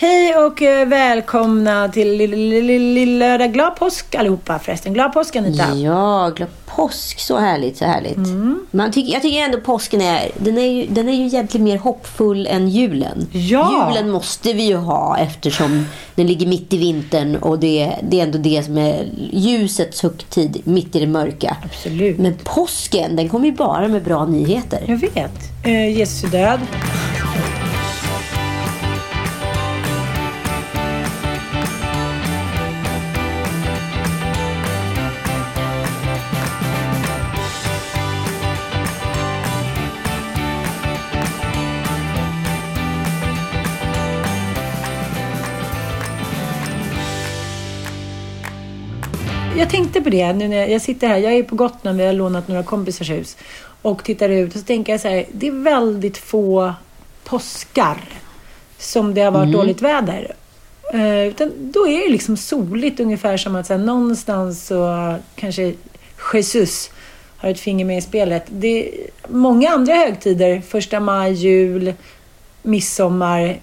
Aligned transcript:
Hej 0.00 0.36
och 0.36 0.62
eh, 0.62 0.88
välkomna 0.88 1.88
till 1.88 2.16
lillördag. 2.16 3.52
Glad 3.52 3.76
påsk 3.76 4.14
allihopa 4.14 4.58
förresten. 4.58 4.94
Glad 4.94 5.12
påsk 5.12 5.36
Anita. 5.36 5.74
Ja, 5.74 6.32
glad 6.36 6.48
påsk. 6.66 7.20
Så 7.20 7.38
härligt, 7.38 7.76
så 7.76 7.84
härligt. 7.84 8.16
Mm. 8.16 8.66
Man 8.70 8.92
tycker, 8.92 9.12
jag 9.12 9.22
tycker 9.22 9.40
ändå 9.40 9.60
påsken 9.60 10.00
är, 10.00 10.30
den 10.36 10.58
är, 10.58 10.66
ju, 10.66 10.86
den 10.86 11.08
är 11.08 11.12
ju 11.12 11.26
egentligen 11.26 11.64
mer 11.64 11.78
hoppfull 11.78 12.46
än 12.46 12.68
julen. 12.68 13.26
Ja. 13.32 13.92
Julen 13.92 14.10
måste 14.10 14.52
vi 14.52 14.62
ju 14.62 14.76
ha 14.76 15.18
eftersom 15.18 15.86
den 16.14 16.26
ligger 16.26 16.46
mitt 16.46 16.72
i 16.72 16.78
vintern 16.78 17.36
och 17.36 17.58
det, 17.58 17.94
det 18.02 18.20
är 18.20 18.24
ändå 18.24 18.38
det 18.38 18.62
som 18.62 18.78
är 18.78 19.06
ljusets 19.32 20.02
högtid 20.02 20.60
mitt 20.64 20.96
i 20.96 21.00
det 21.00 21.06
mörka. 21.06 21.56
Absolut. 21.64 22.18
Men 22.18 22.34
påsken, 22.44 23.16
den 23.16 23.28
kommer 23.28 23.46
ju 23.46 23.52
bara 23.52 23.88
med 23.88 24.02
bra 24.02 24.26
nyheter. 24.26 24.84
Jag 24.86 24.96
vet. 24.96 25.64
Eh, 25.64 25.98
Jesu 25.98 26.26
död. 26.26 26.60
Jag 49.68 49.72
tänkte 49.72 50.00
på 50.00 50.10
det 50.10 50.32
nu 50.32 50.48
när 50.48 50.66
jag 50.66 50.82
sitter 50.82 51.08
här. 51.08 51.16
Jag 51.16 51.32
är 51.32 51.42
på 51.42 51.56
Gotland, 51.56 51.98
vi 51.98 52.06
har 52.06 52.12
lånat 52.12 52.48
några 52.48 52.62
kompisars 52.62 53.10
hus. 53.10 53.36
Och 53.82 54.04
tittar 54.04 54.28
ut 54.28 54.54
och 54.54 54.60
så 54.60 54.66
tänker 54.66 54.92
jag 54.92 55.00
så 55.00 55.08
här, 55.08 55.24
det 55.32 55.46
är 55.46 55.52
väldigt 55.52 56.18
få 56.18 56.74
påskar 57.24 57.96
som 58.78 59.14
det 59.14 59.20
har 59.20 59.30
varit 59.30 59.48
mm. 59.48 59.60
dåligt 59.60 59.82
väder. 59.82 60.34
Uh, 60.94 61.26
utan 61.26 61.52
då 61.56 61.88
är 61.88 62.06
det 62.06 62.12
liksom 62.12 62.36
soligt 62.36 63.00
ungefär 63.00 63.36
som 63.36 63.56
att 63.56 63.66
så 63.66 63.72
här, 63.72 63.80
någonstans 63.80 64.66
så 64.66 65.14
kanske 65.34 65.74
Jesus 66.34 66.90
har 67.36 67.50
ett 67.50 67.60
finger 67.60 67.84
med 67.84 67.98
i 67.98 68.02
spelet. 68.02 68.44
Det 68.48 68.90
många 69.28 69.70
andra 69.70 69.94
högtider, 69.94 70.60
första 70.60 71.00
maj, 71.00 71.32
jul, 71.32 71.92
midsommar, 72.62 73.58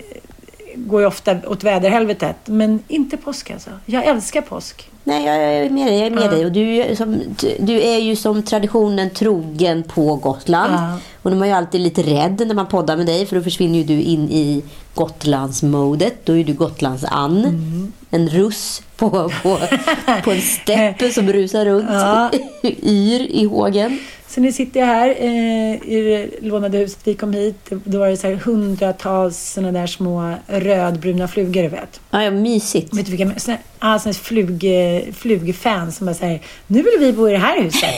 går 0.75 1.01
ju 1.01 1.07
ofta 1.07 1.38
åt 1.47 1.63
väderhelvetet. 1.63 2.35
Men 2.46 2.84
inte 2.88 3.18
påsk 3.18 3.51
alltså. 3.51 3.69
Jag 3.85 4.06
älskar 4.06 4.41
påsk. 4.41 4.90
Nej, 5.08 5.26
jag 5.26 5.36
är 5.36 5.70
med 5.70 5.88
dig. 5.88 5.98
Jag 5.98 6.08
är 6.08 6.12
med 6.12 6.24
ja. 6.24 6.32
dig. 6.32 6.46
Och 6.46 6.52
du, 6.52 6.76
är 6.76 6.96
som, 6.96 7.22
du 7.60 7.82
är 7.82 7.98
ju 7.98 8.16
som 8.16 8.44
traditionen 8.44 9.10
trogen 9.10 9.84
på 9.84 10.16
Gotland. 10.16 10.74
Ja. 10.74 11.00
Och 11.22 11.30
de 11.32 11.42
är 11.42 11.46
ju 11.46 11.52
alltid 11.52 11.82
lite 11.82 12.04
rädd 12.04 12.48
när 12.48 12.56
man 12.56 12.68
poddar 12.68 12.98
med 12.98 13.06
dig. 13.06 13.26
För 13.26 13.36
då 13.36 13.44
försvinner 13.44 13.78
ju 13.78 13.84
du 13.84 14.02
in 14.02 14.30
i 14.32 14.64
Gotlandsmodet. 14.96 16.26
Då 16.26 16.38
är 16.38 16.44
du 16.44 16.54
Gotlands-Ann. 16.54 17.46
Mm. 17.46 17.94
En 18.10 18.30
russ 18.30 18.82
på, 18.98 19.10
på, 19.44 19.60
på 20.24 20.32
en 20.32 20.42
steppe 20.62 21.10
som 21.10 21.34
rusar 21.34 21.66
runt. 21.66 21.90
Ja. 21.90 22.32
yr 22.64 23.22
i 23.22 23.46
hågen. 23.46 24.00
Så 24.35 24.41
nu 24.41 24.51
sitter 24.51 24.79
jag 24.79 24.88
här 24.88 25.09
eh, 25.19 25.90
i 25.90 26.01
det 26.01 26.47
lånade 26.47 26.78
huset. 26.78 27.00
Vi 27.03 27.13
kom 27.13 27.34
hit. 27.34 27.72
Då 27.84 28.00
var 28.00 28.07
det 28.07 28.18
så 28.18 28.28
här 28.28 28.35
hundratals 28.35 29.40
sådana 29.40 29.79
där 29.79 29.88
små 29.88 30.35
rödbruna 30.47 31.28
flugor, 31.28 31.63
du 31.63 31.68
vet. 31.68 32.01
Ja, 32.12 32.23
ja 32.23 32.31
mysigt. 32.31 32.94
Vet 32.94 33.06
du 33.06 33.16
vilka? 33.16 33.40
Såna, 33.40 33.57
ah, 33.79 34.00
såna 34.00 34.13
flug, 34.13 34.66
flugfans 35.13 35.97
som 35.97 36.06
bara 36.06 36.13
säger 36.13 36.41
nu 36.68 36.81
vill 36.81 37.00
vi 37.00 37.13
bo 37.13 37.29
i 37.29 37.31
det 37.31 37.38
här 37.38 37.62
huset. 37.62 37.84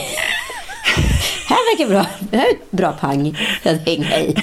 här 1.46 1.76
verkar 1.76 1.90
bra. 1.90 2.06
Det 2.30 2.36
här 2.36 2.46
är 2.46 2.50
ett 2.50 2.70
bra 2.70 2.92
pang 2.92 3.38
att 3.62 3.86
hänga 3.88 4.20
i. 4.20 4.34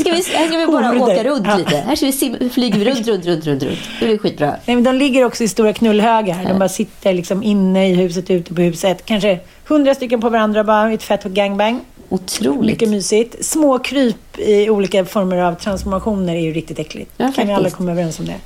Ska 0.00 0.12
vi, 0.12 0.22
här 0.34 0.46
ska 0.48 0.58
vi 0.58 0.66
bara 0.66 0.86
Horder. 0.86 1.02
åka 1.02 1.24
runt 1.24 1.58
lite. 1.58 1.76
Här 1.76 1.96
ska 1.96 2.06
vi 2.06 2.12
sim, 2.12 2.50
flyger 2.50 2.78
vi 2.78 2.84
runt, 2.84 3.08
runt, 3.08 3.26
runt, 3.26 3.46
runt, 3.46 3.62
runt. 3.62 3.80
Det 4.00 4.06
blir 4.06 4.18
skitbra. 4.18 4.56
Nej, 4.66 4.76
men 4.76 4.84
de 4.84 4.94
ligger 4.94 5.24
också 5.24 5.44
i 5.44 5.48
stora 5.48 5.72
knullhögar. 5.72 6.44
De 6.48 6.58
bara 6.58 6.68
sitter 6.68 7.12
liksom 7.12 7.42
inne 7.42 7.88
i 7.88 7.94
huset, 7.94 8.30
ute 8.30 8.54
på 8.54 8.62
huset. 8.62 9.04
Kanske 9.04 9.38
hundra 9.68 9.94
stycken 9.94 10.20
på 10.20 10.28
varandra 10.28 10.64
bara. 10.64 10.92
Ett 10.92 11.02
fett 11.02 11.24
gangbang. 11.24 11.80
Otroligt. 12.08 12.60
Mycket 12.60 12.88
mysigt. 12.88 13.44
Små 13.44 13.78
kryp 13.78 14.38
i 14.38 14.70
olika 14.70 15.04
former 15.04 15.36
av 15.36 15.54
transformationer 15.54 16.34
är 16.34 16.40
ju 16.40 16.52
riktigt 16.52 16.78
äckligt. 16.78 17.12
Ja, 17.16 17.32
kan 17.34 17.46
vi 17.46 17.52
alla 17.52 17.70
komma 17.70 17.92
överens 17.92 18.18
om 18.18 18.26
det. 18.26 18.36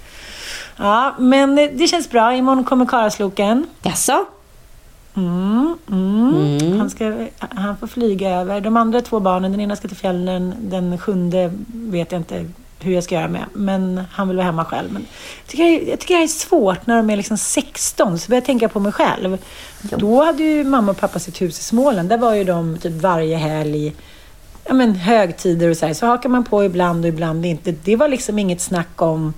Ja, 0.76 1.14
men 1.18 1.54
det 1.54 1.88
känns 1.88 2.10
bra. 2.10 2.34
Imorgon 2.34 2.64
kommer 2.64 2.86
Karasloken. 2.86 3.66
Jaså? 3.82 4.24
Mm, 5.16 5.78
mm. 5.90 6.58
Mm. 6.60 6.78
Han, 6.78 6.90
ska, 6.90 7.26
han 7.38 7.76
får 7.76 7.86
flyga 7.86 8.30
över. 8.30 8.60
De 8.60 8.76
andra 8.76 9.00
två 9.00 9.20
barnen, 9.20 9.52
den 9.52 9.60
ena 9.60 9.76
ska 9.76 9.88
till 9.88 9.96
fjällen, 9.96 10.54
den 10.58 10.98
sjunde 10.98 11.52
vet 11.66 12.12
jag 12.12 12.18
inte 12.18 12.44
hur 12.80 12.94
jag 12.94 13.04
ska 13.04 13.14
göra 13.14 13.28
med. 13.28 13.44
Men 13.52 14.00
han 14.12 14.28
vill 14.28 14.36
vara 14.36 14.46
hemma 14.46 14.64
själv. 14.64 14.92
Men 14.92 15.06
jag, 15.42 15.50
tycker, 15.50 15.90
jag 15.90 16.00
tycker 16.00 16.16
det 16.16 16.22
är 16.22 16.28
svårt 16.28 16.86
när 16.86 16.96
de 16.96 17.10
är 17.10 17.16
liksom 17.16 17.38
16, 17.38 18.18
så 18.18 18.28
börjar 18.28 18.40
jag 18.40 18.46
tänka 18.46 18.68
på 18.68 18.80
mig 18.80 18.92
själv. 18.92 19.38
Ja. 19.90 19.96
Då 19.96 20.24
hade 20.24 20.42
ju 20.42 20.64
mamma 20.64 20.90
och 20.90 20.98
pappa 20.98 21.18
sitt 21.18 21.42
hus 21.42 21.58
i 21.58 21.62
Småland. 21.62 22.08
Där 22.08 22.18
var 22.18 22.34
ju 22.34 22.44
de 22.44 22.78
typ 22.78 22.92
varje 22.92 23.36
helg, 23.36 23.94
ja 24.64 24.74
men 24.74 24.94
högtider 24.94 25.70
och 25.70 25.76
så 25.76 25.86
här. 25.86 25.94
Så 25.94 26.06
hakar 26.06 26.28
man 26.28 26.44
på 26.44 26.64
ibland 26.64 27.04
och 27.04 27.08
ibland 27.08 27.46
inte. 27.46 27.72
Det 27.72 27.96
var 27.96 28.08
liksom 28.08 28.38
inget 28.38 28.60
snack 28.60 29.02
om 29.02 29.34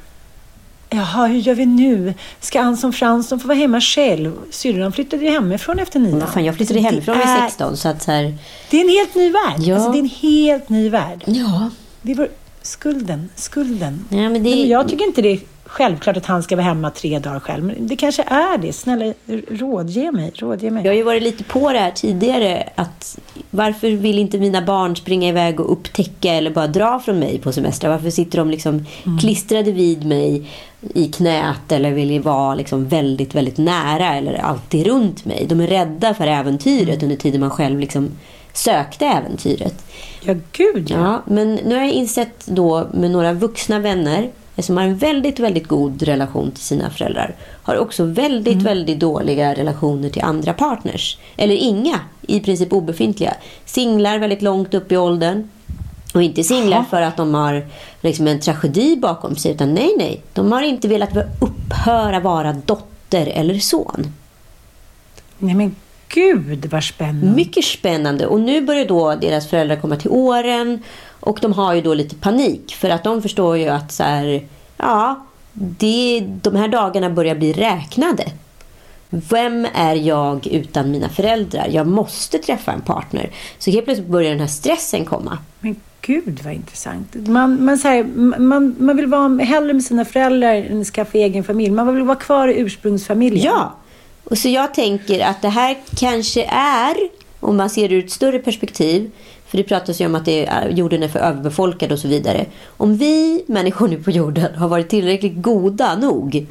Jaha, 0.90 1.26
hur 1.26 1.38
gör 1.38 1.54
vi 1.54 1.66
nu? 1.66 2.14
Ska 2.40 2.60
Anson 2.60 2.92
Fransson 2.92 3.40
få 3.40 3.48
vara 3.48 3.58
hemma 3.58 3.80
själv? 3.80 4.32
Syrran 4.50 4.92
flyttade 4.92 5.24
ju 5.24 5.30
hemifrån 5.30 5.78
efter 5.78 6.00
nio. 6.00 6.26
Fan, 6.26 6.44
jag 6.44 6.56
flyttade 6.56 6.80
hemifrån 6.80 7.18
vid 7.18 7.26
16. 7.26 7.76
Så 7.76 7.88
att 7.88 8.02
så 8.02 8.12
här... 8.12 8.34
Det 8.70 8.76
är 8.76 8.80
en 8.80 8.88
helt 8.88 9.14
ny 9.14 9.30
värld. 9.30 9.58
Ja. 9.58 9.74
Alltså, 9.74 9.92
det 9.92 9.98
är 9.98 10.02
en 10.02 10.08
helt 10.08 10.68
ny 10.68 10.88
värld. 10.88 11.24
Ja. 11.26 11.70
Det 12.02 12.14
var 12.14 12.28
skulden, 12.68 13.28
skulden. 13.34 14.04
Ja, 14.10 14.16
men 14.16 14.32
det... 14.32 14.50
men 14.50 14.68
jag 14.68 14.88
tycker 14.88 15.04
inte 15.04 15.22
det 15.22 15.32
är 15.32 15.40
självklart 15.68 16.16
att 16.16 16.26
han 16.26 16.42
ska 16.42 16.56
vara 16.56 16.66
hemma 16.66 16.90
tre 16.90 17.18
dagar 17.18 17.40
själv. 17.40 17.64
Men 17.64 17.86
det 17.86 17.96
kanske 17.96 18.22
är 18.22 18.58
det. 18.58 18.72
Snälla, 18.72 19.14
rådge 19.48 20.12
mig. 20.12 20.32
Rådge 20.34 20.70
mig. 20.70 20.84
Jag 20.84 20.90
har 20.90 20.96
ju 20.96 21.02
varit 21.02 21.22
lite 21.22 21.44
på 21.44 21.72
det 21.72 21.78
här 21.78 21.90
tidigare. 21.90 22.68
Att 22.74 23.18
varför 23.50 23.90
vill 23.90 24.18
inte 24.18 24.38
mina 24.38 24.62
barn 24.62 24.96
springa 24.96 25.28
iväg 25.28 25.60
och 25.60 25.72
upptäcka 25.72 26.34
eller 26.34 26.50
bara 26.50 26.66
dra 26.66 27.00
från 27.00 27.18
mig 27.18 27.38
på 27.38 27.52
semester? 27.52 27.88
Varför 27.88 28.10
sitter 28.10 28.38
de 28.38 28.50
liksom 28.50 28.86
mm. 29.04 29.18
klistrade 29.18 29.72
vid 29.72 30.06
mig 30.06 30.50
i 30.94 31.08
knät 31.08 31.72
eller 31.72 31.92
vill 31.92 32.20
vara 32.20 32.54
liksom 32.54 32.88
väldigt, 32.88 33.34
väldigt 33.34 33.58
nära 33.58 34.14
eller 34.14 34.34
alltid 34.34 34.86
runt 34.86 35.24
mig? 35.24 35.46
De 35.48 35.60
är 35.60 35.66
rädda 35.66 36.14
för 36.14 36.26
äventyret 36.26 36.88
mm. 36.88 37.04
under 37.04 37.16
tiden 37.16 37.40
man 37.40 37.50
själv 37.50 37.80
liksom 37.80 38.10
sökte 38.52 39.06
äventyret. 39.06 39.84
Ja, 40.20 40.34
gud 40.52 40.90
ja. 40.90 41.22
Men 41.26 41.54
nu 41.54 41.74
har 41.74 41.82
jag 41.82 41.92
insett 41.92 42.46
då 42.46 42.86
med 42.92 43.10
några 43.10 43.32
vuxna 43.32 43.78
vänner 43.78 44.30
som 44.62 44.76
har 44.76 44.84
en 44.84 44.96
väldigt, 44.96 45.38
väldigt 45.38 45.68
god 45.68 46.02
relation 46.02 46.50
till 46.50 46.64
sina 46.64 46.90
föräldrar 46.90 47.36
har 47.62 47.78
också 47.78 48.04
väldigt, 48.04 48.52
mm. 48.52 48.64
väldigt 48.64 49.00
dåliga 49.00 49.54
relationer 49.54 50.08
till 50.08 50.22
andra 50.22 50.52
partners. 50.52 51.18
Eller 51.36 51.54
inga, 51.54 52.00
i 52.22 52.40
princip 52.40 52.72
obefintliga. 52.72 53.34
Singlar 53.64 54.18
väldigt 54.18 54.42
långt 54.42 54.74
upp 54.74 54.92
i 54.92 54.96
åldern. 54.96 55.48
Och 56.14 56.22
inte 56.22 56.44
singlar 56.44 56.84
för 56.90 57.02
att 57.02 57.16
de 57.16 57.34
har 57.34 57.66
liksom 58.00 58.26
en 58.26 58.40
tragedi 58.40 58.96
bakom 58.96 59.36
sig. 59.36 59.52
Utan 59.52 59.74
nej, 59.74 59.94
nej. 59.98 60.22
De 60.32 60.52
har 60.52 60.62
inte 60.62 60.88
velat 60.88 61.10
upphöra 61.40 62.20
vara 62.20 62.52
dotter 62.52 63.26
eller 63.26 63.58
son. 63.58 64.12
Nej, 65.38 65.54
men 65.54 65.76
gud 66.08 66.66
vad 66.70 66.84
spännande. 66.84 67.36
Mycket 67.36 67.64
spännande. 67.64 68.26
Och 68.26 68.40
nu 68.40 68.60
börjar 68.60 68.84
då 68.84 69.14
deras 69.14 69.50
föräldrar 69.50 69.76
komma 69.76 69.96
till 69.96 70.10
åren. 70.10 70.82
Och 71.20 71.38
de 71.42 71.52
har 71.52 71.74
ju 71.74 71.80
då 71.80 71.94
lite 71.94 72.14
panik. 72.14 72.74
För 72.74 72.90
att 72.90 73.04
de 73.04 73.22
förstår 73.22 73.56
ju 73.56 73.68
att 73.68 73.92
så 73.92 74.02
här, 74.02 74.42
ja, 74.76 75.26
det, 75.52 76.20
de 76.42 76.56
här 76.56 76.68
dagarna 76.68 77.10
börjar 77.10 77.34
bli 77.34 77.52
räknade. 77.52 78.24
Vem 79.10 79.66
är 79.74 79.94
jag 79.94 80.46
utan 80.46 80.90
mina 80.90 81.08
föräldrar? 81.08 81.68
Jag 81.70 81.86
måste 81.86 82.38
träffa 82.38 82.72
en 82.72 82.80
partner. 82.80 83.30
Så 83.58 83.70
helt 83.70 83.84
plötsligt 83.84 84.08
börjar 84.08 84.30
den 84.30 84.40
här 84.40 84.46
stressen 84.46 85.04
komma. 85.04 85.38
Men 85.60 85.76
gud 86.00 86.40
vad 86.44 86.52
intressant. 86.52 87.14
Man, 87.28 87.64
man, 87.64 87.78
så 87.78 87.88
här, 87.88 88.04
man, 88.38 88.76
man 88.78 88.96
vill 88.96 89.06
vara 89.06 89.44
hellre 89.44 89.72
med 89.72 89.84
sina 89.84 90.04
föräldrar 90.04 90.54
än 90.54 90.84
skaffa 90.84 91.18
egen 91.18 91.44
familj. 91.44 91.70
Man 91.70 91.94
vill 91.94 92.04
vara 92.04 92.18
kvar 92.18 92.48
i 92.48 92.58
ursprungsfamiljen. 92.58 93.44
Ja, 93.44 93.74
och 94.30 94.38
så 94.38 94.48
jag 94.48 94.74
tänker 94.74 95.20
att 95.20 95.42
det 95.42 95.48
här 95.48 95.76
kanske 95.96 96.44
är, 96.52 96.94
om 97.40 97.56
man 97.56 97.70
ser 97.70 97.88
det 97.88 97.94
ur 97.94 98.04
ett 98.04 98.10
större 98.10 98.38
perspektiv, 98.38 99.10
för 99.46 99.58
det 99.58 99.64
pratas 99.64 100.00
ju 100.00 100.06
om 100.06 100.14
att 100.14 100.24
det 100.24 100.46
är, 100.46 100.68
jorden 100.68 101.02
är 101.02 101.08
för 101.08 101.18
överbefolkad 101.18 101.92
och 101.92 101.98
så 101.98 102.08
vidare. 102.08 102.46
Om 102.76 102.96
vi 102.96 103.44
människor 103.46 103.88
nu 103.88 104.02
på 104.02 104.10
jorden 104.10 104.54
har 104.54 104.68
varit 104.68 104.88
tillräckligt 104.88 105.42
goda 105.42 105.96
nog 105.96 106.46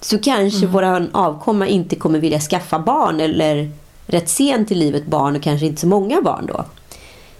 så 0.00 0.18
kanske 0.18 0.58
mm. 0.58 0.72
våra 0.72 1.06
avkomma 1.12 1.66
inte 1.66 1.96
kommer 1.96 2.18
vilja 2.18 2.40
skaffa 2.40 2.78
barn 2.78 3.20
eller 3.20 3.70
rätt 4.06 4.28
sent 4.28 4.70
i 4.70 4.74
livet 4.74 5.06
barn 5.06 5.36
och 5.36 5.42
kanske 5.42 5.66
inte 5.66 5.80
så 5.80 5.86
många 5.86 6.22
barn 6.22 6.46
då. 6.46 6.64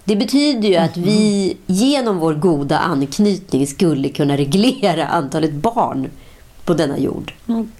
Det 0.04 0.16
betyder 0.16 0.68
ju 0.68 0.76
att 0.76 0.96
vi 0.96 1.56
genom 1.66 2.18
vår 2.18 2.34
goda 2.34 2.78
anknytning 2.78 3.66
skulle 3.66 4.08
kunna 4.08 4.36
reglera 4.36 5.06
antalet 5.06 5.52
barn 5.52 6.10
på 6.64 6.74
denna 6.74 6.98
jord. 6.98 7.32
Mm. 7.48 7.72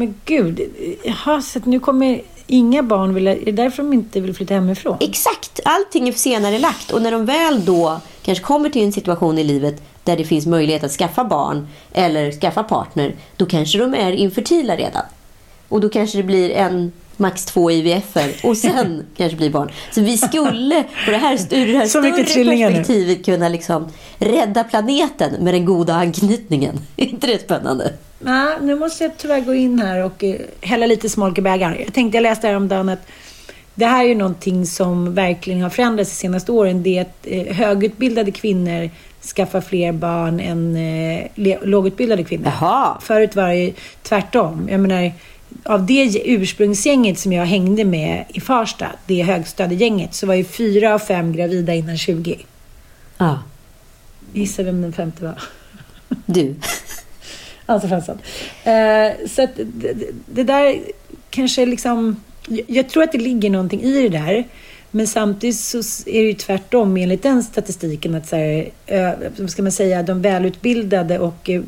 Men 0.00 0.14
gud, 0.24 0.60
jaha, 1.04 1.42
så 1.42 1.60
nu 1.64 1.80
kommer 1.80 2.22
inga 2.46 2.82
barn 2.82 3.14
vilja... 3.14 3.36
Är 3.36 3.44
det 3.44 3.52
därför 3.52 3.82
de 3.82 3.92
inte 3.92 4.20
vill 4.20 4.34
flytta 4.34 4.54
hemifrån? 4.54 4.96
Exakt! 5.00 5.60
Allting 5.64 6.08
är 6.08 6.12
senare 6.12 6.58
lagt. 6.58 6.90
Och 6.90 7.02
när 7.02 7.10
de 7.10 7.24
väl 7.26 7.64
då 7.64 8.00
kanske 8.22 8.44
kommer 8.44 8.70
till 8.70 8.82
en 8.82 8.92
situation 8.92 9.38
i 9.38 9.44
livet 9.44 9.82
där 10.04 10.16
det 10.16 10.24
finns 10.24 10.46
möjlighet 10.46 10.84
att 10.84 10.90
skaffa 10.90 11.24
barn 11.24 11.68
eller 11.92 12.32
skaffa 12.32 12.62
partner, 12.62 13.14
då 13.36 13.46
kanske 13.46 13.78
de 13.78 13.94
är 13.94 14.12
infertila 14.12 14.76
redan. 14.76 15.02
Och 15.68 15.80
då 15.80 15.88
kanske 15.88 16.18
det 16.18 16.24
blir 16.24 16.50
en 16.50 16.92
max 17.20 17.44
två 17.44 17.70
IVF-er 17.70 18.34
och 18.42 18.56
sen 18.56 19.06
kanske 19.16 19.36
blir 19.36 19.50
barn. 19.50 19.70
Så 19.90 20.00
vi 20.00 20.18
skulle 20.18 20.84
på 21.04 21.10
det 21.10 21.16
här, 21.16 21.38
ur 21.50 21.72
det 21.72 21.78
här 21.78 21.86
större 21.86 22.12
perspektivet 22.12 22.88
nu. 22.88 23.14
kunna 23.24 23.48
liksom 23.48 23.88
rädda 24.18 24.64
planeten 24.64 25.44
med 25.44 25.54
den 25.54 25.64
goda 25.64 25.94
anknytningen. 25.94 26.80
Är 26.96 27.04
inte 27.04 27.26
det 27.26 27.42
spännande? 27.42 27.92
Nej, 28.18 28.56
nu 28.60 28.74
måste 28.74 29.04
jag 29.04 29.16
tyvärr 29.16 29.40
gå 29.40 29.54
in 29.54 29.80
här 29.80 30.04
och 30.04 30.24
eh, 30.24 30.36
hälla 30.60 30.86
lite 30.86 31.08
smolk 31.08 31.38
i 31.38 31.42
bägaren. 31.42 31.76
Jag 31.84 31.94
tänkte, 31.94 32.16
jag 32.16 32.22
läste 32.22 32.46
häromdagen 32.46 32.88
att 32.88 33.06
det 33.74 33.86
här 33.86 34.04
är 34.04 34.08
ju 34.08 34.14
någonting 34.14 34.66
som 34.66 35.14
verkligen 35.14 35.62
har 35.62 35.70
förändrats 35.70 36.10
de 36.10 36.16
senaste 36.16 36.52
åren. 36.52 36.82
Det 36.82 36.98
är 36.98 37.02
att 37.02 37.18
eh, 37.22 37.56
högutbildade 37.56 38.30
kvinnor 38.30 38.90
skaffar 39.36 39.60
fler 39.60 39.92
barn 39.92 40.40
än 40.40 40.76
eh, 40.76 41.56
lågutbildade 41.62 42.24
kvinnor. 42.24 42.52
Jaha. 42.60 42.98
Förut 43.00 43.36
var 43.36 43.48
det 43.48 43.72
tvärtom. 44.02 44.68
Jag 44.70 44.80
menar, 44.80 45.12
av 45.64 45.86
det 45.86 46.22
ursprungsgänget 46.24 47.18
som 47.18 47.32
jag 47.32 47.44
hängde 47.44 47.84
med 47.84 48.24
i 48.28 48.40
Farsta, 48.40 48.86
det 49.06 49.22
högstadiegänget, 49.22 50.14
så 50.14 50.26
var 50.26 50.34
ju 50.34 50.44
fyra 50.44 50.94
av 50.94 50.98
fem 50.98 51.32
gravida 51.32 51.74
innan 51.74 51.96
20. 51.98 52.38
Ja. 53.18 53.42
Gissa 54.32 54.62
vem 54.62 54.82
den 54.82 54.92
femte 54.92 55.24
var? 55.24 55.42
Du. 56.26 56.54
Alltså 57.66 57.88
Fransson. 57.88 58.18
Eh, 58.64 59.28
så 59.28 59.42
att 59.42 59.50
det, 59.56 59.94
det, 60.26 60.42
där 60.42 60.80
kanske 61.30 61.66
liksom... 61.66 62.16
Jag 62.66 62.88
tror 62.88 63.02
att 63.02 63.12
det 63.12 63.18
ligger 63.18 63.50
någonting 63.50 63.82
i 63.82 64.02
det 64.02 64.18
där. 64.18 64.44
Men 64.90 65.06
samtidigt 65.06 65.56
så 65.56 65.78
är 66.06 66.22
det 66.22 66.28
ju 66.28 66.34
tvärtom 66.34 66.96
enligt 66.96 67.22
den 67.22 67.42
statistiken 67.42 68.14
att 68.14 68.28
så 68.28 68.36
här, 68.36 68.70
vad 69.38 69.50
ska 69.50 69.62
man 69.62 69.72
säga, 69.72 70.02
de 70.02 70.22
välutbildade 70.22 71.18
och 71.18 71.50
eh, 71.50 71.62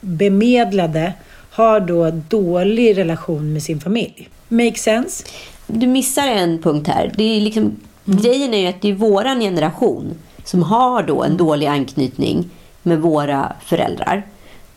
bemedlade 0.00 1.12
har 1.56 1.80
då 1.80 2.10
dålig 2.10 2.98
relation 2.98 3.52
med 3.52 3.62
sin 3.62 3.80
familj. 3.80 4.28
Make 4.48 4.74
sense? 4.74 5.24
Du 5.66 5.86
missar 5.86 6.26
en 6.26 6.62
punkt 6.62 6.88
här. 6.88 7.12
Det 7.16 7.36
är 7.36 7.40
liksom, 7.40 7.62
mm. 7.62 8.20
Grejen 8.20 8.54
är 8.54 8.58
ju 8.58 8.66
att 8.66 8.82
det 8.82 8.88
är 8.88 8.94
våran 8.94 9.40
generation 9.40 10.14
som 10.44 10.62
har 10.62 11.02
då 11.02 11.22
en 11.22 11.36
dålig 11.36 11.66
anknytning 11.66 12.50
med 12.82 13.00
våra 13.00 13.52
föräldrar. 13.64 14.26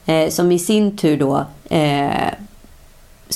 Eh, 0.06 0.30
som 0.30 0.52
i 0.52 0.60
sin 0.60 0.98
tur 0.98 1.18
då 1.18 1.46
eh, 1.76 2.34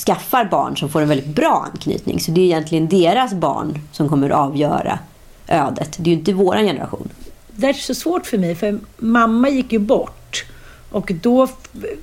skaffar 0.05 0.45
barn 0.45 0.77
som 0.77 0.89
får 0.89 1.01
en 1.01 1.09
väldigt 1.09 1.35
bra 1.35 1.69
anknytning. 1.73 2.19
Så 2.19 2.31
det 2.31 2.41
är 2.41 2.45
egentligen 2.45 2.87
deras 2.87 3.33
barn 3.33 3.79
som 3.91 4.09
kommer 4.09 4.29
att 4.29 4.37
avgöra 4.37 4.99
ödet. 5.47 5.95
Det 5.97 6.09
är 6.09 6.13
ju 6.13 6.19
inte 6.19 6.33
vår 6.33 6.55
generation. 6.55 7.09
Det 7.51 7.67
är 7.67 7.73
så 7.73 7.95
svårt 7.95 8.25
för 8.25 8.37
mig, 8.37 8.55
för 8.55 8.79
mamma 8.97 9.49
gick 9.49 9.71
ju 9.71 9.79
bort. 9.79 10.22
Och 10.93 11.11
då 11.21 11.47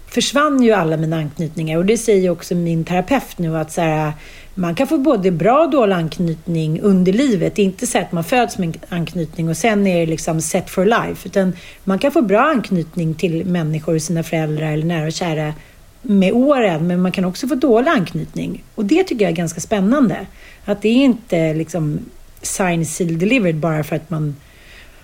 försvann 0.06 0.62
ju 0.62 0.72
alla 0.72 0.96
mina 0.96 1.16
anknytningar. 1.16 1.78
Och 1.78 1.86
det 1.86 1.98
säger 1.98 2.30
också 2.30 2.54
min 2.54 2.84
terapeut 2.84 3.38
nu 3.38 3.56
att 3.56 3.72
så 3.72 3.80
här, 3.80 4.12
man 4.54 4.74
kan 4.74 4.86
få 4.86 4.98
både 4.98 5.30
bra 5.30 5.60
och 5.64 5.70
dålig 5.70 5.94
anknytning 5.94 6.80
under 6.80 7.12
livet. 7.12 7.56
Det 7.56 7.62
är 7.62 7.66
inte 7.66 7.86
så 7.86 7.98
att 7.98 8.12
man 8.12 8.24
föds 8.24 8.58
med 8.58 8.68
en 8.68 8.98
anknytning 8.98 9.48
och 9.48 9.56
sen 9.56 9.86
är 9.86 10.00
det 10.00 10.06
liksom 10.06 10.40
set 10.40 10.70
for 10.70 10.84
life. 10.84 11.28
Utan 11.28 11.52
man 11.84 11.98
kan 11.98 12.12
få 12.12 12.22
bra 12.22 12.40
anknytning 12.40 13.14
till 13.14 13.44
människor, 13.44 13.98
sina 13.98 14.22
föräldrar 14.22 14.72
eller 14.72 14.86
nära 14.86 15.06
och 15.06 15.12
kära 15.12 15.54
med 16.02 16.32
åren. 16.32 16.86
Men 16.86 17.02
man 17.02 17.12
kan 17.12 17.24
också 17.24 17.48
få 17.48 17.54
dålig 17.54 17.90
anknytning. 17.90 18.64
Och 18.74 18.84
det 18.84 19.04
tycker 19.04 19.24
jag 19.24 19.32
är 19.32 19.36
ganska 19.36 19.60
spännande. 19.60 20.26
Att 20.64 20.82
det 20.82 20.88
är 20.88 21.04
inte 21.04 21.54
liksom 21.54 21.98
sign, 22.42 22.86
seal, 22.86 23.18
delivered 23.18 23.56
bara 23.56 23.84
för 23.84 23.96
att 23.96 24.10
man 24.10 24.36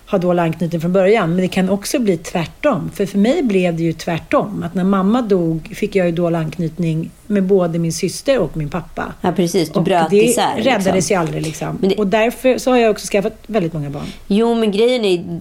ha 0.09 0.17
dålig 0.17 0.43
anknytning 0.43 0.81
från 0.81 0.93
början. 0.93 1.29
Men 1.29 1.37
det 1.37 1.47
kan 1.47 1.69
också 1.69 1.99
bli 1.99 2.17
tvärtom. 2.17 2.91
För 2.93 3.05
för 3.05 3.17
mig 3.17 3.43
blev 3.43 3.75
det 3.75 3.83
ju 3.83 3.93
tvärtom. 3.93 4.63
Att 4.63 4.75
när 4.75 4.83
mamma 4.83 5.21
dog 5.21 5.73
fick 5.75 5.95
jag 5.95 6.05
ju 6.05 6.11
dålig 6.11 6.37
anknytning 6.37 7.11
med 7.27 7.43
både 7.43 7.79
min 7.79 7.93
syster 7.93 8.39
och 8.39 8.57
min 8.57 8.69
pappa. 8.69 9.13
Ja, 9.21 9.31
precis. 9.31 9.69
Du 9.69 9.81
bröt 9.81 10.03
och 10.03 10.09
det 10.09 10.23
isär. 10.23 10.55
Det 10.55 10.61
räddades 10.61 10.95
liksom. 10.95 11.13
ju 11.13 11.19
aldrig 11.19 11.41
liksom. 11.41 11.77
Det... 11.81 11.95
Och 11.95 12.07
därför 12.07 12.57
så 12.57 12.71
har 12.71 12.77
jag 12.77 12.91
också 12.91 13.07
skaffat 13.07 13.33
väldigt 13.47 13.73
många 13.73 13.89
barn. 13.89 14.07
Jo, 14.27 14.55
men 14.55 14.71
grejen 14.71 15.05
är 15.05 15.39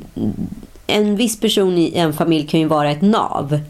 en 0.86 1.16
viss 1.16 1.40
person 1.40 1.78
i 1.78 1.92
en 1.94 2.12
familj 2.12 2.46
kan 2.46 2.60
ju 2.60 2.66
vara 2.66 2.90
ett 2.90 3.02
nav. 3.02 3.60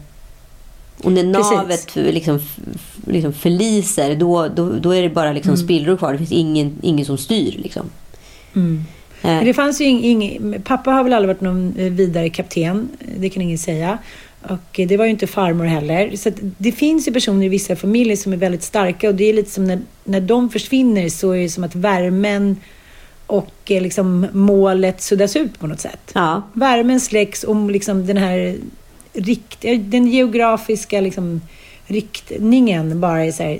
Och 1.03 1.11
när 1.11 1.23
navet 1.23 1.95
liksom, 1.95 2.39
liksom 3.07 3.33
förliser, 3.33 4.15
då, 4.15 4.47
då, 4.47 4.69
då 4.69 4.91
är 4.91 5.01
det 5.01 5.09
bara 5.09 5.33
liksom 5.33 5.53
mm. 5.53 5.65
spillror 5.65 5.97
kvar. 5.97 6.11
Det 6.11 6.17
finns 6.17 6.31
ingen, 6.31 6.79
ingen 6.81 7.05
som 7.05 7.17
styr. 7.17 7.55
Liksom. 7.57 7.89
Mm. 8.55 8.85
Men 9.21 9.45
det 9.45 9.53
fanns 9.53 9.81
ju 9.81 9.85
ing, 9.85 10.55
pappa 10.63 10.91
har 10.91 11.03
väl 11.03 11.13
aldrig 11.13 11.35
varit 11.35 11.41
någon 11.41 11.73
eh, 11.77 11.91
vidare 11.91 12.29
kapten, 12.29 12.89
det 13.17 13.29
kan 13.29 13.43
ingen 13.43 13.57
säga. 13.57 13.97
Och 14.41 14.79
det 14.87 14.97
var 14.97 15.05
ju 15.05 15.11
inte 15.11 15.27
farmor 15.27 15.65
heller. 15.65 16.15
Så 16.15 16.31
det 16.57 16.71
finns 16.71 17.07
ju 17.07 17.11
personer 17.11 17.45
i 17.45 17.49
vissa 17.49 17.75
familjer 17.75 18.15
som 18.15 18.33
är 18.33 18.37
väldigt 18.37 18.63
starka 18.63 19.09
och 19.09 19.15
det 19.15 19.23
är 19.29 19.33
lite 19.33 19.51
som 19.51 19.65
när, 19.65 19.79
när 20.03 20.21
de 20.21 20.49
försvinner 20.49 21.09
så 21.09 21.31
är 21.31 21.41
det 21.41 21.49
som 21.49 21.63
att 21.63 21.75
värmen 21.75 22.55
och 23.27 23.53
eh, 23.65 23.81
liksom 23.81 24.27
målet 24.31 25.01
suddas 25.01 25.35
ut 25.35 25.59
på 25.59 25.67
något 25.67 25.79
sätt. 25.79 26.11
Ja. 26.13 26.41
Värmen 26.53 26.99
släcks 26.99 27.43
och 27.43 27.71
liksom 27.71 28.07
den 28.07 28.17
här 28.17 28.55
rikt, 29.13 29.61
den 29.79 30.07
geografiska 30.07 31.01
liksom 31.01 31.41
riktningen 31.87 33.01
bara 33.01 33.25
är 33.25 33.31
så 33.31 33.43
här, 33.43 33.59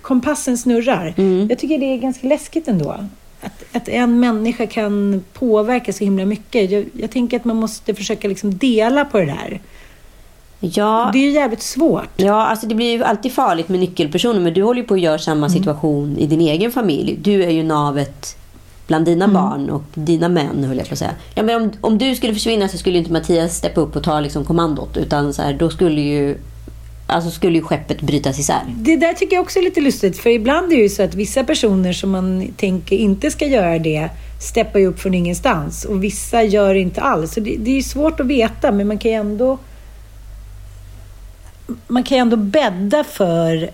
kompassen 0.00 0.58
snurrar. 0.58 1.14
Mm. 1.16 1.46
Jag 1.48 1.58
tycker 1.58 1.78
det 1.78 1.86
är 1.86 1.98
ganska 1.98 2.26
läskigt 2.28 2.68
ändå 2.68 3.08
att, 3.44 3.76
att 3.76 3.88
en 3.88 4.20
människa 4.20 4.66
kan 4.66 5.24
påverka 5.32 5.92
så 5.92 6.04
himla 6.04 6.24
mycket. 6.24 6.70
Jag, 6.70 6.84
jag 6.92 7.10
tänker 7.10 7.36
att 7.36 7.44
man 7.44 7.56
måste 7.56 7.94
försöka 7.94 8.28
liksom 8.28 8.58
dela 8.58 9.04
på 9.04 9.18
det 9.18 9.26
där. 9.26 9.60
Ja, 10.60 11.10
det 11.12 11.18
är 11.18 11.22
ju 11.22 11.30
jävligt 11.30 11.62
svårt. 11.62 12.10
Ja, 12.16 12.46
alltså 12.46 12.66
det 12.66 12.74
blir 12.74 12.92
ju 12.92 13.04
alltid 13.04 13.32
farligt 13.32 13.68
med 13.68 13.80
nyckelpersoner. 13.80 14.40
Men 14.40 14.54
du 14.54 14.62
håller 14.62 14.80
ju 14.80 14.86
på 14.86 14.94
att 14.94 15.00
göra 15.00 15.18
samma 15.18 15.46
mm. 15.46 15.58
situation 15.58 16.04
mm. 16.04 16.18
i 16.18 16.26
din 16.26 16.40
egen 16.40 16.72
familj. 16.72 17.16
Du 17.22 17.44
är 17.44 17.50
ju 17.50 17.62
navet 17.62 18.36
bland 18.86 19.04
dina 19.04 19.24
mm. 19.24 19.34
barn 19.34 19.70
och 19.70 19.84
dina 19.94 20.28
män, 20.28 20.64
höll 20.64 20.76
jag 20.76 20.88
på 20.88 20.92
att 20.92 20.98
säga. 20.98 21.14
Ja, 21.34 21.42
men 21.42 21.62
om, 21.62 21.72
om 21.80 21.98
du 21.98 22.14
skulle 22.14 22.34
försvinna 22.34 22.68
så 22.68 22.78
skulle 22.78 22.98
inte 22.98 23.12
Mattias 23.12 23.56
steppa 23.56 23.80
upp 23.80 23.96
och 23.96 24.02
ta 24.02 24.20
liksom 24.20 24.44
kommandot. 24.44 24.96
Utan 24.96 25.34
så 25.34 25.42
här, 25.42 25.52
då 25.52 25.70
skulle 25.70 26.00
ju 26.00 26.38
Alltså 27.06 27.30
skulle 27.30 27.58
ju 27.58 27.62
skeppet 27.62 28.00
brytas 28.00 28.38
isär. 28.38 28.62
Det 28.76 28.96
där 28.96 29.12
tycker 29.12 29.36
jag 29.36 29.42
också 29.42 29.58
är 29.58 29.62
lite 29.62 29.80
lustigt. 29.80 30.18
För 30.18 30.30
ibland 30.30 30.72
är 30.72 30.76
det 30.76 30.82
ju 30.82 30.88
så 30.88 31.02
att 31.02 31.14
vissa 31.14 31.44
personer 31.44 31.92
som 31.92 32.10
man 32.10 32.48
tänker 32.56 32.96
inte 32.96 33.30
ska 33.30 33.46
göra 33.46 33.78
det 33.78 34.08
steppar 34.40 34.78
ju 34.78 34.86
upp 34.86 35.00
från 35.00 35.14
ingenstans. 35.14 35.84
Och 35.84 36.04
vissa 36.04 36.42
gör 36.42 36.74
inte 36.74 37.00
alls. 37.00 37.34
Så 37.34 37.40
det, 37.40 37.56
det 37.58 37.70
är 37.70 37.74
ju 37.74 37.82
svårt 37.82 38.20
att 38.20 38.26
veta, 38.26 38.72
men 38.72 38.88
man 38.88 38.98
kan 38.98 39.10
ju 39.10 39.16
ändå... 39.16 39.58
Man 41.86 42.02
kan 42.02 42.16
ju 42.18 42.20
ändå 42.22 42.36
bädda 42.36 43.04
för 43.04 43.70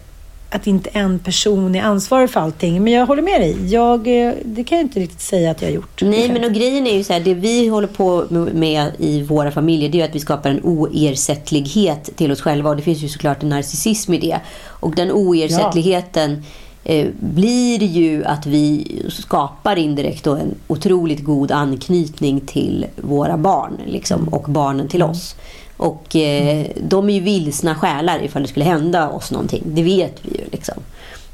att 0.51 0.67
inte 0.67 0.91
en 0.93 1.19
person 1.19 1.75
är 1.75 1.83
ansvarig 1.83 2.31
för 2.31 2.41
allting. 2.41 2.85
Men 2.85 2.93
jag 2.93 3.07
håller 3.07 3.23
med 3.23 3.41
dig. 3.41 3.73
Jag, 3.73 4.27
eh, 4.27 4.35
det 4.45 4.65
kan 4.65 4.79
jag 4.79 4.85
inte 4.85 5.01
riktigt 5.01 5.21
säga 5.21 5.51
att 5.51 5.63
jag 5.63 5.69
har 5.69 5.75
gjort. 5.75 6.03
Nej, 6.03 6.33
men 6.33 6.45
och 6.45 6.53
grejen 6.53 6.87
är 6.87 6.97
ju 6.97 7.05
så 7.05 7.13
här, 7.13 7.21
det 7.21 7.35
vi 7.35 7.69
håller 7.69 7.89
på 7.89 8.27
med 8.53 8.93
i 8.99 9.23
våra 9.23 9.51
familjer, 9.51 9.89
det 9.89 10.01
är 10.01 10.05
att 10.05 10.15
vi 10.15 10.21
skapar 10.21 10.51
en 10.51 10.63
oersättlighet 10.63 12.17
till 12.17 12.33
oss 12.33 12.41
själva. 12.41 12.71
Och 12.71 12.77
det 12.77 12.83
finns 12.83 12.99
ju 12.99 13.09
såklart 13.09 13.43
en 13.43 13.49
narcissism 13.49 14.15
i 14.15 14.19
det. 14.19 14.41
Och 14.67 14.95
den 14.95 15.13
oersättligheten 15.13 16.33
eh, 16.33 16.39
Eh, 16.85 17.09
blir 17.21 17.83
ju 17.83 18.25
att 18.25 18.47
vi 18.47 19.03
skapar 19.09 19.77
indirekt 19.77 20.25
då 20.25 20.35
en 20.35 20.55
otroligt 20.67 21.25
god 21.25 21.53
anknytning 21.53 22.41
till 22.41 22.87
våra 22.97 23.37
barn 23.37 23.79
liksom, 23.87 24.29
och 24.29 24.43
barnen 24.43 24.89
till 24.89 25.03
oss. 25.03 25.37
Och 25.77 26.17
eh, 26.17 26.67
de 26.83 27.11
är 27.11 27.15
ju 27.15 27.21
vilsna 27.21 27.75
själar 27.75 28.23
ifall 28.23 28.43
det 28.43 28.49
skulle 28.49 28.65
hända 28.65 29.09
oss 29.09 29.31
någonting. 29.31 29.63
Det 29.67 29.83
vet 29.83 30.15
vi 30.23 30.39
ju. 30.39 30.45
Liksom. 30.53 30.75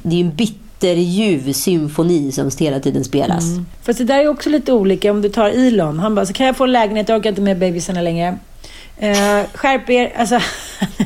Det 0.03 0.17
är 0.17 0.19
ju 0.19 0.25
en 0.25 0.35
bitterljuv 0.35 1.53
symfoni 1.53 2.33
som 2.33 2.51
hela 2.59 2.81
tiden 2.81 3.05
spelas. 3.05 3.45
Mm. 3.45 3.67
Fast 3.83 3.99
det 3.99 4.05
där 4.05 4.19
är 4.19 4.29
också 4.29 4.51
lite 4.51 4.73
olika. 4.73 5.11
Om 5.11 5.23
du 5.23 5.29
tar 5.29 5.49
Elon. 5.49 5.99
Han 5.99 6.15
bara, 6.15 6.27
så 6.27 6.33
kan 6.33 6.47
jag 6.47 6.57
få 6.57 6.65
en 6.65 6.73
lägenhet? 6.73 7.09
Jag 7.09 7.19
orkar 7.19 7.31
inte 7.31 7.43
med 7.43 7.59
bebisarna 7.59 8.01
längre. 8.01 8.39
Eh, 8.99 9.43
skärp 9.55 9.91
er. 9.91 10.13
Alltså, 10.17 10.41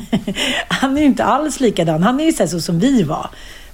han 0.67 0.97
är 0.97 1.01
ju 1.01 1.07
inte 1.07 1.23
alls 1.23 1.59
likadan. 1.59 2.03
Han 2.03 2.19
är 2.19 2.25
ju 2.25 2.47
så, 2.47 2.61
som 2.61 2.79
vi 2.79 3.03
var. 3.03 3.29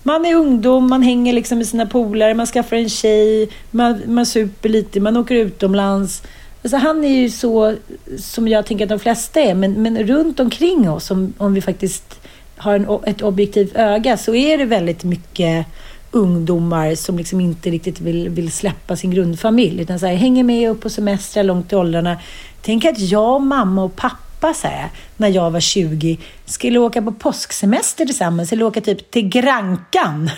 Man 0.07 0.25
är 0.25 0.35
ungdom, 0.35 0.89
man 0.89 1.01
hänger 1.01 1.33
liksom 1.33 1.57
med 1.57 1.67
sina 1.67 1.85
polare, 1.85 2.33
man 2.33 2.45
skaffar 2.45 2.75
en 2.75 2.89
tjej, 2.89 3.49
man, 3.71 4.01
man 4.05 4.25
super 4.25 4.69
lite, 4.69 4.99
man 4.99 5.17
åker 5.17 5.35
utomlands. 5.35 6.23
Alltså 6.63 6.77
han 6.77 7.03
är 7.03 7.21
ju 7.21 7.29
så 7.29 7.75
som 8.17 8.47
jag 8.47 8.65
tänker 8.65 8.85
att 8.85 8.89
de 8.89 8.99
flesta 8.99 9.39
är, 9.39 9.53
men, 9.53 9.71
men 9.73 10.03
runt 10.03 10.39
omkring 10.39 10.89
oss, 10.89 11.11
om, 11.11 11.33
om 11.37 11.53
vi 11.53 11.61
faktiskt 11.61 12.19
har 12.57 12.75
en, 12.75 12.87
ett 13.05 13.21
objektivt 13.21 13.75
öga, 13.75 14.17
så 14.17 14.35
är 14.35 14.57
det 14.57 14.65
väldigt 14.65 15.03
mycket 15.03 15.65
ungdomar 16.11 16.95
som 16.95 17.17
liksom 17.17 17.39
inte 17.39 17.69
riktigt 17.69 18.01
vill, 18.01 18.29
vill 18.29 18.51
släppa 18.51 18.95
sin 18.95 19.11
grundfamilj, 19.11 19.81
utan 19.81 19.99
så 19.99 20.05
här, 20.05 20.15
hänger 20.15 20.43
med 20.43 20.69
upp 20.69 20.81
på 20.81 20.89
semestrar 20.89 21.43
långt 21.43 21.73
i 21.73 21.75
åldrarna. 21.75 22.17
Tänk 22.61 22.85
att 22.85 22.99
jag, 22.99 23.41
mamma 23.41 23.83
och 23.83 23.95
pappa 23.95 24.26
så 24.41 24.67
här, 24.67 24.89
när 25.17 25.27
jag 25.27 25.51
var 25.51 25.59
20 25.59 26.17
skulle 26.45 26.79
åka 26.79 27.01
på 27.01 27.11
påsksemester 27.11 28.05
tillsammans 28.05 28.51
eller 28.51 28.65
åka 28.65 28.81
typ 28.81 29.11
till 29.11 29.29
Grankan. 29.29 30.29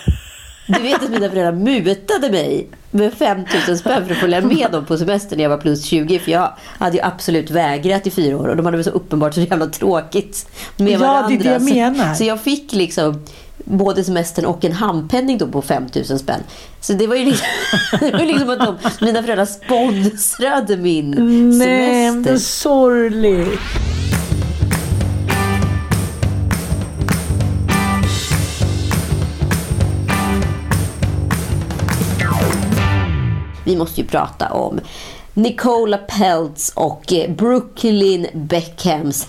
Du 0.66 0.82
vet 0.82 1.02
att 1.02 1.10
mina 1.10 1.30
föräldrar 1.30 1.52
mutade 1.52 2.30
mig 2.30 2.66
med 2.90 3.14
5 3.14 3.44
000 3.68 3.78
spänn 3.78 4.06
för 4.06 4.14
att 4.14 4.20
följa 4.20 4.40
med 4.40 4.68
dem 4.72 4.86
på 4.86 4.98
semester 4.98 5.36
när 5.36 5.42
jag 5.42 5.50
var 5.50 5.58
plus 5.58 5.84
20. 5.84 6.18
För 6.18 6.30
jag 6.30 6.52
hade 6.78 6.96
ju 6.96 7.02
absolut 7.02 7.50
vägrat 7.50 8.06
i 8.06 8.10
fyra 8.10 8.36
år 8.36 8.48
och 8.48 8.56
de 8.56 8.66
hade 8.66 8.76
väl 8.76 8.84
så 8.84 8.90
uppenbart 8.90 9.34
så 9.34 9.40
jävla 9.40 9.66
tråkigt 9.66 10.48
med 10.76 10.98
varandra. 10.98 11.22
Ja, 11.22 11.28
det 11.28 11.34
är 11.34 11.44
det 11.44 11.52
jag 11.52 11.62
menar. 11.62 12.12
Så, 12.12 12.18
så 12.18 12.24
jag 12.24 12.40
fick 12.40 12.72
liksom 12.72 13.24
både 13.64 14.04
semestern 14.04 14.44
och 14.44 14.64
en 14.64 14.72
handpenning 14.72 15.38
då 15.38 15.46
på 15.46 15.62
5 15.62 15.86
000 15.94 16.18
spänn. 16.18 16.40
Så 16.80 16.92
det 16.92 17.06
var 17.06 17.16
ju 17.16 17.24
liksom, 17.24 17.46
det 18.00 18.12
var 18.12 18.24
liksom 18.24 18.50
att 18.50 18.58
de, 18.58 18.76
mina 19.04 19.22
föräldrar 19.22 19.46
sponsrade 19.46 20.76
min 20.76 21.10
Nej, 21.10 22.08
semester. 22.08 22.20
Nej, 22.20 22.34
är 22.34 22.36
sorgligt. 22.38 23.60
Vi 33.64 33.76
måste 33.76 34.00
ju 34.00 34.06
prata 34.06 34.52
om 34.52 34.80
Nicola 35.34 35.98
Peltz 35.98 36.72
och 36.74 37.12
eh, 37.12 37.30
Brooklyn 37.30 38.26
Beckhams 38.34 39.28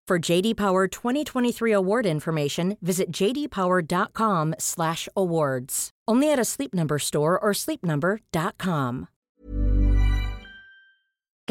For 0.11 0.31
JD 0.31 0.55
Power 0.55 0.87
2023 0.87 1.71
award 1.71 2.05
information, 2.05 2.77
visit 2.81 3.17
jdpower.com/awards. 3.17 5.89
Only 6.11 6.33
at 6.33 6.39
a 6.39 6.45
Sleep 6.45 6.73
Number 6.73 6.99
store 6.99 7.39
or 7.39 7.53
sleepnumber.com. 7.53 9.07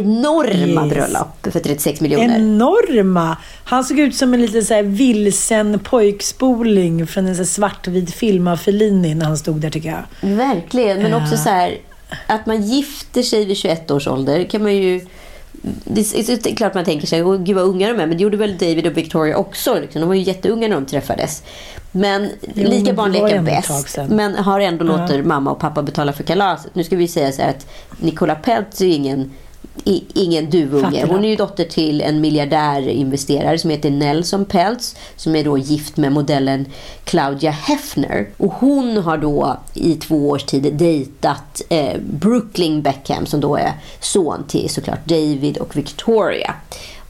enorma 0.01 0.87
yes. 0.87 0.93
bröllop 0.93 1.53
för 1.53 1.61
36 1.61 2.01
miljoner. 2.01 2.37
Enorma! 2.37 3.39
Han 3.65 3.85
såg 3.85 3.99
ut 3.99 4.17
som 4.17 4.35
en 4.35 4.41
liten 4.41 4.65
så 4.65 4.75
här 4.75 4.83
vilsen 4.83 5.79
pojkspoling 5.79 7.07
från 7.07 7.27
en 7.27 7.37
så 7.37 7.45
svartvit 7.45 8.15
film 8.15 8.49
av 8.49 8.57
Fellini 8.57 9.15
när 9.15 9.27
han 9.27 9.39
stod 9.39 9.61
där 9.61 9.71
tycker 9.71 9.89
jag. 9.89 10.05
Verkligen, 10.37 11.03
men 11.03 11.15
också 11.15 11.37
så 11.37 11.49
här 11.49 11.79
att 12.27 12.47
man 12.47 12.63
gifter 12.63 13.23
sig 13.23 13.45
vid 13.45 13.57
21 13.57 13.91
års 13.91 14.07
ålder 14.07 14.45
kan 14.45 14.63
man 14.63 14.77
ju 14.77 15.07
det 15.85 16.01
är 16.01 16.57
klart 16.57 16.75
man 16.75 16.85
tänker 16.85 17.07
sig, 17.07 17.21
gud 17.21 17.57
vad 17.57 17.65
unga 17.65 17.89
de 17.89 17.93
är, 18.01 18.07
men 18.07 18.17
det 18.17 18.23
gjorde 18.23 18.37
väl 18.37 18.59
David 18.59 18.87
och 18.87 18.97
Victoria 18.97 19.37
också. 19.37 19.81
Liksom. 19.81 20.01
De 20.01 20.09
var 20.09 20.15
ju 20.15 20.23
jätteunga 20.23 20.69
när 20.69 20.75
de 20.75 20.87
träffades. 20.87 21.43
Men 21.93 22.29
jo, 22.55 22.69
lika 22.69 22.93
barn 22.93 23.13
leker 23.13 23.43
bäst. 23.43 23.99
Men 24.09 24.35
har 24.35 24.61
ändå 24.61 24.87
ja. 24.87 24.97
låter 24.97 25.23
mamma 25.23 25.51
och 25.51 25.59
pappa 25.59 25.83
betala 25.83 26.13
för 26.13 26.25
kalaset. 26.25 26.75
Nu 26.75 26.85
ska 26.85 26.97
vi 26.97 27.09
säga 27.09 27.33
så 27.33 27.43
här 27.43 27.51
att 27.51 27.67
Nicola 27.99 28.35
Peltz 28.35 28.81
är 28.81 28.87
ingen 28.87 29.31
ingen 30.15 30.51
duvunge. 30.51 31.07
Hon 31.07 31.25
är 31.25 31.29
ju 31.29 31.37
dotter 31.37 31.65
till 31.65 32.01
en 32.01 32.21
miljardärinvesterare 32.21 33.59
som 33.59 33.71
heter 33.71 33.91
Nelson 33.91 34.45
Peltz 34.45 34.97
som 35.17 35.37
är 35.37 35.45
då 35.45 35.59
gift 35.59 35.97
med 35.97 36.13
modellen 36.13 36.67
Claudia 37.05 37.51
Hefner. 37.51 38.29
Och 38.37 38.53
hon 38.53 38.97
har 38.97 39.19
då 39.19 39.57
i 39.75 39.95
två 39.95 40.29
års 40.29 40.45
tid 40.45 40.75
dejtat 40.75 41.63
eh, 41.69 42.01
Brooklyn 42.11 42.83
Beckham 42.83 43.27
som 43.27 43.41
då 43.41 43.57
är 43.57 43.73
son 44.01 44.45
till 44.49 44.71
såklart 44.71 45.07
David 45.07 45.59
och 45.59 45.77
Victoria. 45.77 46.55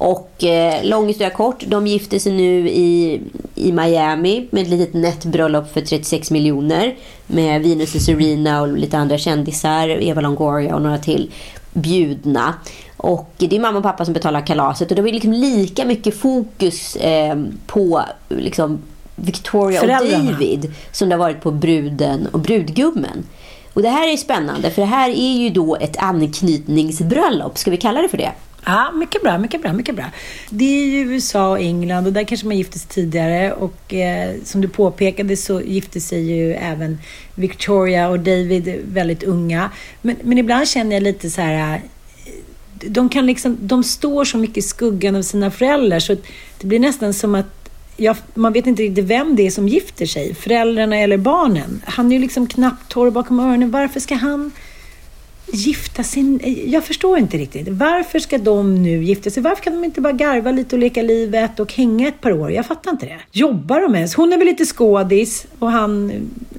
Och 0.00 0.44
eh, 0.44 0.84
lång 0.84 1.06
historia 1.06 1.30
kort, 1.30 1.64
de 1.66 1.86
gifte 1.86 2.20
sig 2.20 2.32
nu 2.32 2.68
i, 2.68 3.20
i 3.54 3.72
Miami 3.72 4.48
med 4.50 4.62
ett 4.62 4.68
litet 4.68 4.94
nätbröllop 4.94 5.72
för 5.72 5.80
36 5.80 6.30
miljoner 6.30 6.94
med 7.26 7.62
Venus 7.62 7.94
och 7.94 8.00
Serena 8.00 8.60
och 8.60 8.68
lite 8.78 8.98
andra 8.98 9.18
kändisar, 9.18 9.88
Eva 9.88 10.20
Longoria 10.20 10.74
och 10.74 10.82
några 10.82 10.98
till 10.98 11.30
bjudna. 11.72 12.54
Och 12.96 13.34
det 13.36 13.56
är 13.56 13.60
mamma 13.60 13.78
och 13.78 13.84
pappa 13.84 14.04
som 14.04 14.14
betalar 14.14 14.46
kalaset 14.46 14.90
och 14.90 14.96
det 14.96 15.02
var 15.02 15.08
liksom 15.08 15.32
lika 15.32 15.84
mycket 15.84 16.16
fokus 16.16 16.96
eh, 16.96 17.38
på 17.66 18.02
liksom, 18.28 18.78
Victoria 19.16 19.80
och 19.80 19.88
David 19.88 20.74
som 20.92 21.08
det 21.08 21.14
har 21.14 21.20
varit 21.20 21.40
på 21.40 21.50
bruden 21.50 22.26
och 22.26 22.40
brudgummen. 22.40 23.24
Och 23.72 23.82
det 23.82 23.88
här 23.88 24.12
är 24.12 24.16
spännande 24.16 24.70
för 24.70 24.82
det 24.82 24.88
här 24.88 25.10
är 25.10 25.38
ju 25.38 25.50
då 25.50 25.76
ett 25.76 25.96
anknytningsbröllop, 25.96 27.58
ska 27.58 27.70
vi 27.70 27.76
kalla 27.76 28.02
det 28.02 28.08
för 28.08 28.18
det? 28.18 28.32
Ja, 28.64 28.92
mycket 28.94 29.22
bra, 29.22 29.38
mycket 29.38 29.62
bra, 29.62 29.72
mycket 29.72 29.94
bra. 29.94 30.04
Det 30.50 30.64
är 30.64 30.86
ju 30.86 30.98
USA 30.98 31.50
och 31.50 31.60
England 31.60 32.06
och 32.06 32.12
där 32.12 32.24
kanske 32.24 32.46
man 32.46 32.56
gifte 32.56 32.78
sig 32.78 32.88
tidigare 32.88 33.52
och 33.52 33.94
eh, 33.94 34.34
som 34.44 34.60
du 34.60 34.68
påpekade 34.68 35.36
så 35.36 35.60
gifte 35.60 36.00
sig 36.00 36.32
ju 36.32 36.52
även 36.54 36.98
Victoria 37.34 38.08
och 38.08 38.20
David 38.20 38.80
väldigt 38.84 39.22
unga. 39.22 39.70
Men, 40.02 40.16
men 40.22 40.38
ibland 40.38 40.68
känner 40.68 40.96
jag 40.96 41.02
lite 41.02 41.30
så 41.30 41.40
här 41.40 41.74
eh, 41.74 41.80
de, 42.72 43.08
kan 43.08 43.26
liksom, 43.26 43.58
de 43.60 43.84
står 43.84 44.24
så 44.24 44.38
mycket 44.38 44.56
i 44.56 44.62
skuggan 44.62 45.16
av 45.16 45.22
sina 45.22 45.50
föräldrar 45.50 45.98
så 45.98 46.16
det 46.60 46.66
blir 46.66 46.78
nästan 46.78 47.14
som 47.14 47.34
att 47.34 47.60
jag, 47.96 48.16
man 48.34 48.52
vet 48.52 48.66
inte 48.66 48.82
riktigt 48.82 49.04
vem 49.04 49.36
det 49.36 49.46
är 49.46 49.50
som 49.50 49.68
gifter 49.68 50.06
sig, 50.06 50.34
föräldrarna 50.34 50.96
eller 50.96 51.16
barnen. 51.16 51.82
Han 51.84 52.12
är 52.12 52.16
ju 52.16 52.22
liksom 52.22 52.46
knappt 52.46 52.88
torr 52.88 53.10
bakom 53.10 53.40
öronen. 53.40 53.70
Varför 53.70 54.00
ska 54.00 54.14
han 54.14 54.50
gifta 55.52 56.02
sig? 56.02 56.70
Jag 56.72 56.84
förstår 56.84 57.18
inte 57.18 57.38
riktigt. 57.38 57.68
Varför 57.68 58.18
ska 58.18 58.38
de 58.38 58.82
nu 58.82 59.04
gifta 59.04 59.30
sig? 59.30 59.42
Varför 59.42 59.62
kan 59.62 59.72
de 59.72 59.84
inte 59.84 60.00
bara 60.00 60.12
garva 60.12 60.50
lite 60.50 60.76
och 60.76 60.80
leka 60.80 61.02
livet 61.02 61.60
och 61.60 61.72
hänga 61.72 62.08
ett 62.08 62.20
par 62.20 62.32
år? 62.32 62.52
Jag 62.52 62.66
fattar 62.66 62.90
inte 62.90 63.06
det. 63.06 63.18
Jobbar 63.32 63.80
de 63.80 63.94
ens? 63.94 64.14
Hon 64.14 64.32
är 64.32 64.38
väl 64.38 64.46
lite 64.46 64.64
skådis 64.64 65.46
och 65.58 65.70
han, 65.70 66.12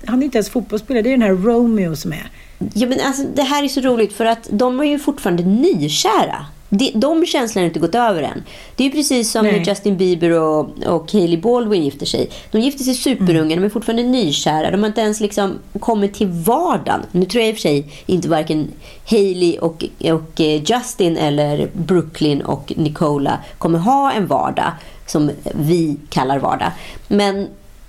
han 0.06 0.20
är 0.20 0.24
inte 0.24 0.38
ens 0.38 0.50
fotbollsspelare. 0.50 1.04
Det 1.04 1.10
är 1.10 1.12
den 1.12 1.22
här 1.22 1.36
Romeo 1.36 1.96
som 1.96 2.14
är. 2.14 2.30
Ja, 2.74 2.88
men 2.88 3.00
alltså, 3.00 3.24
det 3.36 3.44
här 3.44 3.64
är 3.64 3.68
så 3.68 3.82
roligt 3.82 4.14
för 4.14 4.26
att 4.26 4.48
de 4.52 4.80
är 4.80 4.84
ju 4.84 5.00
fortfarande 5.00 5.44
nykära 5.44 6.46
de, 6.74 6.92
de 6.96 7.26
känslorna 7.26 7.64
har 7.64 7.68
inte 7.68 7.80
gått 7.80 7.96
över 7.96 8.24
än. 8.24 8.44
Det 8.76 8.86
är 8.86 8.90
precis 8.90 9.32
som 9.32 9.46
Nej. 9.46 9.60
när 9.60 9.66
Justin 9.66 9.98
Bieber 9.98 10.32
och, 10.32 10.70
och 10.86 11.12
Hailey 11.14 11.38
Baldwin 11.38 11.84
gifter 11.84 12.06
sig. 12.06 12.30
De 12.52 12.62
gifter 12.62 12.84
sig 12.84 12.94
superunga, 12.94 13.56
de 13.56 13.64
är 13.64 13.70
fortfarande 13.70 14.04
nykära. 14.04 14.72
De 14.72 14.80
har 14.80 14.88
inte 14.88 15.02
ens 15.02 15.20
liksom 15.20 15.60
kommit 15.80 16.14
till 16.14 16.28
vardagen. 16.28 17.02
Nu 17.12 17.26
tror 17.26 17.42
jag 17.42 17.50
i 17.50 17.52
och 17.52 17.56
för 17.56 17.62
sig 17.62 17.92
inte 18.06 18.30
varken 18.30 18.68
Hailey 19.10 19.58
och, 19.58 19.86
och 20.00 20.42
eh, 20.42 20.64
Justin 20.64 21.18
eller 21.18 21.70
Brooklyn 21.74 22.42
och 22.42 22.74
Nicola 22.76 23.40
kommer 23.58 23.80
ha 23.80 24.12
en 24.12 24.28
vardag 24.28 24.72
som 25.06 25.32
vi 25.54 25.98
kallar 26.10 26.40
vardag. 26.40 26.72
Men 27.08 27.48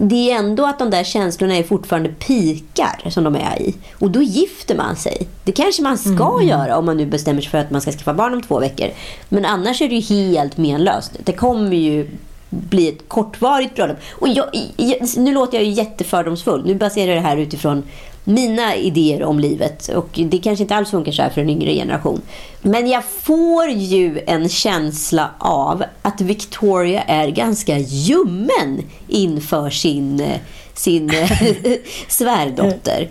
det 0.09 0.31
är 0.31 0.39
ändå 0.39 0.67
att 0.67 0.79
de 0.79 0.91
där 0.91 1.05
känslorna 1.05 1.57
är 1.57 1.63
fortfarande 1.63 2.09
pikar 2.09 3.11
som 3.11 3.25
de 3.25 3.37
är 3.37 3.63
i. 3.63 3.75
Och 3.95 4.11
då 4.11 4.23
gifter 4.23 4.77
man 4.77 4.97
sig. 4.97 5.29
Det 5.45 5.53
kanske 5.53 5.83
man 5.83 5.99
ska 5.99 6.43
göra 6.43 6.79
om 6.79 6.87
man 6.87 6.97
nu 6.97 7.07
bestämmer 7.07 7.41
sig 7.41 7.51
för 7.51 7.59
att 7.59 7.71
man 7.71 7.81
ska 7.81 7.93
skaffa 7.93 8.15
barn 8.15 8.35
om 8.35 8.43
två 8.43 8.61
veckor. 8.61 8.89
Men 9.29 9.45
annars 9.45 9.83
är 9.83 9.89
det 9.89 9.95
ju 9.95 10.01
helt 10.01 10.57
menlöst. 10.57 11.13
Det 11.25 11.33
kommer 11.33 11.77
ju 11.77 12.11
bli 12.51 12.89
ett 12.89 13.09
kortvarigt 13.09 13.75
bröllop. 13.75 13.97
Och 14.11 14.29
jag, 14.29 14.47
jag, 14.77 14.97
nu 15.17 15.35
låter 15.35 15.59
jag 15.59 15.65
ju 15.65 15.73
jättefördomsfull. 15.73 16.63
Nu 16.67 16.75
baserar 16.75 17.09
jag 17.09 17.17
det 17.17 17.29
här 17.29 17.37
utifrån 17.37 17.83
mina 18.25 18.77
idéer 18.77 19.23
om 19.23 19.39
livet. 19.39 19.89
Och 19.89 20.09
det 20.13 20.39
kanske 20.39 20.63
inte 20.63 20.77
alls 20.77 20.91
funkar 20.91 21.13
så 21.13 21.23
här 21.23 21.31
för 21.31 21.41
en 21.41 21.51
yngre 21.51 21.75
generation. 21.75 22.21
Men 22.63 22.87
jag 22.89 23.05
får 23.05 23.69
ju 23.69 24.21
en 24.27 24.49
känsla 24.49 25.31
av 25.39 25.85
att 26.03 26.21
Victoria 26.21 27.03
är 27.03 27.29
ganska 27.29 27.79
ljummen 27.79 28.83
inför 29.09 29.71
sin, 29.71 30.21
eh, 30.21 30.41
sin 30.75 31.11
eh, 31.11 31.31
svärdotter. 32.09 33.11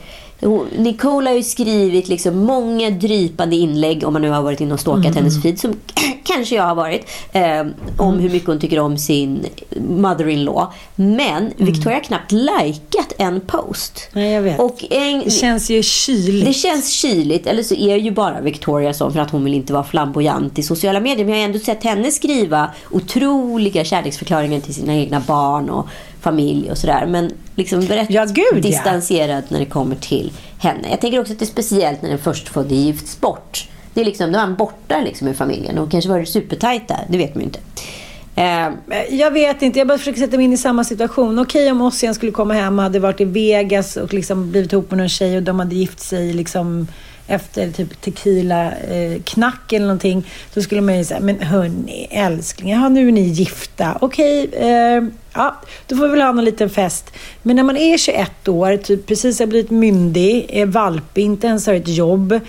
Nicole 0.77 1.29
har 1.29 1.37
ju 1.37 1.43
skrivit 1.43 2.07
liksom 2.07 2.37
många 2.39 2.89
drypande 2.89 3.55
inlägg, 3.55 4.03
om 4.07 4.13
man 4.13 4.21
nu 4.21 4.29
har 4.29 4.41
varit 4.41 4.61
inne 4.61 4.73
och 4.73 4.79
stalkat 4.79 5.15
hennes 5.15 5.41
feed, 5.41 5.59
som 5.59 5.73
kanske 6.23 6.55
jag 6.55 6.63
har 6.63 6.75
varit, 6.75 7.05
eh, 7.31 7.65
om 7.97 8.19
hur 8.19 8.29
mycket 8.29 8.47
hon 8.47 8.59
tycker 8.59 8.79
om 8.79 8.97
sin 8.97 9.45
mother-in-law. 9.89 10.67
Men 10.95 11.53
Victoria 11.57 11.97
har 11.97 12.03
knappt 12.03 12.31
likat 12.31 13.13
en 13.17 13.41
post. 13.41 14.09
Nej, 14.13 14.31
jag 14.31 14.41
vet. 14.41 14.59
Och 14.59 14.85
en, 14.89 15.19
Det 15.23 15.31
känns 15.31 15.69
ju 15.69 15.83
kyligt. 15.83 16.45
det 16.45 16.53
känns 16.53 16.89
kyligt, 16.93 17.47
eller 17.47 17.63
så 17.63 17.75
är 17.75 17.95
ju 17.95 18.11
bara 18.11 18.41
Victoria 18.41 18.93
så 18.93 19.11
för 19.11 19.19
att 19.19 19.31
hon 19.31 19.43
vill 19.43 19.53
inte 19.53 19.73
vara 19.73 19.83
flamboyant 19.83 20.59
i 20.59 20.63
sociala 20.63 20.99
medier. 20.99 21.25
Men 21.25 21.33
jag 21.33 21.41
har 21.41 21.45
ändå 21.45 21.59
sett 21.59 21.83
henne 21.83 22.11
skriva 22.11 22.69
otroliga 22.91 23.83
kärleksförklaringar 23.83 24.59
till 24.59 24.73
sina 24.73 24.95
egna 24.95 25.19
barn 25.19 25.69
och 25.69 25.87
familj 26.21 26.71
och 26.71 26.77
sådär. 26.77 27.05
Men 27.05 27.31
liksom 27.55 27.81
rätt 27.81 28.09
Ja, 28.09 28.25
gud, 28.25 28.45
ja. 28.53 28.59
distanserad 28.61 29.43
när 29.49 29.59
det 29.59 29.65
kommer 29.65 29.95
till 29.95 30.31
henne. 30.59 30.89
Jag 30.89 31.01
tänker 31.01 31.19
också 31.19 31.33
att 31.33 31.39
det 31.39 31.45
är 31.45 31.47
speciellt 31.47 32.01
när 32.01 32.09
den 32.09 32.19
förstfödde 32.19 32.75
gifts 32.75 33.21
bort. 33.21 33.67
Det 33.93 34.01
är 34.01 34.05
liksom, 34.05 34.31
då 34.31 34.37
är 34.37 34.41
han 34.41 34.55
borta 34.55 35.01
liksom 35.05 35.27
ur 35.27 35.33
familjen 35.33 35.77
och 35.77 35.91
kanske 35.91 36.09
varit 36.09 36.29
supertajt 36.29 36.87
där. 36.87 37.05
Det 37.09 37.17
vet 37.17 37.35
man 37.35 37.41
ju 37.41 37.45
inte. 37.45 37.59
Eh, 38.35 38.69
Jag 39.09 39.31
vet 39.31 39.61
inte, 39.61 39.79
jag 39.79 39.87
bara 39.87 39.97
försöker 39.97 40.19
sätta 40.19 40.37
mig 40.37 40.45
in 40.45 40.53
i 40.53 40.57
samma 40.57 40.83
situation. 40.83 41.39
Okej 41.39 41.71
om 41.71 41.81
Ossian 41.81 42.15
skulle 42.15 42.31
komma 42.31 42.53
hem 42.53 42.79
och 42.79 42.83
hade 42.83 42.99
varit 42.99 43.21
i 43.21 43.25
Vegas 43.25 43.97
och 43.97 44.13
liksom 44.13 44.51
blivit 44.51 44.73
ihop 44.73 44.91
med 44.91 44.97
någon 44.97 45.09
tjej 45.09 45.37
och 45.37 45.43
de 45.43 45.59
hade 45.59 45.75
gift 45.75 45.99
sig 45.99 46.33
liksom 46.33 46.87
efter 47.27 47.71
typ 47.71 48.01
tequila-knack 48.01 49.73
eh, 49.73 49.75
eller 49.75 49.85
någonting. 49.87 50.25
Då 50.53 50.61
skulle 50.61 50.81
man 50.81 50.97
ju 50.97 51.05
säga, 51.05 51.19
men 51.19 51.39
hörni 51.41 52.07
älskling, 52.11 52.71
ja, 52.71 52.89
nu 52.89 53.07
är 53.07 53.11
ni 53.11 53.21
gifta. 53.21 53.97
Okej, 54.01 54.49
eh, 54.53 55.03
ja, 55.33 55.55
då 55.87 55.95
får 55.95 56.03
vi 56.03 56.09
väl 56.09 56.21
ha 56.21 56.31
någon 56.31 56.45
liten 56.45 56.69
fest. 56.69 57.13
Men 57.41 57.55
när 57.55 57.63
man 57.63 57.77
är 57.77 57.97
21 57.97 58.47
år, 58.47 58.77
typ 58.77 59.05
precis 59.07 59.39
har 59.39 59.47
blivit 59.47 59.71
myndig, 59.71 60.45
är 60.49 60.65
valpig, 60.65 61.23
inte 61.23 61.47
ens 61.47 61.67
har 61.67 61.73
ett 61.73 61.87
jobb. 61.87 62.39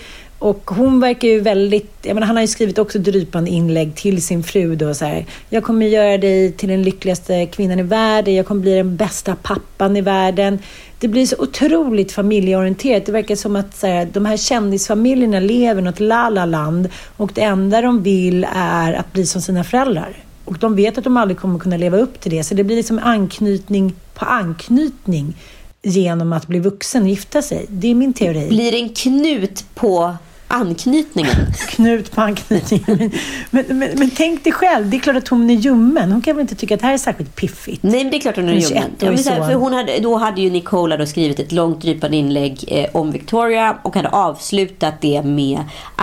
Och 0.43 0.71
hon 0.71 0.99
verkar 0.99 1.27
ju 1.27 1.39
väldigt, 1.39 1.91
jag 2.01 2.13
menar, 2.13 2.27
han 2.27 2.35
har 2.35 2.43
ju 2.43 2.47
skrivit 2.47 2.77
också 2.77 2.99
drypande 2.99 3.51
inlägg 3.51 3.95
till 3.95 4.21
sin 4.21 4.43
fru 4.43 4.75
då 4.75 4.93
så 4.93 5.05
här, 5.05 5.25
jag 5.49 5.63
kommer 5.63 5.85
göra 5.85 6.17
dig 6.17 6.51
till 6.51 6.69
den 6.69 6.83
lyckligaste 6.83 7.45
kvinnan 7.45 7.79
i 7.79 7.83
världen, 7.83 8.35
jag 8.35 8.45
kommer 8.45 8.61
bli 8.61 8.75
den 8.75 8.95
bästa 8.95 9.35
pappan 9.35 9.97
i 9.97 10.01
världen. 10.01 10.59
Det 10.99 11.07
blir 11.07 11.25
så 11.25 11.35
otroligt 11.39 12.11
familjeorienterat. 12.11 13.05
Det 13.05 13.11
verkar 13.11 13.35
som 13.35 13.55
att 13.55 13.75
så 13.75 13.87
här, 13.87 14.05
de 14.13 14.25
här 14.25 14.37
kändisfamiljerna 14.37 15.39
lever 15.39 15.81
i 15.81 15.85
något 15.85 15.99
la-la-land 15.99 16.89
och 17.17 17.31
det 17.35 17.41
enda 17.41 17.81
de 17.81 18.03
vill 18.03 18.47
är 18.55 18.93
att 18.93 19.13
bli 19.13 19.25
som 19.25 19.41
sina 19.41 19.63
föräldrar. 19.63 20.17
Och 20.45 20.57
de 20.57 20.75
vet 20.75 20.97
att 20.97 21.03
de 21.03 21.17
aldrig 21.17 21.37
kommer 21.37 21.59
kunna 21.59 21.77
leva 21.77 21.97
upp 21.97 22.19
till 22.19 22.31
det. 22.31 22.43
Så 22.43 22.55
det 22.55 22.63
blir 22.63 22.75
liksom 22.75 22.99
anknytning 23.03 23.95
på 24.13 24.25
anknytning 24.25 25.35
genom 25.81 26.33
att 26.33 26.47
bli 26.47 26.59
vuxen 26.59 27.03
och 27.03 27.09
gifta 27.09 27.41
sig. 27.41 27.65
Det 27.69 27.87
är 27.87 27.95
min 27.95 28.13
teori. 28.13 28.47
blir 28.47 28.73
en 28.73 28.89
knut 28.89 29.65
på 29.75 30.15
anknytningen? 30.53 31.35
Knut 31.69 32.11
på 32.11 32.21
anknytningen. 32.21 33.11
Men, 33.49 33.65
men, 33.67 33.89
men 33.95 34.09
tänk 34.09 34.43
dig 34.43 34.53
själv, 34.53 34.89
det 34.89 34.97
är 34.97 34.99
klart 34.99 35.15
att 35.15 35.27
hon 35.27 35.49
är 35.49 35.53
ljummen. 35.53 36.11
Hon 36.11 36.21
kan 36.21 36.35
väl 36.35 36.41
inte 36.41 36.55
tycka 36.55 36.75
att 36.75 36.81
det 36.81 36.87
här 36.87 36.93
är 36.93 36.97
särskilt 36.97 37.35
piffigt? 37.35 37.83
Nej, 37.83 38.03
men 38.03 38.11
det 38.11 38.17
är 38.17 38.21
klart 38.21 38.35
hon 38.35 38.49
är 38.49 38.53
En 38.53 38.59
ljummen. 38.59 38.83
21-årig 38.99 39.19
Ja, 39.19 39.31
men 39.35 39.47
för 39.47 39.53
hon 39.53 39.73
hade, 39.73 39.99
då 39.99 40.15
hade 40.15 40.41
ju 40.41 40.49
Nicola 40.49 40.97
då 40.97 41.05
skrivit 41.05 41.39
ett 41.39 41.51
långt 41.51 41.81
drypande 41.81 42.17
inlägg 42.17 42.65
eh, 42.67 42.89
om 42.93 43.11
Victoria 43.11 43.77
och 43.81 43.95
hade 43.95 44.09
avslutat 44.09 45.01
det 45.01 45.21
med 45.21 45.59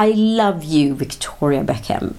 I 0.06 0.14
love 0.14 0.66
you 0.66 0.96
Victoria 0.96 1.62
Beckham. 1.62 2.14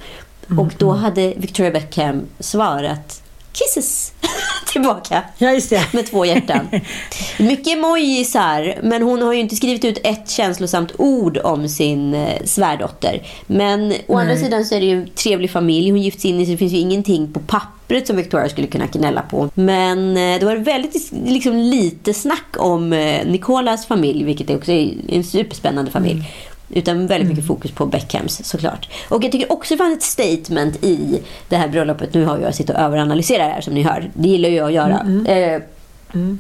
Och 0.60 0.74
då 0.78 0.91
hade 0.91 1.34
Victoria 1.38 1.72
Beckham 1.72 2.22
svarat 2.39 3.21
kisses 3.54 4.14
tillbaka. 4.72 5.24
Ja, 5.38 5.52
just 5.52 5.70
det. 5.70 5.94
Med 5.94 6.06
två 6.06 6.26
hjärtan. 6.26 6.68
Mycket 7.40 7.74
emojisar, 7.74 8.76
men 8.84 9.02
hon 9.02 9.22
har 9.22 9.34
ju 9.34 9.40
inte 9.40 9.56
skrivit 9.56 9.86
ut 9.86 10.00
ett 10.04 10.30
känslosamt 10.30 10.92
ord 10.98 11.38
om 11.44 11.70
sin 11.70 12.14
eh, 12.14 12.44
svärdotter. 12.46 13.28
Men 13.48 13.94
å 14.08 14.18
andra 14.18 14.38
sidan 14.38 14.66
så 14.66 14.76
är 14.76 14.80
det 14.80 14.86
ju 14.86 15.02
en 15.02 15.10
trevlig 15.10 15.52
familj. 15.52 15.90
Hon 15.90 16.02
gifts 16.02 16.26
in 16.26 16.40
i 16.40 16.46
så 16.46 16.52
det 16.52 16.58
finns 16.58 16.74
ju 16.74 16.78
ingenting 16.78 17.34
på 17.34 17.40
pappret 17.40 18.08
som 18.08 18.16
Victoria 18.16 18.50
skulle 18.50 18.68
kunna 18.68 18.86
gnälla 18.86 19.22
på. 19.22 19.50
Men 19.54 20.18
eh, 20.18 20.40
det 20.40 20.46
var 20.46 20.56
väldigt 20.56 21.12
liksom, 21.12 21.58
lite 21.58 22.14
snack 22.14 22.56
om 22.58 22.94
eh, 22.94 23.26
Nicolas 23.26 23.86
familj, 23.86 24.24
vilket 24.24 24.50
också 24.50 24.72
är 24.72 24.94
en 25.08 25.24
superspännande 25.24 25.92
familj. 25.92 26.26
Utan 26.74 27.08
väldigt 27.08 27.30
mycket 27.30 27.48
fokus 27.48 27.72
på 27.72 27.86
Beckhams 27.86 28.42
såklart. 28.46 28.90
Och 29.10 29.24
jag 29.24 29.32
tycker 29.32 29.52
också 29.52 29.74
det 29.74 29.78
fanns 29.78 29.98
ett 29.98 30.04
statement 30.04 30.84
i 30.84 31.22
det 31.50 31.56
här 31.58 31.68
bröllopet. 31.68 32.14
Nu 32.14 32.26
har 32.26 32.38
jag 32.40 32.56
sitt 32.56 32.70
och 32.70 32.76
överanalyserar 32.76 33.50
här 33.50 33.62
som 33.62 33.74
ni 33.74 33.82
hör. 33.82 34.12
Det 34.14 34.30
gillar 34.30 34.50
jag 34.50 34.68
att 34.68 34.74
göra. 34.74 35.24
Eh, 35.28 35.62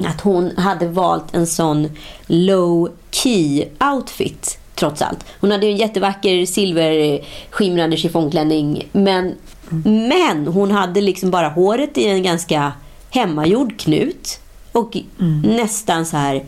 Att 0.07 0.21
hon 0.21 0.51
hade 0.57 0.87
valt 0.87 1.35
en 1.35 1.47
sån 1.47 1.89
low 2.27 2.89
key 3.11 3.65
outfit 3.93 4.57
trots 4.75 5.01
allt. 5.01 5.25
Hon 5.39 5.51
hade 5.51 5.65
ju 5.65 5.71
en 5.71 5.77
jättevacker 5.77 6.45
silverskimrande 6.45 7.97
chiffongklänning. 7.97 8.87
Men, 8.91 9.35
men 10.09 10.47
hon 10.47 10.71
hade 10.71 11.01
liksom 11.01 11.31
bara 11.31 11.49
håret 11.49 11.97
i 11.97 12.07
en 12.07 12.23
ganska 12.23 12.73
hemmagjord 13.09 13.79
knut. 13.79 14.39
Och 14.71 14.97
nästan 15.43 16.05
så 16.05 16.17
här 16.17 16.43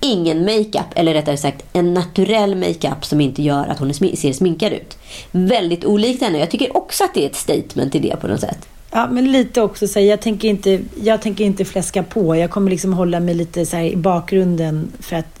ingen 0.00 0.44
makeup, 0.44 0.86
eller 0.94 1.14
rättare 1.14 1.36
sagt 1.36 1.64
en 1.72 1.94
naturell 1.94 2.54
makeup 2.56 3.04
som 3.04 3.20
inte 3.20 3.42
gör 3.42 3.66
att 3.66 3.78
hon 3.78 3.94
ser 3.94 4.32
sminkad 4.32 4.72
ut. 4.72 4.98
Väldigt 5.30 5.84
olikt 5.84 6.22
henne. 6.22 6.38
Jag 6.38 6.50
tycker 6.50 6.76
också 6.76 7.04
att 7.04 7.14
det 7.14 7.24
är 7.24 7.30
ett 7.30 7.36
statement 7.36 7.94
i 7.94 7.98
det 7.98 8.16
på 8.20 8.26
något 8.26 8.40
sätt. 8.40 8.68
Ja, 8.90 9.08
men 9.10 9.32
lite 9.32 9.62
också 9.62 9.88
så 9.88 9.98
här, 9.98 10.06
jag 10.06 10.20
tänker 10.20 10.48
inte, 10.48 10.80
jag 11.02 11.22
tänker 11.22 11.44
inte 11.44 11.64
fläska 11.64 12.02
på. 12.02 12.36
Jag 12.36 12.50
kommer 12.50 12.70
liksom 12.70 12.92
hålla 12.92 13.20
mig 13.20 13.34
lite 13.34 13.66
så 13.66 13.76
här 13.76 13.84
i 13.84 13.96
bakgrunden 13.96 14.92
för 15.00 15.16
att 15.16 15.37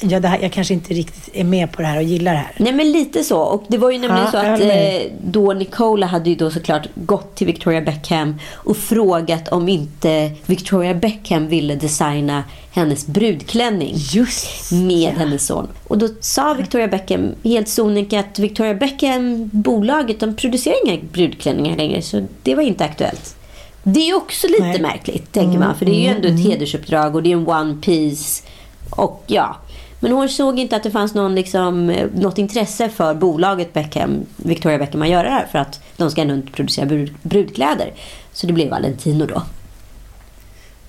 jag, 0.00 0.22
det 0.22 0.28
här, 0.28 0.38
jag 0.42 0.52
kanske 0.52 0.74
inte 0.74 0.94
riktigt 0.94 1.36
är 1.36 1.44
med 1.44 1.72
på 1.72 1.82
det 1.82 1.88
här 1.88 1.96
och 1.96 2.02
gillar 2.02 2.32
det 2.32 2.38
här. 2.38 2.52
Nej 2.56 2.72
men 2.72 2.92
lite 2.92 3.24
så. 3.24 3.38
Och 3.38 3.64
det 3.68 3.78
var 3.78 3.90
ju 3.90 3.98
nämligen 3.98 4.24
Ja, 4.24 4.30
så 4.30 4.36
att 4.38 4.60
eh, 4.60 5.12
då 5.24 5.52
Nicola 5.52 6.06
hade 6.06 6.30
ju 6.30 6.36
då 6.36 6.50
såklart 6.50 6.86
gått 6.94 7.34
till 7.34 7.46
Victoria 7.46 7.80
Beckham 7.80 8.38
och 8.52 8.76
frågat 8.76 9.48
om 9.48 9.68
inte 9.68 10.30
Victoria 10.46 10.94
Beckham 10.94 11.48
ville 11.48 11.74
designa 11.74 12.44
hennes 12.72 13.06
brudklänning. 13.06 13.94
Just 13.96 14.72
med 14.72 15.12
hennes 15.12 15.46
son. 15.46 15.68
Och 15.88 15.98
då 15.98 16.08
sa 16.20 16.54
Victoria 16.54 16.88
Beckham 16.88 17.34
helt 17.44 17.68
sonika 17.68 18.20
att 18.20 18.38
Victoria 18.38 18.74
Beckham, 18.74 19.50
bolaget, 19.52 20.20
de 20.20 20.36
producerar 20.36 20.76
inga 20.86 21.02
brudklänningar 21.12 21.76
längre. 21.76 22.02
Så 22.02 22.26
det 22.42 22.54
var 22.54 22.62
inte 22.62 22.84
aktuellt. 22.84 23.36
Det 23.82 24.00
är 24.00 24.06
ju 24.06 24.14
också 24.14 24.46
lite 24.48 24.62
Nej. 24.62 24.80
märkligt, 24.80 25.32
tänker 25.32 25.58
man. 25.58 25.74
För 25.74 25.84
det 25.86 25.92
är 25.92 26.00
ju 26.00 26.06
ändå 26.06 26.28
ett 26.28 26.40
hedersuppdrag 26.40 27.14
och 27.14 27.22
det 27.22 27.32
är 27.32 27.36
en 27.36 27.48
one 27.48 27.76
piece. 27.82 28.42
Och 28.90 29.24
ja. 29.26 29.56
Men 30.00 30.12
hon 30.12 30.28
såg 30.28 30.58
inte 30.58 30.76
att 30.76 30.82
det 30.82 30.90
fanns 30.90 31.14
någon, 31.14 31.34
liksom, 31.34 31.90
eh, 31.90 32.08
något 32.14 32.38
intresse 32.38 32.88
för 32.88 33.14
bolaget 33.14 33.72
Beckham, 33.72 34.26
Victoria 34.36 34.78
Beckham 34.78 35.02
att 35.02 35.08
göra 35.08 35.22
det 35.22 35.30
här. 35.30 35.46
För 35.46 35.58
att 35.58 35.82
de 35.96 36.10
ska 36.10 36.20
ändå 36.20 36.34
inte 36.34 36.52
producera 36.52 36.86
brud, 36.86 37.14
brudkläder. 37.22 37.92
Så 38.32 38.46
det 38.46 38.52
blev 38.52 38.70
Valentino 38.70 39.26
då. 39.26 39.42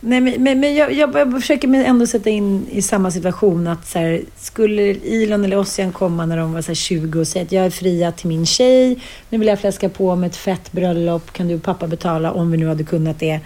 Nej, 0.04 0.22
men, 0.22 0.44
men, 0.44 0.60
men 0.60 0.76
jag, 0.76 0.94
jag, 0.94 1.16
jag 1.16 1.42
försöker 1.42 1.68
mig 1.68 1.86
ändå 1.86 2.08
sätta 2.08 2.30
in 2.30 2.68
i 2.72 2.82
samma 2.82 3.12
situation. 3.12 3.68
att 3.68 3.88
så 3.88 4.00
här, 4.00 4.22
Skulle 4.38 4.82
Elon 4.92 5.46
eller 5.46 5.58
Ossian 5.58 5.92
komma 5.92 6.26
när 6.26 6.38
de 6.38 6.54
var 6.54 6.62
så 6.62 6.68
här 6.68 6.76
20 6.76 7.20
och 7.20 7.28
säga 7.28 7.44
att 7.44 7.52
jag 7.52 7.66
är 7.66 7.70
fria 7.70 8.12
till 8.12 8.28
min 8.28 8.46
tjej. 8.46 9.00
Nu 9.30 9.38
vill 9.38 9.48
jag 9.48 9.60
fläska 9.60 9.90
på 9.90 10.16
med 10.16 10.28
ett 10.28 10.36
fett 10.36 10.72
bröllop. 10.72 11.34
Kan 11.34 11.48
du 11.48 11.56
och 11.56 11.64
pappa 11.64 11.88
betala 11.88 12.32
om 12.32 12.52
vi 12.52 12.58
nu 12.58 12.68
hade 12.68 12.84
kunnat 12.84 13.20
det? 13.20 13.40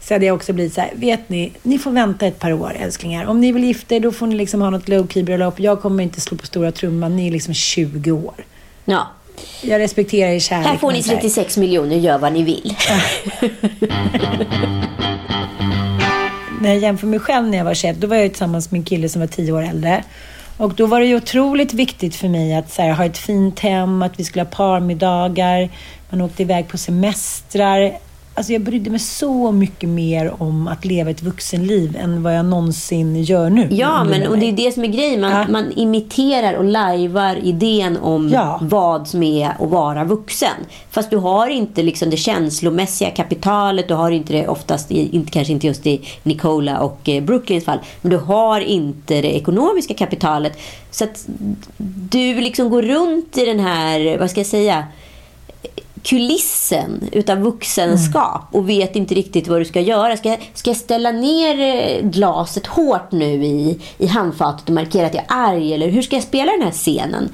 Så 0.00 0.14
hade 0.14 0.26
jag 0.26 0.36
också 0.36 0.52
blivit 0.52 0.74
så 0.74 0.80
här, 0.80 0.90
vet 0.94 1.28
ni, 1.28 1.52
ni 1.62 1.78
får 1.78 1.90
vänta 1.90 2.26
ett 2.26 2.38
par 2.38 2.52
år 2.52 2.76
älsklingar. 2.80 3.24
Om 3.26 3.40
ni 3.40 3.52
vill 3.52 3.64
gifta 3.64 3.94
er 3.94 4.00
då 4.00 4.12
får 4.12 4.26
ni 4.26 4.34
liksom 4.34 4.62
ha 4.62 4.70
något 4.70 4.88
low 4.88 5.06
key 5.08 5.22
bröllop. 5.22 5.60
Jag 5.60 5.82
kommer 5.82 6.02
inte 6.02 6.20
slå 6.20 6.36
på 6.36 6.46
stora 6.46 6.72
trumman, 6.72 7.16
ni 7.16 7.28
är 7.28 7.32
liksom 7.32 7.54
20 7.54 8.10
år. 8.10 8.34
Ja. 8.84 9.06
jag 9.62 9.78
respekterar 9.78 10.30
er 10.30 10.38
kärlek. 10.38 10.66
Här 10.66 10.76
får 10.76 10.88
ni 10.88 10.94
men 10.94 11.02
så 11.02 11.10
här- 11.10 11.16
36 11.20 11.56
miljoner, 11.56 11.96
gör 11.96 12.18
vad 12.18 12.32
ni 12.32 12.42
vill. 12.42 12.76
när 16.60 16.68
jag 16.70 16.78
jämför 16.78 17.06
mig 17.06 17.18
själv 17.20 17.46
när 17.48 17.58
jag 17.58 17.64
var 17.64 17.74
21, 17.74 18.00
då 18.00 18.06
var 18.06 18.16
jag 18.16 18.28
tillsammans 18.30 18.70
med 18.70 18.78
en 18.78 18.84
kille 18.84 19.08
som 19.08 19.20
var 19.20 19.26
10 19.26 19.52
år 19.52 19.62
äldre. 19.62 20.04
Och 20.56 20.74
då 20.74 20.86
var 20.86 21.00
det 21.00 21.06
ju 21.06 21.16
otroligt 21.16 21.74
viktigt 21.74 22.16
för 22.16 22.28
mig 22.28 22.54
att 22.54 22.72
så 22.72 22.82
här, 22.82 22.92
ha 22.92 23.04
ett 23.04 23.18
fint 23.18 23.60
hem, 23.60 24.02
att 24.02 24.20
vi 24.20 24.24
skulle 24.24 24.42
ha 24.44 24.50
parmiddagar, 24.50 25.68
man 26.10 26.20
åkte 26.20 26.42
iväg 26.42 26.68
på 26.68 26.78
semestrar. 26.78 27.92
Alltså 28.40 28.52
jag 28.52 28.62
brydde 28.62 28.90
mig 28.90 29.00
så 29.00 29.52
mycket 29.52 29.88
mer 29.88 30.42
om 30.42 30.68
att 30.68 30.84
leva 30.84 31.10
ett 31.10 31.22
vuxenliv 31.22 31.96
än 31.96 32.22
vad 32.22 32.36
jag 32.36 32.44
någonsin 32.44 33.22
gör 33.22 33.50
nu. 33.50 33.68
Ja, 33.70 34.04
men 34.04 34.26
och 34.26 34.38
det 34.38 34.48
är 34.48 34.52
det 34.52 34.72
som 34.74 34.84
är 34.84 34.88
grejen. 34.88 35.20
Man, 35.20 35.30
Ja. 35.30 35.46
man 35.48 35.72
imiterar 35.76 36.54
och 36.54 36.64
lajvar 36.64 37.36
idén 37.42 37.96
om 37.96 38.28
Ja. 38.28 38.58
vad 38.62 39.08
som 39.08 39.22
är 39.22 39.48
att 39.48 39.70
vara 39.70 40.04
vuxen. 40.04 40.48
Fast 40.90 41.10
du 41.10 41.16
har 41.16 41.48
inte 41.48 41.82
liksom 41.82 42.10
det 42.10 42.16
känslomässiga 42.16 43.10
kapitalet. 43.10 43.88
Du 43.88 43.94
har 43.94 44.10
inte 44.10 44.32
det 44.32 44.48
oftast, 44.48 44.92
i, 44.92 45.16
inte, 45.16 45.30
kanske 45.32 45.52
inte 45.52 45.66
just 45.66 45.86
i 45.86 46.00
Nicola 46.22 46.78
och 46.80 47.08
eh, 47.08 47.22
Brooklyns 47.22 47.64
fall. 47.64 47.78
Men 48.02 48.10
du 48.10 48.16
har 48.16 48.60
inte 48.60 49.20
det 49.22 49.36
ekonomiska 49.36 49.94
kapitalet. 49.94 50.58
Så 50.90 51.04
att 51.04 51.28
du 52.10 52.40
liksom 52.40 52.70
går 52.70 52.82
runt 52.82 53.38
i 53.38 53.44
den 53.44 53.60
här, 53.60 54.18
vad 54.18 54.30
ska 54.30 54.40
jag 54.40 54.46
säga, 54.46 54.84
kulissen 56.02 57.08
utav 57.12 57.38
vuxenskap 57.38 58.42
och 58.52 58.68
vet 58.68 58.96
inte 58.96 59.14
riktigt 59.14 59.48
vad 59.48 59.60
du 59.60 59.64
ska 59.64 59.80
göra. 59.80 60.16
Ska, 60.16 60.36
ska 60.54 60.70
jag 60.70 60.76
ställa 60.76 61.12
ner 61.12 61.60
eh, 61.60 62.08
glaset 62.10 62.66
hårt 62.66 63.12
nu 63.12 63.44
i, 63.44 63.78
i 63.98 64.06
handfatet 64.06 64.68
och 64.68 64.74
markera 64.74 65.06
att 65.06 65.14
jag 65.14 65.24
är 65.28 65.34
arg? 65.52 65.74
Eller 65.74 65.88
hur 65.88 66.02
ska 66.02 66.16
jag 66.16 66.22
spela 66.22 66.52
den 66.52 66.62
här 66.62 66.70
scenen? 66.72 67.28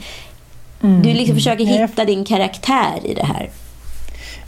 Du 0.80 1.12
liksom 1.14 1.34
försöker 1.36 1.64
jag- 1.64 1.88
hitta 1.88 2.04
din 2.04 2.24
karaktär 2.24 3.00
i 3.04 3.14
det 3.14 3.24
här. 3.24 3.50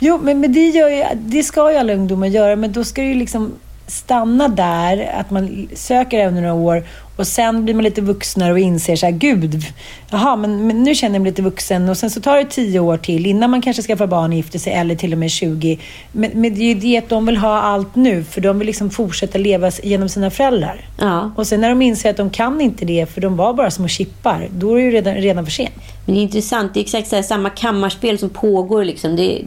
Jo, 0.00 0.18
men, 0.22 0.40
men 0.40 0.52
det, 0.52 0.68
gör 0.68 0.88
ju, 0.88 1.04
det 1.14 1.42
ska 1.42 1.72
ju 1.72 1.78
alla 1.78 1.92
ungdomar 1.92 2.26
göra, 2.26 2.56
men 2.56 2.72
då 2.72 2.84
ska 2.84 3.02
det 3.02 3.08
ju 3.08 3.14
liksom 3.14 3.52
stanna 3.86 4.48
där, 4.48 5.12
att 5.20 5.30
man 5.30 5.68
söker 5.74 6.26
under 6.26 6.42
några 6.42 6.54
år 6.54 6.84
och 7.18 7.26
sen 7.26 7.64
blir 7.64 7.74
man 7.74 7.84
lite 7.84 8.00
vuxnare 8.00 8.52
och 8.52 8.58
inser 8.58 8.96
så 8.96 9.06
här, 9.06 9.12
gud, 9.12 9.64
jaha, 10.10 10.36
men, 10.36 10.66
men 10.66 10.82
nu 10.82 10.94
känner 10.94 11.14
jag 11.14 11.22
mig 11.22 11.30
lite 11.30 11.42
vuxen 11.42 11.88
och 11.88 11.96
sen 11.96 12.10
så 12.10 12.20
tar 12.20 12.36
det 12.36 12.44
tio 12.44 12.80
år 12.80 12.96
till 12.96 13.26
innan 13.26 13.50
man 13.50 13.62
kanske 13.62 13.82
skaffar 13.82 14.06
barn 14.06 14.30
och 14.30 14.36
gifter 14.36 14.58
sig 14.58 14.72
eller 14.72 14.94
till 14.96 15.12
och 15.12 15.18
med 15.18 15.30
20. 15.30 15.78
Men, 16.12 16.30
men 16.34 16.54
det 16.54 16.60
är 16.60 16.74
ju 16.74 16.74
det 16.74 16.98
att 16.98 17.08
de 17.08 17.26
vill 17.26 17.36
ha 17.36 17.60
allt 17.60 17.94
nu, 17.94 18.24
för 18.24 18.40
de 18.40 18.58
vill 18.58 18.66
liksom 18.66 18.90
fortsätta 18.90 19.38
leva 19.38 19.70
genom 19.82 20.08
sina 20.08 20.30
föräldrar. 20.30 20.88
Ja. 20.98 21.32
Och 21.36 21.46
sen 21.46 21.60
när 21.60 21.68
de 21.68 21.82
inser 21.82 22.10
att 22.10 22.16
de 22.16 22.30
kan 22.30 22.60
inte 22.60 22.84
det, 22.84 23.06
för 23.06 23.20
de 23.20 23.36
var 23.36 23.54
bara 23.54 23.70
små 23.70 23.88
chippar, 23.88 24.48
då 24.50 24.72
är 24.72 24.76
det 24.76 24.82
ju 24.82 24.90
redan, 24.90 25.14
redan 25.14 25.44
för 25.44 25.52
sent. 25.52 25.97
Men 26.08 26.14
det 26.14 26.20
är 26.20 26.22
intressant. 26.22 26.74
Det 26.74 26.80
är 26.80 26.82
exakt 26.82 27.08
så 27.08 27.16
här, 27.16 27.22
samma 27.22 27.50
kammarspel 27.50 28.18
som 28.18 28.30
pågår. 28.30 28.84
Liksom. 28.84 29.16
Det, 29.16 29.42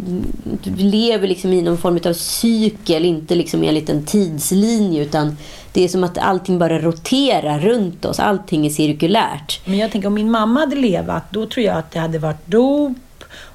du 0.63 0.75
lever 0.75 1.27
liksom 1.27 1.53
i 1.53 1.61
någon 1.61 1.77
form 1.77 1.99
av 2.05 2.13
cykel, 2.13 3.05
inte 3.05 3.35
liksom 3.35 3.63
i 3.63 3.67
en 3.67 3.73
liten 3.73 4.05
tidslinje. 4.05 5.01
Utan 5.01 5.37
det 5.73 5.83
är 5.83 5.87
som 5.87 6.03
att 6.03 6.17
allting 6.17 6.59
bara 6.59 6.79
roterar 6.79 7.59
runt 7.59 8.05
oss. 8.05 8.19
Allting 8.19 8.65
är 8.65 8.69
cirkulärt. 8.69 9.61
Men 9.65 9.77
jag 9.77 9.91
tänker 9.91 10.07
om 10.07 10.13
min 10.13 10.31
mamma 10.31 10.59
hade 10.59 10.75
levat, 10.75 11.23
då 11.31 11.45
tror 11.45 11.65
jag 11.65 11.77
att 11.77 11.91
det 11.91 11.99
hade 11.99 12.19
varit 12.19 12.47
dop 12.47 12.97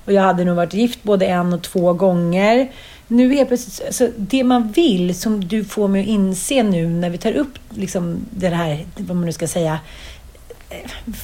och 0.05 0.13
jag 0.13 0.23
hade 0.23 0.45
nog 0.45 0.57
varit 0.57 0.75
gift 0.75 1.03
både 1.03 1.27
en 1.27 1.53
och 1.53 1.63
två 1.63 1.93
gånger. 1.93 2.71
Nu 3.09 3.35
helt 3.35 3.49
plötsligt, 3.49 3.87
alltså 3.87 4.09
det 4.17 4.45
man 4.45 4.73
vill, 4.73 5.15
som 5.15 5.49
du 5.49 5.65
får 5.65 5.89
mig 5.89 6.01
att 6.01 6.09
inse 6.09 6.63
nu 6.63 6.89
när 6.89 7.11
vi 7.11 7.19
tar 7.19 7.33
upp 7.33 7.59
liksom 7.71 8.17
det 8.31 8.49
här, 8.49 8.87
vad 8.97 9.17
man 9.17 9.27
nu 9.27 9.33
ska 9.33 9.49
säga, 9.49 9.79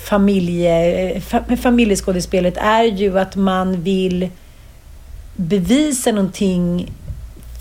familje, 0.05 1.21
fa, 1.21 1.45
familjeskådespelet 1.57 2.57
är 2.57 2.85
ju 2.85 3.19
att 3.19 3.37
man 3.37 3.83
vill 3.83 4.29
bevisa 5.37 6.13
någonting 6.13 6.93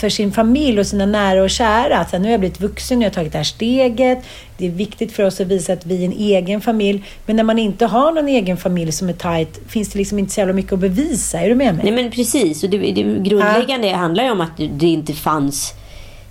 för 0.01 0.09
sin 0.09 0.31
familj 0.31 0.79
och 0.79 0.87
sina 0.87 1.05
nära 1.05 1.43
och 1.43 1.49
kära. 1.49 1.97
Att 1.97 2.11
nu 2.11 2.19
har 2.19 2.31
jag 2.31 2.39
blivit 2.39 2.61
vuxen, 2.61 2.99
nu 2.99 3.05
har 3.05 3.07
jag 3.07 3.13
tagit 3.13 3.31
det 3.31 3.37
här 3.37 3.43
steget. 3.43 4.19
Det 4.57 4.67
är 4.67 4.71
viktigt 4.71 5.11
för 5.11 5.23
oss 5.23 5.41
att 5.41 5.47
visa 5.47 5.73
att 5.73 5.85
vi 5.85 6.01
är 6.01 6.05
en 6.05 6.13
egen 6.13 6.61
familj. 6.61 7.03
Men 7.25 7.35
när 7.35 7.43
man 7.43 7.59
inte 7.59 7.85
har 7.85 8.11
någon 8.11 8.27
egen 8.27 8.57
familj 8.57 8.91
som 8.91 9.09
är 9.09 9.13
tajt 9.13 9.59
finns 9.67 9.89
det 9.89 9.99
liksom 9.99 10.19
inte 10.19 10.33
så 10.33 10.39
jävla 10.39 10.53
mycket 10.53 10.73
att 10.73 10.79
bevisa. 10.79 11.39
Är 11.39 11.49
du 11.49 11.55
med 11.55 11.75
mig? 11.75 11.83
Nej 11.83 12.03
men 12.03 12.11
precis. 12.11 12.63
Och 12.63 12.69
det, 12.69 12.77
det 12.77 13.01
grundläggande 13.01 13.89
handlar 13.89 14.23
ju 14.23 14.31
om 14.31 14.41
att 14.41 14.57
det 14.57 14.87
inte 14.87 15.13
fanns 15.13 15.73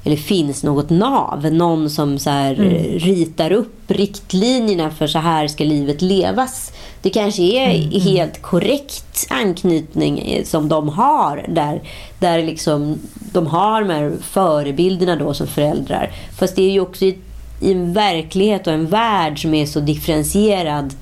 eller 0.05 0.17
finns 0.17 0.63
något 0.63 0.91
nav. 0.91 1.53
Någon 1.53 1.91
som 1.91 2.19
så 2.19 2.31
här, 2.31 2.61
eh, 2.61 2.99
ritar 2.99 3.53
upp 3.53 3.91
riktlinjerna 3.91 4.91
för 4.91 5.07
så 5.07 5.19
här 5.19 5.49
ska 5.49 5.65
livet 5.65 6.03
levas. 6.03 6.73
Det 7.03 7.11
kanske 7.11 7.43
är 7.43 8.01
helt 8.01 8.43
korrekt 8.43 9.27
anknytning 9.31 10.19
eh, 10.19 10.45
som 10.45 10.69
de 10.69 10.89
har 10.89 11.47
där, 11.49 11.83
där 12.19 12.43
liksom 12.43 12.99
de 13.33 13.47
har 13.47 13.83
de 13.83 13.91
här 13.91 14.13
förebilderna 14.23 15.17
då 15.17 15.35
som 15.35 15.47
föräldrar. 15.47 16.11
Fast 16.39 16.57
det 16.57 16.63
är 16.63 16.71
ju 16.71 16.81
också 16.81 17.05
i, 17.05 17.19
i 17.61 17.73
en 17.73 17.93
verklighet 17.93 18.67
och 18.67 18.73
en 18.73 18.87
värld 18.87 19.43
som 19.43 19.55
är 19.55 19.67
så 19.67 19.81
differentierad 19.81 20.95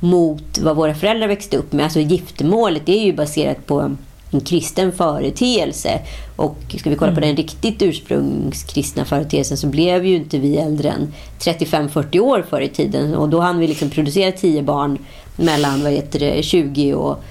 mot 0.00 0.58
vad 0.58 0.76
våra 0.76 0.94
föräldrar 0.94 1.28
växte 1.28 1.56
upp 1.56 1.72
med. 1.72 1.84
Alltså 1.84 2.00
giftermålet 2.00 2.88
är 2.88 3.04
ju 3.04 3.12
baserat 3.12 3.66
på 3.66 3.96
en 4.30 4.40
kristen 4.40 4.92
företeelse. 4.92 6.00
Och 6.36 6.56
ska 6.78 6.90
vi 6.90 6.96
kolla 6.96 7.14
på 7.14 7.20
den 7.20 7.36
riktigt 7.36 7.82
ursprungskristna 7.82 9.04
företeelsen 9.04 9.56
så 9.56 9.66
blev 9.66 10.06
ju 10.06 10.16
inte 10.16 10.38
vi 10.38 10.56
äldre 10.56 10.90
än 10.90 11.12
35-40 11.40 12.18
år 12.18 12.46
förr 12.50 12.60
i 12.60 12.68
tiden. 12.68 13.14
Och 13.14 13.28
då 13.28 13.40
hann 13.40 13.58
vi 13.58 13.66
liksom 13.66 13.90
producera 13.90 14.32
10 14.32 14.62
barn 14.62 14.98
mellan 15.36 15.82
vad 15.82 15.92
heter 15.92 16.18
det, 16.18 16.42
20 16.42 16.94
och 16.94 17.24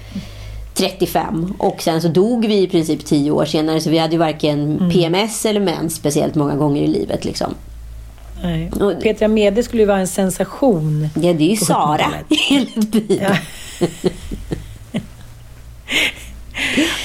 35. 0.74 1.54
Och 1.58 1.82
sen 1.82 2.02
så 2.02 2.08
dog 2.08 2.46
vi 2.46 2.62
i 2.62 2.68
princip 2.68 3.06
10 3.06 3.32
år 3.32 3.46
senare 3.46 3.82
så 3.82 3.90
vi 3.90 3.98
hade 3.98 4.14
ju 4.14 4.20
varken 4.20 4.90
PMS 4.94 5.46
eller 5.46 5.60
mens 5.60 5.96
speciellt 5.96 6.36
många 6.36 6.56
gånger 6.56 6.82
i 6.82 6.88
livet. 6.88 7.26
Liksom. 7.26 7.54
Nej. 8.44 8.72
Petra 9.04 9.28
Mede 9.28 9.64
skulle 9.64 9.82
ju 9.82 9.88
vara 9.88 10.00
en 10.00 10.08
sensation. 10.08 11.10
Ja, 11.16 11.34
det 11.34 11.44
är 11.44 11.50
ju 11.50 11.58
Sara 11.58 11.98
70-talet. 11.98 12.26
hela 12.50 12.82
tiden. 12.92 13.36
Ja. 13.80 13.88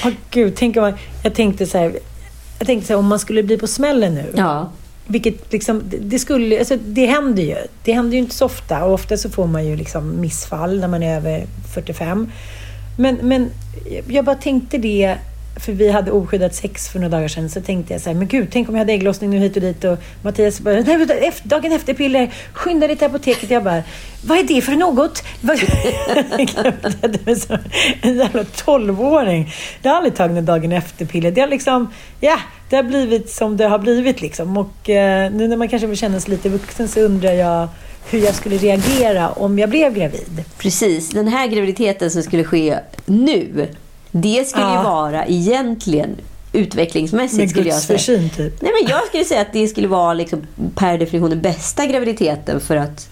Åh 0.05 0.11
gud, 0.29 0.53
tänk 0.55 0.77
om 0.77 0.83
man, 0.83 0.93
jag 1.23 1.33
tänkte 1.33 1.65
så 1.65 1.77
här, 1.77 1.99
jag 2.59 2.67
tänkte 2.67 2.87
så 2.87 2.93
här, 2.93 2.99
om 2.99 3.05
man 3.07 3.19
skulle 3.19 3.43
bli 3.43 3.57
på 3.57 3.67
smällen 3.67 4.15
nu. 4.15 4.33
Ja. 4.35 4.71
Vilket 5.07 5.53
liksom, 5.53 5.83
det 6.01 6.19
skulle, 6.19 6.59
alltså 6.59 6.77
det 6.85 7.05
händer 7.05 7.43
ju. 7.43 7.55
Det 7.83 7.93
händer 7.93 8.13
ju 8.13 8.19
inte 8.19 8.35
så 8.35 8.45
ofta 8.45 8.83
och 8.83 8.93
ofta 8.93 9.17
så 9.17 9.29
får 9.29 9.47
man 9.47 9.65
ju 9.65 9.75
liksom 9.75 10.21
missfall 10.21 10.79
när 10.79 10.87
man 10.87 11.03
är 11.03 11.15
över 11.15 11.45
45. 11.73 12.31
Men, 12.97 13.15
men 13.15 13.49
jag 14.07 14.25
bara 14.25 14.35
tänkte 14.35 14.77
det, 14.77 15.17
för 15.55 15.71
vi 15.71 15.91
hade 15.91 16.11
oskyddat 16.11 16.55
sex 16.55 16.89
för 16.89 16.99
några 16.99 17.17
dagar 17.17 17.27
sedan, 17.27 17.49
så 17.49 17.61
tänkte 17.61 17.93
jag 17.93 18.01
så 18.01 18.09
här, 18.09 18.15
men 18.17 18.27
gud, 18.27 18.47
tänk 18.51 18.69
om 18.69 18.75
jag 18.75 18.79
hade 18.79 18.93
ägglossning 18.93 19.29
nu 19.29 19.37
hit 19.37 19.55
och 19.55 19.61
dit 19.61 19.83
och 19.83 19.97
Mattias 20.23 20.59
bara, 20.59 20.73
nej, 20.75 21.31
dagen 21.43 21.71
efter 21.71 21.93
piller, 21.93 22.33
skynda 22.53 22.87
dig 22.87 22.95
till 22.95 23.05
apoteket. 23.07 23.49
Jag 23.51 23.63
bara, 23.63 23.83
vad 24.25 24.37
är 24.37 24.43
det 24.43 24.61
för 24.61 24.71
något? 24.71 25.23
Vad- 25.41 25.59
Det 27.25 27.35
som 27.35 27.57
en 28.01 28.17
jävla 28.17 28.43
tolvåring. 28.43 29.53
Det 29.81 29.89
har 29.89 29.95
aldrig 29.95 30.15
tagit 30.15 30.45
dagen 30.45 30.71
efter 30.71 31.05
piller. 31.05 31.31
Det 31.31 31.41
har 31.41 31.47
liksom, 31.47 31.93
ja, 32.19 32.37
det 32.69 32.75
har 32.75 32.83
blivit 32.83 33.29
som 33.29 33.57
det 33.57 33.65
har 33.67 33.79
blivit 33.79 34.21
liksom. 34.21 34.57
Och 34.57 34.89
eh, 34.89 35.31
nu 35.31 35.47
när 35.47 35.57
man 35.57 35.67
kanske 35.69 35.87
vill 35.87 35.97
känna 35.97 36.19
sig 36.19 36.31
lite 36.31 36.49
vuxen 36.49 36.87
så 36.87 36.99
undrar 36.99 37.31
jag 37.31 37.67
hur 38.09 38.19
jag 38.25 38.35
skulle 38.35 38.57
reagera 38.57 39.29
om 39.29 39.59
jag 39.59 39.69
blev 39.69 39.93
gravid. 39.93 40.43
Precis, 40.57 41.09
den 41.09 41.27
här 41.27 41.47
graviditeten 41.47 42.11
som 42.11 42.23
skulle 42.23 42.43
ske 42.43 42.79
nu, 43.05 43.67
det 44.11 44.47
skulle 44.47 44.65
ju 44.65 44.73
Ja. 44.73 44.83
vara 44.83 45.25
egentligen 45.25 46.15
utvecklingsmässigt 46.53 47.37
Med 47.39 47.49
skulle 47.49 47.69
jag 47.69 47.79
säga. 47.79 47.97
försyn 47.97 48.29
typ. 48.29 48.61
Nej, 48.61 48.71
men 48.81 48.89
jag 48.91 49.03
skulle 49.07 49.25
säga 49.25 49.41
att 49.41 49.53
det 49.53 49.67
skulle 49.67 49.87
vara 49.87 50.13
liksom 50.13 50.41
per 50.75 50.97
definition 50.97 51.29
den 51.29 51.41
bästa 51.41 51.85
graviditeten 51.85 52.59
för 52.59 52.75
att 52.75 53.09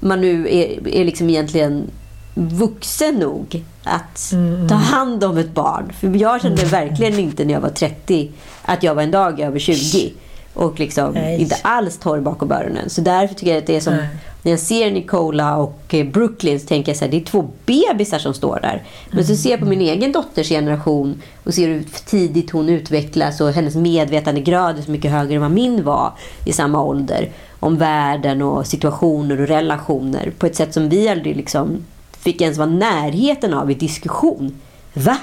man 0.00 0.20
nu 0.20 0.42
är, 0.48 0.88
är 0.88 1.04
liksom 1.04 1.30
egentligen 1.30 1.90
vuxen 2.34 3.14
nog 3.14 3.64
att 3.84 4.32
Mm, 4.32 4.68
ta 4.68 4.74
hand 4.74 5.24
om 5.24 5.38
ett 5.38 5.54
barn. 5.54 5.92
För 6.00 6.16
jag 6.16 6.42
kände 6.42 6.64
verkligen 6.64 7.18
inte 7.18 7.44
när 7.44 7.54
jag 7.54 7.60
var 7.60 7.68
30 7.70 8.30
att 8.62 8.82
jag 8.82 8.94
var 8.94 9.02
en 9.02 9.10
dag 9.10 9.40
över 9.40 9.58
20 9.58 10.12
och 10.54 10.80
liksom 10.80 11.12
Nej. 11.14 11.40
inte 11.40 11.56
alls 11.62 11.98
torr 11.98 12.20
bakom 12.20 12.52
öronen. 12.52 12.90
Så 12.90 13.00
därför 13.00 13.34
tycker 13.34 13.50
jag 13.52 13.58
att 13.58 13.66
det 13.66 13.76
är 13.76 13.80
som 13.80 13.94
Nej. 13.96 14.08
När 14.48 14.52
jag 14.52 14.60
ser 14.60 14.90
Nicola 14.90 15.56
och 15.56 15.94
eh, 15.94 16.06
Brooklyn 16.06 16.60
så 16.60 16.66
tänker 16.66 16.90
jag 16.90 16.96
så 16.96 17.04
här, 17.04 17.10
det 17.10 17.16
är 17.16 17.24
två 17.24 17.50
bebisar 17.66 18.18
som 18.18 18.34
står 18.34 18.58
där. 18.62 18.82
Men 19.10 19.26
så 19.26 19.36
ser 19.36 19.50
jag 19.50 19.60
på 19.60 19.66
min 19.66 19.80
egen 19.80 20.12
dotters 20.12 20.48
generation 20.48 21.22
och 21.44 21.54
ser 21.54 21.68
hur 21.68 21.84
tidigt 22.06 22.50
hon 22.50 22.68
utvecklas 22.68 23.40
och 23.40 23.52
hennes 23.52 23.74
medvetandegrad 23.74 24.78
är 24.78 24.82
så 24.82 24.90
mycket 24.90 25.10
högre 25.10 25.34
än 25.34 25.40
vad 25.40 25.50
min 25.50 25.84
var 25.84 26.12
i 26.44 26.52
samma 26.52 26.82
ålder. 26.82 27.30
Om 27.60 27.76
världen 27.76 28.42
och 28.42 28.66
situationer 28.66 29.40
och 29.40 29.48
relationer 29.48 30.32
på 30.38 30.46
ett 30.46 30.56
sätt 30.56 30.74
som 30.74 30.88
vi 30.88 31.08
aldrig 31.08 31.36
liksom 31.36 31.84
fick 32.18 32.40
ens 32.40 32.58
vara 32.58 32.68
närheten 32.68 33.54
av 33.54 33.70
i 33.70 33.74
diskussion. 33.74 34.60
Va? 34.94 35.16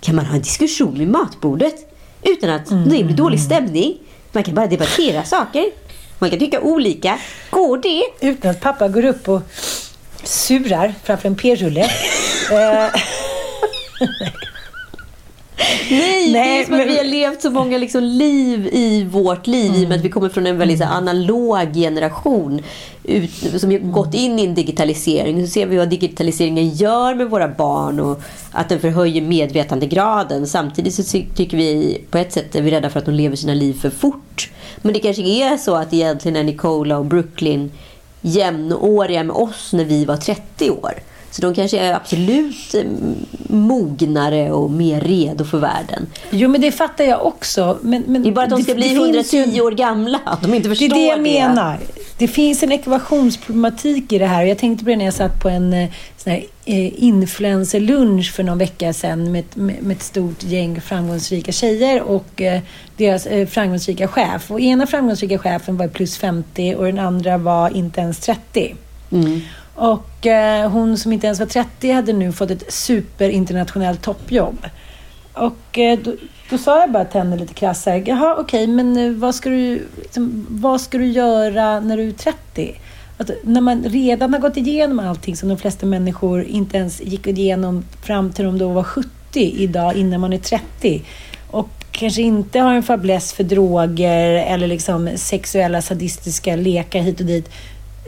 Kan 0.00 0.16
man 0.16 0.26
ha 0.26 0.34
en 0.34 0.42
diskussion 0.42 0.98
vid 0.98 1.08
matbordet 1.08 1.74
utan 2.22 2.50
att 2.50 2.66
det 2.66 3.04
blir 3.04 3.16
dålig 3.16 3.40
stämning? 3.40 3.98
Man 4.32 4.42
kan 4.42 4.54
bara 4.54 4.66
debattera 4.66 5.24
saker. 5.24 5.64
Man 6.22 6.30
kan 6.30 6.38
tycka 6.38 6.60
olika. 6.60 7.18
Går 7.62 7.78
det? 7.78 8.04
Utan 8.20 8.50
att 8.50 8.60
pappa 8.60 8.88
går 8.88 9.04
upp 9.04 9.28
och 9.28 9.42
surar 10.24 10.94
framför 11.04 11.28
en 11.28 11.36
p-rulle. 11.36 11.90
Nej, 15.58 15.88
Nej, 15.90 16.32
det 16.32 16.38
är 16.38 16.64
som 16.64 16.74
att 16.74 16.78
men- 16.78 16.88
vi 16.88 16.96
har 16.96 17.04
levt 17.04 17.42
så 17.42 17.50
många 17.50 17.78
liksom 17.78 18.02
liv 18.02 18.66
i 18.72 19.04
vårt 19.04 19.46
liv 19.46 19.74
i 19.76 19.84
och 19.84 19.88
med 19.88 19.98
att 19.98 20.04
vi 20.04 20.08
kommer 20.08 20.28
från 20.28 20.46
en 20.46 20.58
väldigt 20.58 20.78
så 20.78 20.84
här, 20.84 20.96
analog 20.96 21.74
generation 21.74 22.62
ut, 23.04 23.30
som 23.60 23.70
har 23.70 23.78
gått 23.78 24.14
in 24.14 24.38
i 24.38 24.44
en 24.44 24.54
digitalisering. 24.54 25.46
Så 25.46 25.50
ser 25.52 25.66
vi 25.66 25.76
vad 25.76 25.88
digitaliseringen 25.88 26.68
gör 26.70 27.14
med 27.14 27.30
våra 27.30 27.48
barn 27.48 28.00
och 28.00 28.22
att 28.52 28.68
den 28.68 28.80
förhöjer 28.80 29.22
medvetandegraden. 29.22 30.46
Samtidigt 30.46 30.94
så 30.94 31.02
ty- 31.02 31.26
tycker 31.36 31.56
vi 31.56 32.00
på 32.10 32.18
ett 32.18 32.32
sätt 32.32 32.54
är 32.54 32.62
vi 32.62 32.70
rädda 32.70 32.90
för 32.90 32.98
att 32.98 33.06
de 33.06 33.12
lever 33.14 33.36
sina 33.36 33.54
liv 33.54 33.74
för 33.80 33.90
fort. 33.90 34.50
Men 34.82 34.92
det 34.92 35.00
kanske 35.00 35.22
är 35.22 35.56
så 35.56 35.74
att 35.74 35.92
egentligen 35.92 36.36
är 36.36 36.44
Nicola 36.44 36.98
och 36.98 37.04
Brooklyn 37.04 37.70
jämnåriga 38.20 39.24
med 39.24 39.36
oss 39.36 39.72
när 39.72 39.84
vi 39.84 40.04
var 40.04 40.16
30 40.16 40.70
år. 40.70 40.92
Så 41.32 41.42
de 41.42 41.54
kanske 41.54 41.78
är 41.78 41.94
absolut 41.94 42.74
eh, 42.74 42.82
mognare 43.48 44.50
och 44.52 44.70
mer 44.70 45.00
redo 45.00 45.44
för 45.44 45.58
världen. 45.58 46.06
Jo, 46.30 46.48
men 46.48 46.60
det 46.60 46.72
fattar 46.72 47.04
jag 47.04 47.26
också. 47.26 47.78
Men, 47.82 48.02
men 48.06 48.22
Det 48.22 48.28
är 48.28 48.32
bara 48.32 48.44
att 48.44 48.50
de 48.50 48.62
ska 48.62 48.74
bli 48.74 48.82
det 48.88 48.94
finns 48.94 49.34
110 49.34 49.50
ju- 49.56 49.60
år 49.62 49.70
gamla. 49.72 50.20
Att 50.24 50.42
de 50.42 50.54
inte 50.54 50.68
Det 50.68 50.74
förstår 50.74 50.86
är 50.96 51.00
det 51.00 51.06
jag 51.06 51.20
menar. 51.22 51.78
Det 52.18 52.28
finns 52.28 52.62
en 52.62 52.72
ekvationsproblematik 52.72 54.12
i 54.12 54.18
det 54.18 54.26
här. 54.26 54.42
Jag 54.44 54.58
tänkte 54.58 54.84
på 54.84 54.90
det 54.90 54.96
när 54.96 55.04
jag 55.04 55.14
satt 55.14 55.40
på 55.42 55.48
en 55.48 55.72
eh, 55.72 55.88
sån 56.16 56.32
här, 56.32 56.44
eh, 56.64 57.04
influencerlunch 57.04 58.32
för 58.32 58.42
någon 58.42 58.58
vecka 58.58 58.92
sedan 58.92 59.32
med, 59.32 59.40
ett- 59.40 59.56
med, 59.56 59.92
ett 59.92 60.02
stort 60.02 60.42
gäng 60.42 60.80
framgångsrika 60.80 61.52
tjejer 61.52 62.02
och 62.02 62.42
deras 62.96 63.26
framgångsrika 63.50 64.08
chef. 64.08 64.50
Och 64.50 64.60
ena 64.60 64.86
framgångsrika 64.86 65.38
chefen 65.38 65.76
var 65.76 65.88
plus 65.88 66.16
50 66.18 66.74
och 66.74 66.84
den 66.84 66.98
andra 66.98 67.38
var 67.38 67.76
inte 67.76 68.00
ens 68.00 68.18
30. 68.18 68.74
Mm. 69.12 69.40
Och 69.74 70.26
eh, 70.26 70.70
hon 70.70 70.98
som 70.98 71.12
inte 71.12 71.26
ens 71.26 71.40
var 71.40 71.46
30 71.46 71.92
hade 71.92 72.12
nu 72.12 72.32
fått 72.32 72.50
ett 72.50 72.72
superinternationellt 72.72 74.02
toppjobb. 74.02 74.66
Och 75.32 75.78
eh, 75.78 75.98
då, 75.98 76.12
då 76.50 76.58
sa 76.58 76.80
jag 76.80 76.92
bara 76.92 77.04
till 77.04 77.20
henne 77.20 77.36
lite 77.36 77.54
krasst 77.54 77.86
här, 77.86 78.02
jaha 78.06 78.36
okej, 78.38 78.66
men 78.66 78.96
eh, 78.96 79.12
vad 79.12 79.34
ska, 79.34 79.50
du, 79.50 79.88
liksom, 80.02 80.46
vad 80.50 80.80
ska 80.80 80.98
du 80.98 81.06
göra 81.06 81.80
när 81.80 81.96
du 81.96 82.08
är 82.08 82.12
30? 82.12 82.74
Att 83.18 83.30
när 83.42 83.60
man 83.60 83.84
redan 83.84 84.32
har 84.32 84.40
gått 84.40 84.56
igenom 84.56 84.98
allting 84.98 85.36
som 85.36 85.48
de 85.48 85.58
flesta 85.58 85.86
människor 85.86 86.44
inte 86.44 86.76
ens 86.76 87.00
gick 87.00 87.26
igenom 87.26 87.84
fram 88.02 88.32
till 88.32 88.44
de 88.44 88.58
då 88.58 88.68
var 88.68 88.82
70 88.82 89.08
idag 89.40 89.96
innan 89.96 90.20
man 90.20 90.32
är 90.32 90.38
30. 90.38 91.02
Och 91.50 91.68
kanske 91.92 92.22
inte 92.22 92.60
har 92.60 92.74
en 92.74 92.82
fäbless 92.82 93.32
för 93.32 93.44
droger 93.44 94.32
eller 94.32 94.66
liksom 94.66 95.10
sexuella 95.16 95.82
sadistiska 95.82 96.56
lekar 96.56 97.00
hit 97.00 97.20
och 97.20 97.26
dit. 97.26 97.50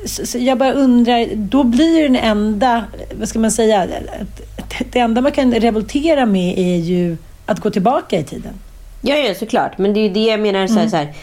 Så, 0.04 0.38
jag 0.38 0.58
bara 0.58 0.72
undrar, 0.72 1.26
då 1.34 1.64
blir 1.64 2.02
den 2.02 2.16
enda, 2.16 2.84
vad 3.18 3.28
ska 3.28 3.38
man 3.38 3.50
säga, 3.50 3.86
det 4.92 4.98
enda 4.98 5.20
man 5.20 5.32
kan 5.32 5.54
revoltera 5.54 6.26
med 6.26 6.58
är 6.58 6.76
ju 6.76 7.16
att 7.46 7.60
gå 7.60 7.70
tillbaka 7.70 8.18
i 8.18 8.24
tiden. 8.24 8.52
Ja, 9.00 9.16
ja, 9.16 9.34
såklart. 9.34 9.78
Men 9.78 9.94
det 9.94 10.00
är 10.00 10.02
ju 10.02 10.08
det 10.08 10.24
jag 10.24 10.40
menar. 10.40 10.66
Så 10.66 10.78
här, 10.78 10.88
så 10.88 10.96
här, 10.96 11.14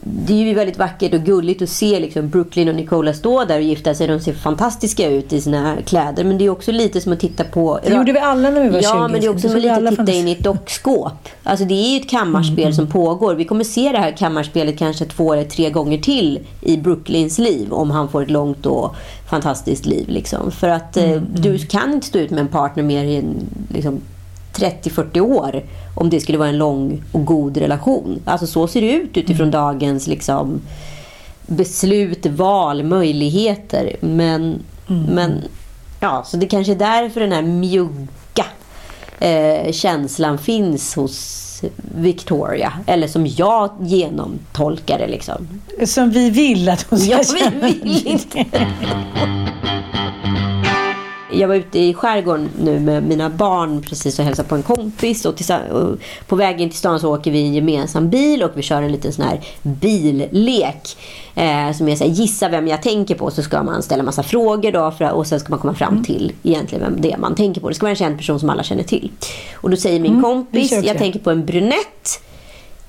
det 0.00 0.32
är 0.32 0.36
ju 0.36 0.54
väldigt 0.54 0.78
vackert 0.78 1.14
och 1.14 1.20
gulligt 1.20 1.62
att 1.62 1.68
se 1.68 2.00
liksom 2.00 2.28
Brooklyn 2.28 2.68
och 2.68 2.74
Nicola 2.74 3.12
stå 3.12 3.44
där 3.44 3.56
och 3.56 3.62
gifta 3.62 3.94
sig. 3.94 4.06
De 4.06 4.20
ser 4.20 4.32
fantastiska 4.32 5.08
ut 5.08 5.32
i 5.32 5.40
sina 5.40 5.76
kläder. 5.86 6.24
Men 6.24 6.38
det 6.38 6.44
är 6.44 6.50
också 6.50 6.72
lite 6.72 7.00
som 7.00 7.12
att 7.12 7.20
titta 7.20 7.44
på... 7.44 7.80
Det 7.84 7.94
gjorde 7.94 8.12
vi 8.12 8.18
alla 8.18 8.50
när 8.50 8.62
vi 8.62 8.68
var 8.68 8.80
20. 8.80 8.84
Ja, 8.84 9.08
men 9.08 9.20
det 9.20 9.26
är 9.26 9.30
också 9.30 9.48
Så 9.48 9.48
som 9.48 9.70
att 9.70 9.82
lite 9.82 9.96
titta 9.96 10.12
in 10.12 10.28
i 10.28 10.32
ett 10.32 10.44
dockskåp. 10.44 11.28
Alltså 11.42 11.64
det 11.64 11.74
är 11.74 11.90
ju 11.90 12.00
ett 12.00 12.10
kammarspel 12.10 12.74
som 12.74 12.86
pågår. 12.86 13.34
Vi 13.34 13.44
kommer 13.44 13.64
se 13.64 13.92
det 13.92 13.98
här 13.98 14.16
kammarspelet 14.16 14.78
kanske 14.78 15.04
två 15.04 15.32
eller 15.32 15.44
tre 15.44 15.70
gånger 15.70 15.98
till 15.98 16.40
i 16.60 16.76
Brooklyns 16.76 17.38
liv. 17.38 17.72
Om 17.72 17.90
han 17.90 18.08
får 18.08 18.22
ett 18.22 18.30
långt 18.30 18.66
och 18.66 18.96
fantastiskt 19.30 19.86
liv. 19.86 20.08
Liksom. 20.08 20.50
För 20.50 20.68
att 20.68 20.96
eh, 20.96 21.22
du 21.34 21.58
kan 21.58 21.92
inte 21.92 22.06
stå 22.06 22.18
ut 22.18 22.30
med 22.30 22.40
en 22.40 22.48
partner 22.48 22.82
mer 22.82 23.18
än 23.18 23.24
liksom, 23.74 24.00
30-40 24.58 25.20
år 25.20 25.62
om 25.94 26.10
det 26.10 26.20
skulle 26.20 26.38
vara 26.38 26.48
en 26.48 26.58
lång 26.58 27.02
och 27.12 27.24
god 27.24 27.56
relation. 27.56 28.22
Alltså 28.24 28.46
så 28.46 28.66
ser 28.68 28.80
det 28.80 28.92
ut 28.92 29.16
utifrån 29.16 29.50
dagens 29.50 30.06
liksom, 30.06 30.60
beslut, 31.46 32.26
val, 32.26 32.82
möjligheter. 32.84 33.96
Men, 34.00 34.62
men 34.86 35.44
ja, 36.00 36.24
så 36.26 36.36
det 36.36 36.46
kanske 36.46 36.72
är 36.72 36.76
därför 36.76 37.20
den 37.20 37.32
här 37.32 37.42
mjugga 37.42 38.46
eh, 39.18 39.72
känslan 39.72 40.38
finns 40.38 40.94
hos 40.94 41.44
Victoria. 41.94 42.72
Eller 42.86 43.08
som 43.08 43.26
jag 43.26 43.70
genomtolkar 43.80 44.98
det. 44.98 45.06
Liksom. 45.06 45.48
Som 45.86 46.10
vi 46.10 46.30
vill 46.30 46.68
att 46.68 46.82
hon 46.90 46.98
ska 46.98 47.10
Jag 47.10 47.26
känna. 47.26 47.66
vill 47.66 48.06
inte. 48.06 48.46
Jag 51.38 51.48
var 51.48 51.54
ute 51.54 51.78
i 51.78 51.94
skärgården 51.94 52.48
nu 52.62 52.80
med 52.80 53.02
mina 53.02 53.30
barn 53.30 53.82
precis 53.82 54.18
och 54.18 54.24
hälsade 54.24 54.48
på 54.48 54.54
en 54.54 54.62
kompis. 54.62 55.24
Och, 55.24 55.34
och 55.70 55.98
på 56.26 56.36
vägen 56.36 56.70
till 56.70 56.78
stan 56.78 57.00
så 57.00 57.14
åker 57.14 57.30
vi 57.30 57.38
i 57.38 57.46
en 57.46 57.54
gemensam 57.54 58.10
bil 58.10 58.42
och 58.42 58.50
vi 58.54 58.62
kör 58.62 58.82
en 58.82 58.92
liten 58.92 59.12
sån 59.12 59.24
här 59.24 59.40
billek. 59.62 60.96
Eh, 61.34 61.72
som 61.72 61.88
är 61.88 61.96
så 61.96 62.04
här, 62.04 62.10
gissa 62.10 62.48
vem 62.48 62.68
jag 62.68 62.82
tänker 62.82 63.14
på. 63.14 63.30
Så 63.30 63.42
ska 63.42 63.62
man 63.62 63.82
ställa 63.82 64.02
massa 64.02 64.22
frågor 64.22 64.72
då 64.72 64.90
för, 64.90 65.10
och 65.10 65.26
sen 65.26 65.40
ska 65.40 65.50
man 65.50 65.58
komma 65.58 65.74
fram 65.74 66.04
till 66.04 66.32
egentligen 66.42 66.84
vem 66.84 67.00
det 67.00 67.12
är 67.12 67.18
man 67.18 67.34
tänker 67.34 67.60
på. 67.60 67.68
Det 67.68 67.74
ska 67.74 67.86
vara 67.86 67.90
en 67.90 67.96
känd 67.96 68.16
person 68.16 68.40
som 68.40 68.50
alla 68.50 68.62
känner 68.62 68.82
till. 68.82 69.10
Och 69.54 69.70
då 69.70 69.76
säger 69.76 70.00
min 70.00 70.16
vi 70.16 70.22
kompis, 70.22 70.72
jag 70.72 70.98
tänker 70.98 71.18
på 71.18 71.30
en 71.30 71.46
brunett. 71.46 72.22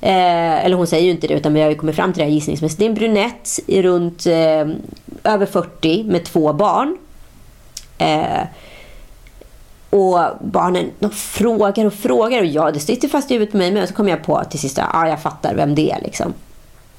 Eh, 0.01 0.65
eller 0.65 0.75
hon 0.75 0.87
säger 0.87 1.03
ju 1.03 1.11
inte 1.11 1.27
det, 1.27 1.33
utan 1.33 1.53
vi 1.53 1.61
har 1.61 1.69
ju 1.69 1.75
kommit 1.75 1.95
fram 1.95 2.13
till 2.13 2.19
det 2.19 2.25
här 2.25 2.33
gissningsmässigt. 2.33 2.79
Det 2.79 2.85
är 2.85 2.89
en 2.89 2.95
brunett 2.95 3.59
i 3.67 3.81
runt 3.81 4.25
eh, 4.25 4.33
över 5.23 5.45
40 5.45 6.03
med 6.03 6.23
två 6.23 6.53
barn. 6.53 6.97
Eh, 7.99 8.41
och 9.89 10.19
barnen 10.41 10.91
de 10.99 11.11
frågar 11.11 11.85
och 11.85 11.93
frågar 11.93 12.39
och 12.39 12.45
ja, 12.45 12.71
det 12.71 12.79
sitter 12.79 13.07
fast 13.07 13.31
i 13.31 13.33
huvudet 13.33 13.51
på 13.51 13.57
mig 13.57 13.71
men 13.71 13.87
så 13.87 13.93
kommer 13.93 14.09
jag 14.09 14.23
på 14.23 14.43
till 14.49 14.59
sist 14.59 14.79
att 14.79 14.89
ah, 14.93 15.07
jag 15.07 15.21
fattar 15.21 15.55
vem 15.55 15.75
det 15.75 15.91
är. 15.91 16.01
Liksom. 16.01 16.33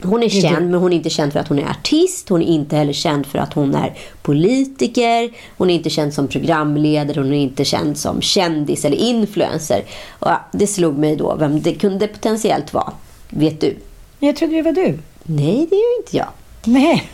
Hon 0.03 0.23
är 0.23 0.27
är 0.27 0.29
känd, 0.29 0.71
men 0.71 0.81
hon 0.81 0.93
är 0.93 0.97
inte 0.97 1.11
känd 1.11 1.33
för 1.33 1.41
att 1.41 1.49
hon 1.49 1.59
är 1.59 1.71
artist. 1.71 2.29
Hon 2.29 2.43
är 2.43 2.47
inte 2.47 2.77
heller 2.77 2.93
känd 2.93 3.27
för 3.27 3.39
att 3.39 3.53
hon 3.53 3.75
är 3.75 3.95
politiker. 4.23 5.31
Hon 5.57 5.71
är 5.71 5.75
inte 5.75 5.91
känd 5.91 6.15
som 6.15 6.29
programledare. 6.29 7.21
Hon 7.21 7.33
är 7.33 7.43
inte 7.43 7.65
känd 7.65 7.99
som 7.99 8.21
kändis 8.21 8.85
eller 8.85 8.97
influencer. 8.97 9.83
Och 10.09 10.31
ja, 10.31 10.41
det 10.53 10.67
slog 10.67 10.99
mig 10.99 11.17
då 11.17 11.35
vem 11.35 11.63
det 11.63 11.75
kunde 11.75 12.09
potentiellt 12.09 12.75
vara. 12.75 12.93
Vet 13.29 13.61
du? 13.61 13.77
Jag 14.19 14.37
trodde 14.37 14.55
det 14.55 14.63
var 14.63 14.73
du. 14.73 14.99
Nej, 15.23 15.67
det 15.71 15.77
är 15.77 15.93
ju 15.93 15.97
inte 15.99 16.17
jag. 16.17 16.29
Nej. 16.65 17.11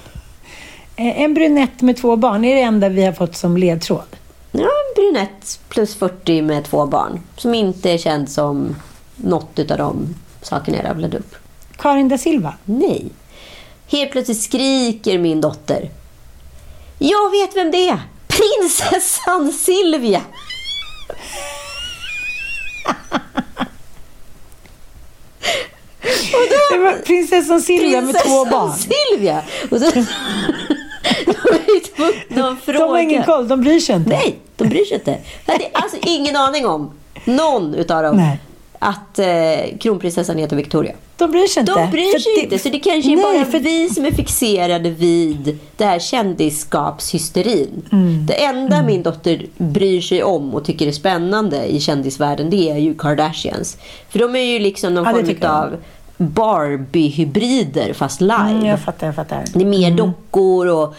Eh, 0.96 1.20
En 1.22 1.35
brunett 1.35 1.80
med 1.82 1.96
två 1.96 2.16
barn 2.16 2.44
är 2.44 2.54
det 2.54 2.61
enda 2.62 2.88
vi 2.88 3.04
har 3.04 3.12
fått 3.12 3.37
som 3.37 3.56
ledtråd. 3.56 4.16
Ja, 4.52 4.61
en 4.62 4.94
brunett 5.02 5.61
plus 5.68 5.94
40 5.94 6.42
med 6.42 6.64
två 6.64 6.87
barn. 6.87 7.20
Som 7.37 7.54
inte 7.54 7.90
är 7.90 7.98
känd 7.98 8.30
som 8.30 8.76
något 9.16 9.59
av 9.70 9.78
de 9.78 10.14
sakerna 10.42 10.76
jag 10.76 10.87
rabblade 10.87 11.18
upp. 11.18 11.35
Karin 11.76 12.09
da 12.09 12.18
Silva. 12.18 12.54
Nej. 12.64 13.06
Helt 13.88 14.11
plötsligt 14.12 14.42
skriker 14.42 15.18
min 15.18 15.40
dotter. 15.40 15.90
Jag 16.98 17.30
vet 17.30 17.56
vem 17.56 17.70
det 17.70 17.88
är! 17.88 18.00
Prinsessan 18.28 19.52
Silvia! 19.52 20.20
Det 26.70 26.78
var 26.78 27.02
prinsessan 27.04 27.61
Silvia 27.62 28.00
med 28.00 28.14
två 28.14 28.20
Prinsessan 28.44 28.50
barn. 28.50 28.72
Silvia! 28.72 29.42
Och 29.70 29.80
så... 29.80 29.90
de 32.29 32.40
att 32.40 32.66
De 32.66 32.79
har 32.79 32.98
ingen 32.98 33.24
koll, 33.24 33.48
de 33.48 33.61
bryr 33.61 33.81
sig 33.81 33.96
inte. 33.96 34.11
Nej, 34.11 34.37
de 34.57 34.68
bryr 34.68 34.85
sig 34.85 34.94
inte. 34.94 35.18
Jag 35.46 35.52
hade 35.52 35.64
alltså 35.72 35.96
ingen 36.02 36.37
aning 36.37 36.66
om, 36.66 36.90
någon 37.24 37.74
utav 37.74 38.02
dem, 38.02 38.16
Nej. 38.16 38.38
att 38.79 39.18
eh, 39.18 39.79
kronprinsessan 39.81 40.38
heter 40.38 40.57
Victoria. 40.57 40.92
De 41.16 41.31
bryr 41.31 41.46
sig 41.46 41.61
inte. 41.61 41.72
De 41.72 41.90
bryr 41.90 42.12
För 42.12 42.18
sig 42.18 42.33
det- 42.37 42.42
inte. 42.44 42.59
Så 42.59 42.68
det 42.68 42.79
kanske 42.79 43.12
är 43.12 43.16
Nej, 43.16 43.24
bara 43.40 43.44
för- 43.44 43.59
vi 43.61 43.88
som 43.88 44.05
är 44.05 44.11
fixerade 44.11 44.90
vid 44.90 45.59
det 45.76 45.85
här 45.85 45.98
kändisskapshysterin. 45.98 47.83
Mm. 47.92 48.26
Det 48.26 48.44
enda 48.44 48.83
min 48.83 49.02
dotter 49.02 49.46
bryr 49.57 50.00
sig 50.00 50.22
om 50.22 50.55
och 50.55 50.64
tycker 50.64 50.87
är 50.87 50.92
spännande 50.92 51.66
i 51.66 51.81
kändisvärlden 51.81 52.50
det 52.50 52.70
är 52.70 52.76
ju 52.76 52.94
Kardashians. 52.94 53.76
För 54.11 54.18
de 54.18 54.37
är 54.37 54.40
ju 54.40 54.59
liksom 54.59 54.94
någon 54.94 55.05
Ja, 55.05 55.11
form 55.12 55.50
av 55.50 55.76
Barbie-hybrider 56.16 57.92
fast 57.92 58.20
live. 58.20 58.50
Mm, 58.50 58.66
jag 58.66 58.81
fattar, 58.81 59.07
jag 59.07 59.16
fattar. 59.16 59.44
Det 59.55 59.61
är 59.61 59.66
mer 59.66 59.90
dockor 59.90 60.66
och 60.66 60.94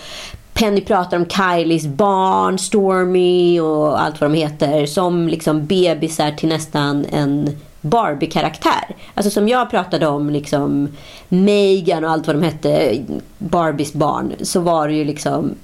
Penny 0.53 0.81
pratar 0.81 1.17
om 1.17 1.25
Kylies 1.25 1.87
barn, 1.87 2.59
Stormy 2.59 3.59
och 3.59 4.01
allt 4.01 4.21
vad 4.21 4.31
de 4.31 4.37
heter. 4.37 4.85
Som 4.85 5.27
liksom 5.27 5.65
bebisar 5.65 6.31
till 6.31 6.49
nästan 6.49 7.05
en 7.11 7.55
Barbie-karaktär. 7.81 8.95
Alltså 9.13 9.31
som 9.31 9.47
jag 9.47 9.69
pratade 9.69 10.07
om 10.07 10.29
liksom 10.29 10.89
Megan 11.29 12.03
och 12.03 12.11
allt 12.11 12.27
vad 12.27 12.35
de 12.35 12.43
hette, 12.43 13.03
Barbies 13.37 13.93
barn. 13.93 14.33
Så 14.41 14.59
var 14.59 14.87
det 14.87 14.93
ju 14.93 15.03
liksom... 15.03 15.55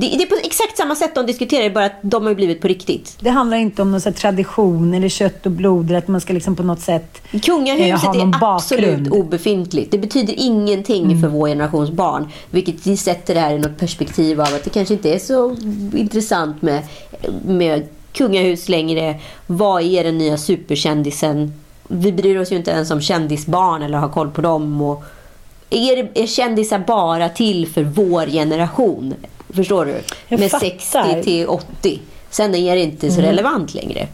Det, 0.00 0.06
det 0.08 0.22
är 0.22 0.26
på 0.26 0.36
exakt 0.44 0.76
samma 0.76 0.94
sätt 0.94 1.14
de 1.14 1.26
diskuterar, 1.26 1.70
bara 1.70 1.84
att 1.84 1.98
de 2.02 2.26
har 2.26 2.34
blivit 2.34 2.60
på 2.60 2.68
riktigt. 2.68 3.16
Det 3.20 3.30
handlar 3.30 3.56
inte 3.56 3.82
om 3.82 3.90
någon 3.90 4.00
så 4.00 4.12
tradition 4.12 4.94
eller 4.94 5.08
kött 5.08 5.46
och 5.46 5.52
blod 5.52 5.92
att 5.92 6.08
man 6.08 6.20
ska 6.20 6.32
liksom 6.32 6.56
på 6.56 6.62
något 6.62 6.80
sätt 6.80 7.22
Kungahuset 7.42 8.14
eh, 8.14 8.22
är 8.22 8.44
absolut 8.44 8.80
bakgrund. 8.80 9.06
Mm. 9.06 9.12
obefintligt. 9.12 9.90
Det 9.90 9.98
betyder 9.98 10.34
ingenting 10.36 11.20
för 11.20 11.28
vår 11.28 11.48
generations 11.48 11.90
barn. 11.90 12.28
Vilket 12.50 13.00
sätter 13.00 13.34
det 13.34 13.40
här 13.40 13.54
i 13.54 13.58
något 13.58 13.78
perspektiv 13.78 14.40
av 14.40 14.46
att 14.46 14.64
det 14.64 14.70
kanske 14.70 14.94
inte 14.94 15.14
är 15.14 15.18
så 15.18 15.56
intressant 15.96 16.62
med, 16.62 16.82
med 17.44 17.88
kungahus 18.12 18.68
längre. 18.68 19.20
Vad 19.46 19.82
är 19.82 20.04
den 20.04 20.18
nya 20.18 20.38
superkändisen? 20.38 21.52
Vi 21.88 22.12
bryr 22.12 22.38
oss 22.38 22.52
ju 22.52 22.56
inte 22.56 22.70
ens 22.70 22.90
om 22.90 23.00
kändisbarn 23.00 23.82
eller 23.82 23.98
har 23.98 24.08
koll 24.08 24.30
på 24.30 24.40
dem. 24.40 24.82
Och 24.82 25.04
är, 25.70 26.10
är 26.14 26.26
kändisar 26.26 26.78
bara 26.78 27.28
till 27.28 27.68
för 27.68 27.82
vår 27.82 28.26
generation? 28.26 29.14
Förstår 29.54 29.86
du? 29.86 30.00
Jag 30.28 30.40
Med 30.40 30.50
fattar. 30.50 30.66
60 30.66 31.22
till 31.22 31.46
80. 31.46 32.00
Sen 32.30 32.54
är 32.54 32.76
det 32.76 32.82
inte 32.82 33.10
så 33.10 33.20
relevant 33.20 33.74
längre. 33.74 34.06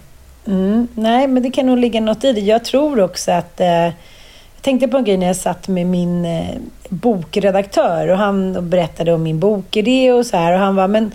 Mm, 0.46 0.88
nej, 0.94 1.28
men 1.28 1.42
det 1.42 1.50
kan 1.50 1.66
nog 1.66 1.78
ligga 1.78 2.00
något 2.00 2.24
i 2.24 2.32
det. 2.32 2.40
Jag 2.40 2.64
tror 2.64 3.00
också 3.00 3.32
att... 3.32 3.60
Eh, 3.60 3.68
jag 3.68 4.66
tänkte 4.66 4.88
på 4.88 4.96
en 4.96 5.04
grej 5.04 5.16
när 5.16 5.26
jag 5.26 5.36
satt 5.36 5.68
med 5.68 5.86
min 5.86 6.24
eh, 6.24 6.56
bokredaktör 6.88 8.08
och 8.08 8.18
han 8.18 8.70
berättade 8.70 9.12
om 9.12 9.22
min 9.22 9.40
bokidé 9.40 10.12
och 10.12 10.26
så 10.26 10.36
här. 10.36 10.52
Och 10.52 10.58
han 10.58 10.76
var 10.76 10.88
men 10.88 11.12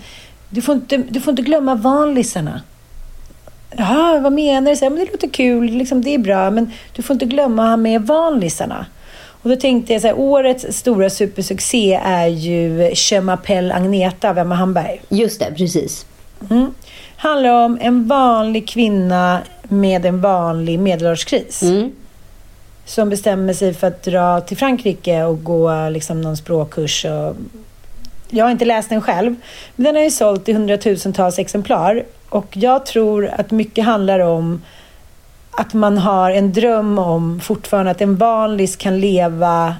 du 0.48 0.62
får 0.62 0.74
inte, 0.74 0.96
du 0.96 1.20
får 1.20 1.30
inte 1.30 1.42
glömma 1.42 1.74
vanlisarna. 1.74 2.60
Jaha, 3.76 4.20
vad 4.20 4.32
menar 4.32 4.70
du? 4.70 4.76
Så 4.76 4.84
här, 4.84 4.90
men 4.90 5.04
det 5.04 5.12
låter 5.12 5.28
kul, 5.28 5.70
liksom, 5.70 6.02
det 6.02 6.14
är 6.14 6.18
bra, 6.18 6.50
men 6.50 6.72
du 6.96 7.02
får 7.02 7.14
inte 7.14 7.26
glömma 7.26 7.76
med 7.76 8.06
vanlisarna. 8.06 8.86
Och 9.42 9.50
då 9.50 9.56
tänkte 9.56 9.92
jag 9.92 10.02
så 10.02 10.08
här, 10.08 10.18
årets 10.18 10.78
stora 10.78 11.10
supersuccé 11.10 12.00
är 12.04 12.26
ju 12.26 12.82
Je 12.82 13.20
m'appelle 13.20 13.74
Agneta 13.74 14.30
av 14.30 14.38
Emma 14.38 14.54
Hamberg. 14.54 15.00
Just 15.08 15.40
det, 15.40 15.54
precis. 15.56 16.06
Mm. 16.50 16.74
Handlar 17.16 17.64
om 17.64 17.78
en 17.80 18.08
vanlig 18.08 18.68
kvinna 18.68 19.38
med 19.62 20.06
en 20.06 20.20
vanlig 20.20 20.78
medelårskris. 20.78 21.62
Mm. 21.62 21.92
Som 22.84 23.10
bestämmer 23.10 23.52
sig 23.52 23.74
för 23.74 23.86
att 23.86 24.02
dra 24.02 24.40
till 24.40 24.56
Frankrike 24.56 25.24
och 25.24 25.44
gå 25.44 25.88
liksom, 25.88 26.20
någon 26.20 26.36
språkkurs. 26.36 27.04
Och... 27.04 27.36
Jag 28.28 28.44
har 28.44 28.50
inte 28.50 28.64
läst 28.64 28.88
den 28.88 29.00
själv, 29.00 29.34
men 29.76 29.84
den 29.84 29.96
har 29.96 30.02
ju 30.02 30.10
sålt 30.10 30.48
i 30.48 30.52
hundratusentals 30.52 31.38
exemplar. 31.38 32.04
Och 32.28 32.56
jag 32.56 32.86
tror 32.86 33.26
att 33.26 33.50
mycket 33.50 33.84
handlar 33.84 34.20
om 34.20 34.62
att 35.50 35.74
man 35.74 35.98
har 35.98 36.30
en 36.30 36.52
dröm 36.52 36.98
om 36.98 37.40
fortfarande 37.40 37.90
att 37.90 38.00
en 38.00 38.16
vanlis 38.16 38.76
kan 38.76 39.00
leva 39.00 39.76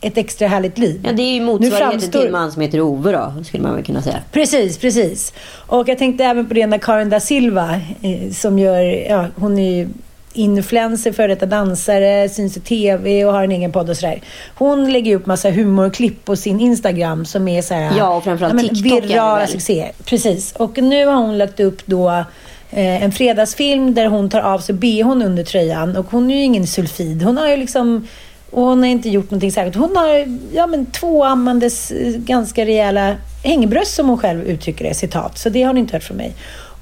ett 0.00 0.18
extra 0.18 0.48
härligt 0.48 0.78
liv. 0.78 1.00
Ja, 1.04 1.12
det 1.12 1.22
är 1.22 1.34
ju 1.34 1.40
motsvarigheten 1.40 1.90
framstår- 2.00 2.20
till 2.20 2.30
man 2.32 2.52
som 2.52 2.62
heter 2.62 2.80
Ove 2.80 3.12
då, 3.12 3.44
skulle 3.44 3.62
man 3.62 3.74
väl 3.74 3.84
kunna 3.84 4.02
säga. 4.02 4.18
Precis, 4.32 4.78
precis. 4.78 5.32
Och 5.66 5.88
jag 5.88 5.98
tänkte 5.98 6.24
även 6.24 6.46
på 6.46 6.54
det 6.54 6.66
när 6.66 6.78
Karin 6.78 7.10
da 7.10 7.20
Silva, 7.20 7.80
eh, 8.02 8.32
som 8.32 8.58
gör, 8.58 8.82
ja, 9.10 9.26
hon 9.36 9.58
är 9.58 9.70
ju 9.76 9.88
influencer, 10.34 11.12
före 11.12 11.26
detta 11.26 11.46
dansare, 11.46 12.28
syns 12.28 12.56
i 12.56 12.60
TV 12.60 13.24
och 13.24 13.32
har 13.32 13.44
en 13.44 13.50
egen 13.52 13.72
podd 13.72 13.90
och 13.90 13.96
sådär. 13.96 14.22
Hon 14.54 14.92
lägger 14.92 15.16
upp 15.16 15.26
massa 15.26 15.50
humorklipp 15.50 16.24
på 16.24 16.36
sin 16.36 16.60
Instagram 16.60 17.24
som 17.24 17.48
är 17.48 17.62
så 17.62 17.74
här... 17.74 17.98
Ja, 17.98 18.16
och 18.16 18.24
framförallt 18.24 18.54
men 18.54 18.68
TikTok 18.68 19.04
Virala 19.04 19.38
väl? 19.38 19.48
succéer. 19.48 19.92
Precis. 20.04 20.52
Och 20.56 20.78
nu 20.78 21.06
har 21.06 21.14
hon 21.14 21.38
lagt 21.38 21.60
upp 21.60 21.86
då 21.86 22.24
eh, 22.72 23.02
en 23.02 23.12
fredagsfilm 23.12 23.94
där 23.94 24.06
hon 24.06 24.30
tar 24.30 24.40
av 24.40 24.58
sig 24.58 24.74
bhn 24.74 25.22
under 25.22 25.44
tröjan. 25.44 25.96
Och 25.96 26.06
hon 26.10 26.30
är 26.30 26.36
ju 26.36 26.42
ingen 26.42 26.66
sulfid. 26.66 27.22
Hon 27.22 27.36
har 27.36 27.48
ju 27.48 27.56
liksom... 27.56 28.08
Och 28.50 28.62
hon 28.62 28.78
har 28.78 28.86
inte 28.86 29.08
gjort 29.08 29.30
någonting 29.30 29.52
särskilt. 29.52 29.76
Hon 29.76 29.96
har 29.96 30.38
ja, 30.52 30.66
men 30.66 30.86
två 30.86 31.24
ammandes 31.24 31.90
eh, 31.90 32.12
ganska 32.16 32.66
rejäla 32.66 33.16
hängbröst 33.44 33.94
som 33.94 34.08
hon 34.08 34.18
själv 34.18 34.42
uttrycker 34.42 34.84
det, 34.84 34.94
citat. 34.94 35.38
Så 35.38 35.48
det 35.48 35.62
har 35.62 35.72
ni 35.72 35.80
inte 35.80 35.96
hört 35.96 36.02
från 36.02 36.16
mig. 36.16 36.34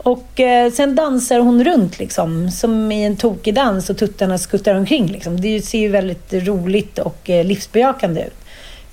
Och 0.03 0.41
eh, 0.41 0.73
sen 0.73 0.95
dansar 0.95 1.39
hon 1.39 1.65
runt 1.65 1.99
liksom, 1.99 2.51
som 2.51 2.93
i 2.93 3.05
en 3.05 3.17
tokig 3.17 3.55
dans 3.55 3.91
och 3.91 3.99
tuttarna 3.99 4.39
skuttar 4.39 4.75
omkring. 4.75 5.07
Liksom. 5.07 5.41
Det 5.41 5.63
ser 5.63 5.79
ju 5.79 5.89
väldigt 5.89 6.33
roligt 6.33 6.99
och 6.99 7.31
eh, 7.31 7.45
livsbejakande 7.45 8.21
ut. 8.21 8.35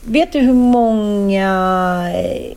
Vet 0.02 0.34
du 0.34 0.40
hur 0.40 0.54
många 0.54 1.50
eh, 2.16 2.54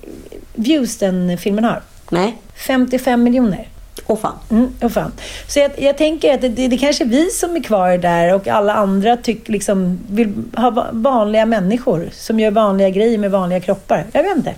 views 0.54 0.96
den 0.96 1.38
filmen 1.38 1.64
har? 1.64 1.82
Nej, 2.10 2.36
55 2.54 3.22
miljoner. 3.22 3.68
Åh 4.10 4.18
fan. 4.18 4.34
Mm, 4.50 4.68
oh 4.82 4.88
fan. 4.88 5.12
Så 5.48 5.58
jag, 5.58 5.70
jag 5.78 5.98
tänker 5.98 6.34
att 6.34 6.40
det, 6.40 6.48
det, 6.48 6.68
det 6.68 6.78
kanske 6.78 7.04
är 7.04 7.08
vi 7.08 7.30
som 7.30 7.56
är 7.56 7.62
kvar 7.62 7.98
där 7.98 8.34
och 8.34 8.48
alla 8.48 8.74
andra 8.74 9.16
tyck, 9.16 9.48
liksom, 9.48 9.98
vill 10.10 10.32
ha 10.56 10.70
va- 10.70 10.86
vanliga 10.92 11.46
människor 11.46 12.08
som 12.12 12.40
gör 12.40 12.50
vanliga 12.50 12.90
grejer 12.90 13.18
med 13.18 13.30
vanliga 13.30 13.60
kroppar. 13.60 14.06
Jag 14.12 14.22
vet 14.22 14.36
inte. 14.36 14.54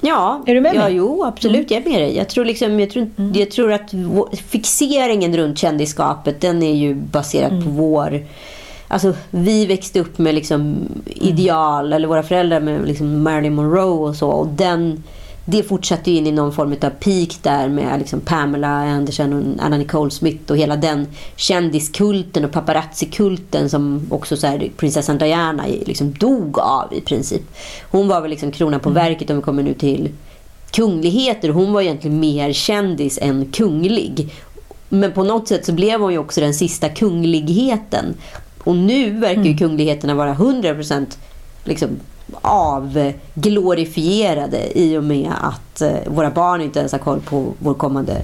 Ja, 0.00 0.42
Är 0.46 0.54
du 0.54 0.60
med 0.60 0.74
ja, 0.74 0.80
mig? 0.80 0.94
jo, 0.94 1.24
absolut. 1.24 1.70
Jag 1.70 1.86
är 1.86 1.90
med 1.90 2.00
dig. 2.00 2.16
Jag 2.16 2.28
tror, 2.28 2.44
liksom, 2.44 2.80
jag, 2.80 2.90
tror, 2.90 3.10
jag 3.34 3.50
tror 3.50 3.72
att 3.72 3.94
vår, 3.94 4.28
fixeringen 4.48 5.36
runt 5.36 5.58
kändisskapet, 5.58 6.40
den 6.40 6.62
är 6.62 6.74
ju 6.74 6.94
baserad 6.94 7.64
på 7.64 7.70
vår... 7.70 8.26
Alltså, 8.90 9.14
vi 9.30 9.66
växte 9.66 10.00
upp 10.00 10.18
med 10.18 10.34
liksom 10.34 10.88
ideal, 11.06 11.92
eller 11.92 12.08
våra 12.08 12.22
föräldrar 12.22 12.60
med 12.60 12.86
liksom 12.86 13.22
Marilyn 13.22 13.54
Monroe 13.54 14.08
och 14.08 14.16
så. 14.16 14.28
Och 14.28 14.46
den, 14.46 15.04
det 15.50 15.62
fortsatte 15.62 16.10
in 16.10 16.26
i 16.26 16.32
någon 16.32 16.52
form 16.52 16.72
av 16.72 16.90
peak 16.90 17.38
där 17.42 17.68
med 17.68 17.98
liksom 17.98 18.20
Pamela 18.20 18.68
Anderson 18.68 19.32
och 19.32 19.64
Anna 19.64 19.76
Nicole 19.76 20.10
Smith 20.10 20.50
och 20.50 20.56
hela 20.56 20.76
den 20.76 21.06
kändiskulten 21.36 22.44
och 22.44 22.52
paparazzi-kulten 22.52 23.70
som 23.70 24.06
också 24.10 24.36
så 24.36 24.46
här, 24.46 24.70
prinsessan 24.76 25.18
Diana 25.18 25.64
liksom 25.66 26.12
dog 26.12 26.58
av 26.58 26.94
i 26.94 27.00
princip. 27.00 27.42
Hon 27.90 28.08
var 28.08 28.20
väl 28.20 28.30
liksom 28.30 28.52
kronan 28.52 28.80
på 28.80 28.90
verket 28.90 29.30
om 29.30 29.36
vi 29.36 29.42
kommer 29.42 29.62
nu 29.62 29.74
till 29.74 30.10
kungligheter. 30.70 31.48
Hon 31.48 31.72
var 31.72 31.82
egentligen 31.82 32.20
mer 32.20 32.52
kändis 32.52 33.18
än 33.22 33.52
kunglig. 33.52 34.34
Men 34.88 35.12
på 35.12 35.22
något 35.24 35.48
sätt 35.48 35.66
så 35.66 35.72
blev 35.72 36.00
hon 36.00 36.12
ju 36.12 36.18
också 36.18 36.40
den 36.40 36.54
sista 36.54 36.88
kungligheten. 36.88 38.14
Och 38.64 38.76
nu 38.76 39.10
verkar 39.10 39.42
ju 39.42 39.56
kungligheterna 39.56 40.14
vara 40.14 40.34
100% 40.34 41.06
liksom 41.64 41.88
avglorifierade 42.42 44.78
i 44.78 44.96
och 44.96 45.04
med 45.04 45.32
att 45.40 45.80
eh, 45.80 45.96
våra 46.06 46.30
barn 46.30 46.60
inte 46.60 46.78
ens 46.78 46.92
har 46.92 46.98
koll 46.98 47.20
på 47.20 47.54
vår 47.58 47.74
kommande 47.74 48.22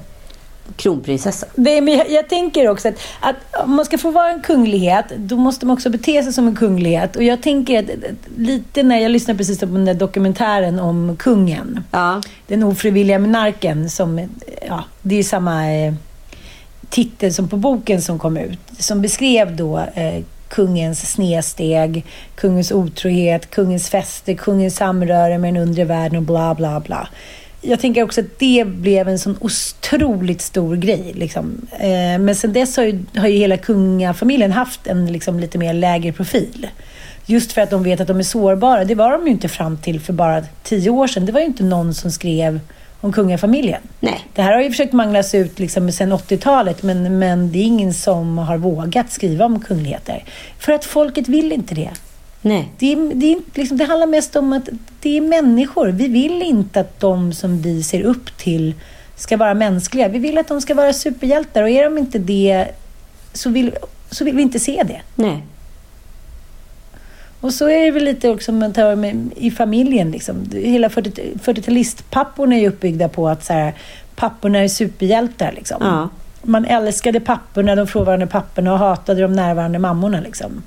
kronprinsessa. 0.77 1.47
Det, 1.55 1.81
men 1.81 1.95
jag, 1.95 2.11
jag 2.11 2.29
tänker 2.29 2.69
också 2.69 2.89
att, 2.89 2.95
att 3.21 3.37
om 3.65 3.77
man 3.77 3.85
ska 3.85 3.99
få 3.99 4.11
vara 4.11 4.31
en 4.31 4.43
kunglighet, 4.43 5.05
då 5.17 5.37
måste 5.37 5.67
man 5.67 5.75
också 5.75 5.91
bete 5.91 6.23
sig 6.23 6.33
som 6.33 6.49
en 6.49 6.57
kunglighet. 6.57 7.17
Och 7.17 7.23
jag 7.23 7.43
tänker 7.43 7.79
att, 7.79 7.91
lite 8.37 8.83
när 8.83 8.99
jag 8.99 9.11
lyssnade 9.11 9.39
precis 9.39 9.61
på 9.61 9.67
den 9.67 9.85
där 9.85 9.95
dokumentären 9.95 10.81
om 10.81 11.17
kungen. 11.19 11.85
Ja, 11.91 12.23
Den 12.47 12.63
ofrivilliga 12.63 13.19
monarken 13.19 13.91
som, 13.91 14.29
ja, 14.69 14.85
det 15.03 15.19
är 15.19 15.23
samma 15.23 15.73
eh, 15.73 15.95
titel 16.89 17.35
som 17.35 17.49
på 17.49 17.57
boken 17.57 18.03
som 18.03 18.19
kom 18.19 18.37
ut. 18.37 18.59
Som 18.79 19.03
beskrev 19.03 19.57
då 19.57 19.79
eh, 19.79 20.23
kungens 20.55 21.11
snedsteg, 21.11 22.05
kungens 22.35 22.73
otrohet, 22.73 23.51
kungens 23.51 23.89
fester, 23.89 24.35
kungens 24.35 24.77
samröre 24.77 25.39
med 25.39 25.55
den 25.55 25.63
undre 25.63 25.85
världen 25.85 26.17
och 26.17 26.23
bla 26.23 26.55
bla 26.55 26.81
bla. 26.81 27.09
Jag 27.61 27.81
tänker 27.81 28.03
också 28.03 28.21
att 28.21 28.39
det 28.39 28.65
blev 28.67 29.09
en 29.09 29.19
sån 29.19 29.37
otroligt 29.41 30.41
stor 30.41 30.77
grej. 30.77 31.13
Liksom. 31.15 31.67
Eh, 31.73 32.19
men 32.19 32.35
sen 32.35 32.53
dess 32.53 32.77
har 32.77 32.85
ju, 32.85 33.05
har 33.17 33.29
ju 33.29 33.39
hela 33.39 33.57
kungafamiljen 33.57 34.53
haft 34.53 34.87
en 34.87 35.13
liksom, 35.13 35.41
lite 35.41 35.59
mer 35.59 35.73
lägre 35.73 36.13
profil. 36.13 36.67
Just 37.27 37.53
för 37.53 37.61
att 37.61 37.71
de 37.71 37.83
vet 37.83 38.01
att 38.01 38.09
de 38.09 38.19
är 38.19 38.23
sårbara. 38.23 38.85
Det 38.85 38.95
var 38.95 39.13
de 39.13 39.27
ju 39.27 39.33
inte 39.33 39.49
fram 39.49 39.77
till 39.77 40.01
för 40.01 40.13
bara 40.13 40.45
tio 40.63 40.91
år 40.91 41.07
sedan. 41.07 41.27
Det 41.27 41.33
var 41.33 41.41
ju 41.41 41.47
inte 41.47 41.65
någon 41.65 41.95
som 41.95 42.11
skrev 42.11 42.61
om 43.05 43.13
kungafamiljen. 43.13 43.81
nej. 44.01 44.27
Det 44.35 44.43
här 44.43 44.53
har 44.53 44.61
ju 44.63 44.71
försökt 44.71 44.93
manglas 44.93 45.35
ut 45.35 45.59
liksom 45.59 45.93
sedan 45.93 46.13
80-talet 46.13 46.83
men, 46.83 47.19
men 47.19 47.53
det 47.53 47.59
är 47.59 47.63
ingen 47.63 47.95
som 47.95 48.39
har 48.39 48.57
vågat 48.57 49.13
skriva 49.13 49.45
om 49.45 49.61
kungligheter. 49.61 50.25
För 50.59 50.73
att 50.73 50.85
folket 50.85 51.29
vill 51.29 51.53
inte 51.53 51.75
det. 51.75 51.91
nej. 52.41 52.69
Det, 52.79 52.95
det, 52.95 53.39
liksom, 53.55 53.77
det 53.77 53.85
handlar 53.85 54.07
mest 54.07 54.37
om 54.37 54.53
att 54.53 54.69
det 55.01 55.17
är 55.17 55.21
människor. 55.21 55.89
Vi 55.89 56.09
vill 56.09 56.43
inte 56.43 56.81
att 56.81 57.01
de 57.01 57.33
som 57.33 57.63
vi 57.63 57.83
ser 57.83 58.03
upp 58.03 58.37
till 58.37 58.75
ska 59.17 59.37
vara 59.37 59.55
mänskliga. 59.55 60.09
Vi 60.09 60.19
vill 60.19 60.39
att 60.39 60.49
de 60.49 60.61
ska 60.61 60.75
vara 60.75 60.93
superhjältar 60.93 61.63
och 61.63 61.69
är 61.69 61.85
de 61.85 61.99
inte 61.99 62.19
det 62.19 62.67
så 63.33 63.51
vill, 63.51 63.75
så 64.11 64.25
vill 64.25 64.37
vi 64.37 64.43
inte 64.43 64.61
se 64.61 64.83
det. 64.87 65.01
nej. 65.15 65.43
Och 67.45 67.55
så 67.55 67.69
är 67.69 67.85
det 67.85 67.91
väl 67.91 68.05
lite 68.05 68.29
också 68.29 68.53
man 68.53 68.73
tar 68.73 68.97
med, 68.97 69.31
i 69.37 69.51
familjen. 69.51 70.11
Liksom. 70.11 70.51
Hela 70.53 70.89
40 70.91 71.11
40-talistpapporna 71.45 72.55
är 72.55 72.61
ju 72.61 72.69
uppbyggda 72.69 73.09
på 73.09 73.29
att 73.29 73.45
så 73.45 73.53
här, 73.53 73.75
papporna 74.17 74.59
är 74.59 74.69
superhjältar. 74.69 75.53
Liksom. 75.53 75.77
Ja. 75.81 76.09
Man 76.43 76.65
älskade 76.65 77.21
papporna, 77.21 77.75
de 77.75 77.87
frånvarande 77.87 78.27
papporna 78.27 78.73
och 78.73 78.79
hatade 78.79 79.23
de 79.23 79.33
närvarande 79.33 79.79
mammorna. 79.79 80.21
Liksom. 80.21 80.63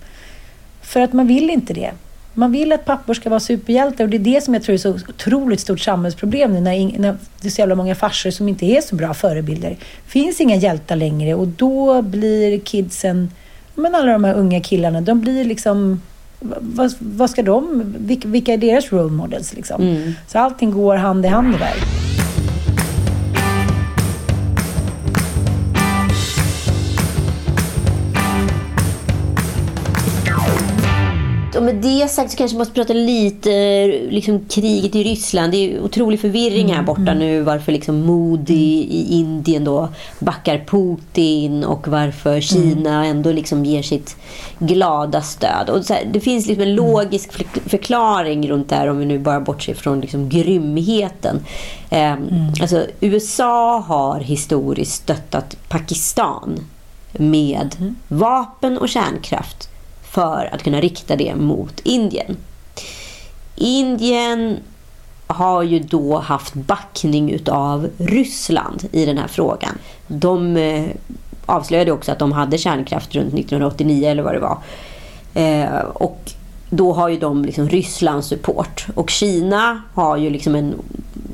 För 0.81 1.01
att 1.01 1.13
man 1.13 1.27
vill 1.27 1.49
inte 1.49 1.73
det. 1.73 1.91
Man 2.33 2.51
vill 2.51 2.71
att 2.71 2.85
pappor 2.85 3.13
ska 3.13 3.29
vara 3.29 3.39
superhjältar 3.39 4.03
och 4.03 4.09
det 4.09 4.17
är 4.17 4.33
det 4.33 4.41
som 4.43 4.53
jag 4.53 4.63
tror 4.63 4.73
är 4.73 4.77
så 4.77 4.89
otroligt 4.89 5.59
stort 5.59 5.79
samhällsproblem 5.79 6.53
nu 6.53 6.59
när, 6.59 6.99
när 6.99 7.17
det 7.41 7.47
är 7.47 7.51
så 7.51 7.61
jävla 7.61 7.75
många 7.75 7.95
farsor 7.95 8.31
som 8.31 8.47
inte 8.47 8.65
är 8.65 8.81
så 8.81 8.95
bra 8.95 9.13
förebilder. 9.13 9.69
Det 9.69 10.11
finns 10.11 10.41
inga 10.41 10.55
hjältar 10.55 10.95
längre 10.95 11.35
och 11.35 11.47
då 11.47 12.01
blir 12.01 12.59
kidsen, 12.59 13.31
men 13.75 13.95
alla 13.95 14.11
de 14.11 14.23
här 14.23 14.33
unga 14.33 14.61
killarna, 14.61 15.01
de 15.01 15.21
blir 15.21 15.45
liksom 15.45 16.01
vad, 16.39 16.93
vad 16.99 17.29
ska 17.29 17.43
de, 17.43 17.83
vilka, 17.97 18.27
vilka 18.27 18.53
är 18.53 18.57
deras 18.57 18.91
role 18.91 19.11
models 19.11 19.53
liksom? 19.53 19.81
Mm. 19.81 20.13
Så 20.27 20.39
allting 20.39 20.71
går 20.71 20.95
hand 20.95 21.25
i 21.25 21.27
hand 21.27 21.53
där. 21.59 22.06
Och 31.57 31.63
med 31.63 31.75
det 31.75 32.07
sagt 32.11 32.31
så 32.31 32.37
kanske 32.37 32.55
man 32.55 32.59
måste 32.59 32.73
prata 32.73 32.93
lite 32.93 33.49
liksom 34.09 34.45
kriget 34.49 34.95
i 34.95 35.03
Ryssland. 35.03 35.51
Det 35.51 35.57
är 35.57 35.81
otrolig 35.81 36.19
förvirring 36.19 36.73
här 36.73 36.83
borta 36.83 37.01
mm. 37.01 37.17
nu. 37.17 37.41
Varför 37.41 37.71
liksom 37.71 38.01
Modi 38.01 38.87
i 38.89 39.13
Indien 39.13 39.63
då 39.63 39.89
backar 40.19 40.65
Putin 40.67 41.63
och 41.63 41.87
varför 41.87 42.41
Kina 42.41 42.95
mm. 42.95 43.17
ändå 43.17 43.31
liksom 43.31 43.65
ger 43.65 43.81
sitt 43.81 44.15
glada 44.59 45.21
stöd. 45.21 45.69
Och 45.69 45.83
här, 45.89 46.09
det 46.13 46.19
finns 46.19 46.47
liksom 46.47 46.61
en 46.61 46.69
mm. 46.69 46.85
logisk 46.85 47.33
förklaring 47.69 48.49
runt 48.49 48.69
det 48.69 48.75
här 48.75 48.87
om 48.87 48.97
vi 48.97 49.05
nu 49.05 49.19
bara 49.19 49.39
bortser 49.39 49.73
från 49.73 50.01
liksom 50.01 50.29
grymheten. 50.29 51.45
Eh, 51.89 52.11
mm. 52.11 52.53
alltså, 52.61 52.85
USA 52.99 53.79
har 53.79 54.19
historiskt 54.19 54.93
stöttat 54.93 55.57
Pakistan 55.67 56.59
med 57.13 57.75
mm. 57.79 57.95
vapen 58.07 58.77
och 58.77 58.89
kärnkraft 58.89 59.69
för 60.17 60.49
att 60.53 60.63
kunna 60.63 60.81
rikta 60.81 61.15
det 61.15 61.35
mot 61.35 61.79
Indien. 61.79 62.37
Indien 63.55 64.57
har 65.27 65.63
ju 65.63 65.79
då 65.79 66.19
haft 66.19 66.53
backning 66.53 67.39
av 67.49 67.89
Ryssland 67.97 68.87
i 68.91 69.05
den 69.05 69.17
här 69.17 69.27
frågan. 69.27 69.77
De 70.07 70.57
eh, 70.57 70.85
avslöjade 71.45 71.91
också 71.91 72.11
att 72.11 72.19
de 72.19 72.31
hade 72.31 72.57
kärnkraft 72.57 73.15
runt 73.15 73.33
1989 73.33 74.09
eller 74.09 74.23
vad 74.23 74.33
det 74.33 74.39
var. 74.39 74.57
Eh, 75.33 75.79
och 75.79 76.31
då 76.69 76.93
har 76.93 77.09
ju 77.09 77.19
de 77.19 77.45
liksom 77.45 77.69
Rysslands 77.69 78.27
support. 78.27 78.87
Och 78.95 79.09
Kina 79.09 79.81
har 79.93 80.17
ju 80.17 80.29
liksom 80.29 80.55
en 80.55 80.73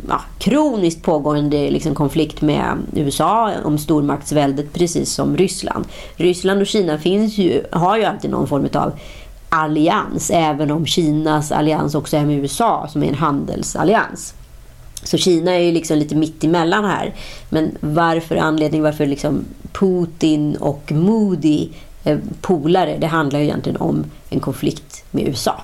ja, 0.10 0.22
kroniskt 0.38 1.04
pågående 1.04 1.70
liksom 1.70 1.96
konflikt 1.96 2.42
med 2.42 2.78
USA 2.96 3.52
om 3.64 3.78
stormaktsväldet 3.78 4.74
precis 4.74 5.14
som 5.14 5.38
Ryssland. 5.38 5.86
Ryssland 6.16 6.62
och 6.62 6.68
Kina 6.68 6.98
finns 6.98 7.38
ju, 7.38 7.64
har 7.72 7.98
ju 7.98 8.04
alltid 8.04 8.32
någon 8.32 8.48
form 8.48 8.68
av 8.74 8.92
allians 9.50 10.32
även 10.34 10.72
om 10.72 10.86
Kinas 10.86 11.52
allians 11.52 11.96
också 11.96 12.18
är 12.18 12.26
med 12.26 12.38
USA 12.38 12.88
som 12.92 13.04
är 13.04 13.08
en 13.08 13.16
handelsallians. 13.16 14.34
Så 15.04 15.18
Kina 15.18 15.52
är 15.52 15.60
ju 15.60 15.72
liksom 15.72 15.98
lite 15.98 16.16
mitt 16.16 16.44
emellan 16.44 16.86
här. 16.86 17.14
Men 17.50 17.78
varför 17.80 18.36
anledning 18.36 18.82
varför 18.82 19.06
liksom 19.06 19.46
Putin 19.72 20.56
och 20.56 20.92
Moody 20.92 21.70
polare, 22.42 22.98
det 22.98 23.08
handlar 23.08 23.40
ju 23.40 23.46
egentligen 23.46 23.78
om 23.78 24.06
en 24.30 24.40
konflikt 24.40 25.04
med 25.12 25.28
USA. 25.28 25.62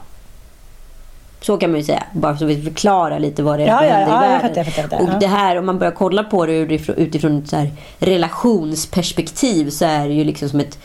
Så 1.41 1.57
kan 1.57 1.71
man 1.71 1.79
ju 1.79 1.85
säga. 1.85 2.03
Bara 2.13 2.37
så 2.37 2.45
vi 2.45 2.61
förklarar 2.61 3.19
lite 3.19 3.43
vad 3.43 3.59
det 3.59 3.63
är 3.63 3.67
ja, 3.67 3.77
som 3.77 3.87
ja, 3.87 3.93
händer 3.93 4.15
ja, 4.15 4.25
i 4.25 4.27
världen. 4.27 4.55
Jag 4.55 4.65
fattar, 4.65 4.81
jag 4.81 4.89
fattar, 4.89 5.15
och 5.15 5.19
det 5.19 5.27
här, 5.27 5.55
om 5.55 5.65
man 5.65 5.79
börjar 5.79 5.91
kolla 5.91 6.23
på 6.23 6.45
det 6.45 6.53
utifrån, 6.53 7.37
ett 7.37 7.49
så 7.49 7.55
här 7.55 7.71
relationsperspektiv 7.99 9.69
så 9.69 9.85
är 9.85 10.07
det 10.07 10.13
ju 10.13 10.23
liksom 10.23 10.49
som 10.49 10.59
ett 10.59 10.79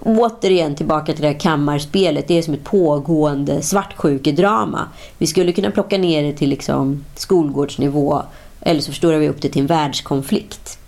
återigen 0.00 0.74
tillbaka 0.74 1.12
till 1.12 1.22
det 1.22 1.28
här 1.28 1.40
kammarspelet. 1.40 2.28
Det 2.28 2.38
är 2.38 2.42
som 2.42 2.54
ett 2.54 2.64
pågående 2.64 3.62
svartsjukedrama. 3.62 4.88
Vi 5.18 5.26
skulle 5.26 5.52
kunna 5.52 5.70
plocka 5.70 5.98
ner 5.98 6.22
det 6.22 6.32
till 6.32 6.50
liksom 6.50 7.04
skolgårdsnivå 7.14 8.22
eller 8.60 8.80
så 8.80 8.90
förstorar 8.90 9.18
vi 9.18 9.28
upp 9.28 9.42
det 9.42 9.48
till 9.48 9.60
en 9.60 9.66
världskonflikt. 9.66 10.78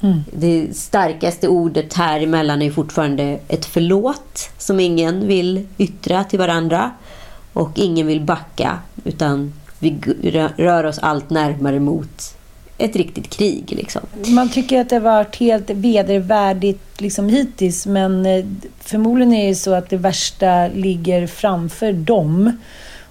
Mm. 0.00 0.24
Det 0.32 0.76
starkaste 0.76 1.48
ordet 1.48 1.94
här 1.94 2.20
emellan 2.20 2.62
är 2.62 2.70
fortfarande 2.70 3.38
ett 3.48 3.64
förlåt 3.64 4.50
som 4.58 4.80
ingen 4.80 5.26
vill 5.26 5.66
yttra 5.78 6.24
till 6.24 6.38
varandra. 6.38 6.90
Och 7.52 7.70
ingen 7.74 8.06
vill 8.06 8.20
backa 8.20 8.78
utan 9.04 9.52
vi 9.78 9.98
rör 10.56 10.84
oss 10.84 10.98
allt 10.98 11.30
närmare 11.30 11.80
mot 11.80 12.34
ett 12.78 12.96
riktigt 12.96 13.30
krig. 13.30 13.64
Liksom. 13.68 14.02
Man 14.26 14.48
tycker 14.48 14.80
att 14.80 14.88
det 14.88 14.96
har 14.96 15.00
varit 15.00 15.36
helt 15.36 15.70
vedervärdigt 15.70 17.00
liksom, 17.00 17.28
hittills 17.28 17.86
men 17.86 18.26
eh, 18.26 18.44
förmodligen 18.80 19.32
är 19.32 19.48
det 19.48 19.54
så 19.54 19.74
att 19.74 19.90
det 19.90 19.96
värsta 19.96 20.68
ligger 20.68 21.26
framför 21.26 21.92
dem 21.92 22.52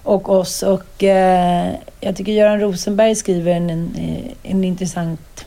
och 0.03 0.29
oss. 0.29 0.63
Och, 0.63 1.03
eh, 1.03 1.73
jag 2.01 2.15
tycker 2.15 2.31
Göran 2.31 2.59
Rosenberg 2.59 3.15
skriver 3.15 3.51
en, 3.51 3.69
en, 3.69 3.91
eh, 3.97 4.51
en 4.51 4.63
intressant 4.63 5.45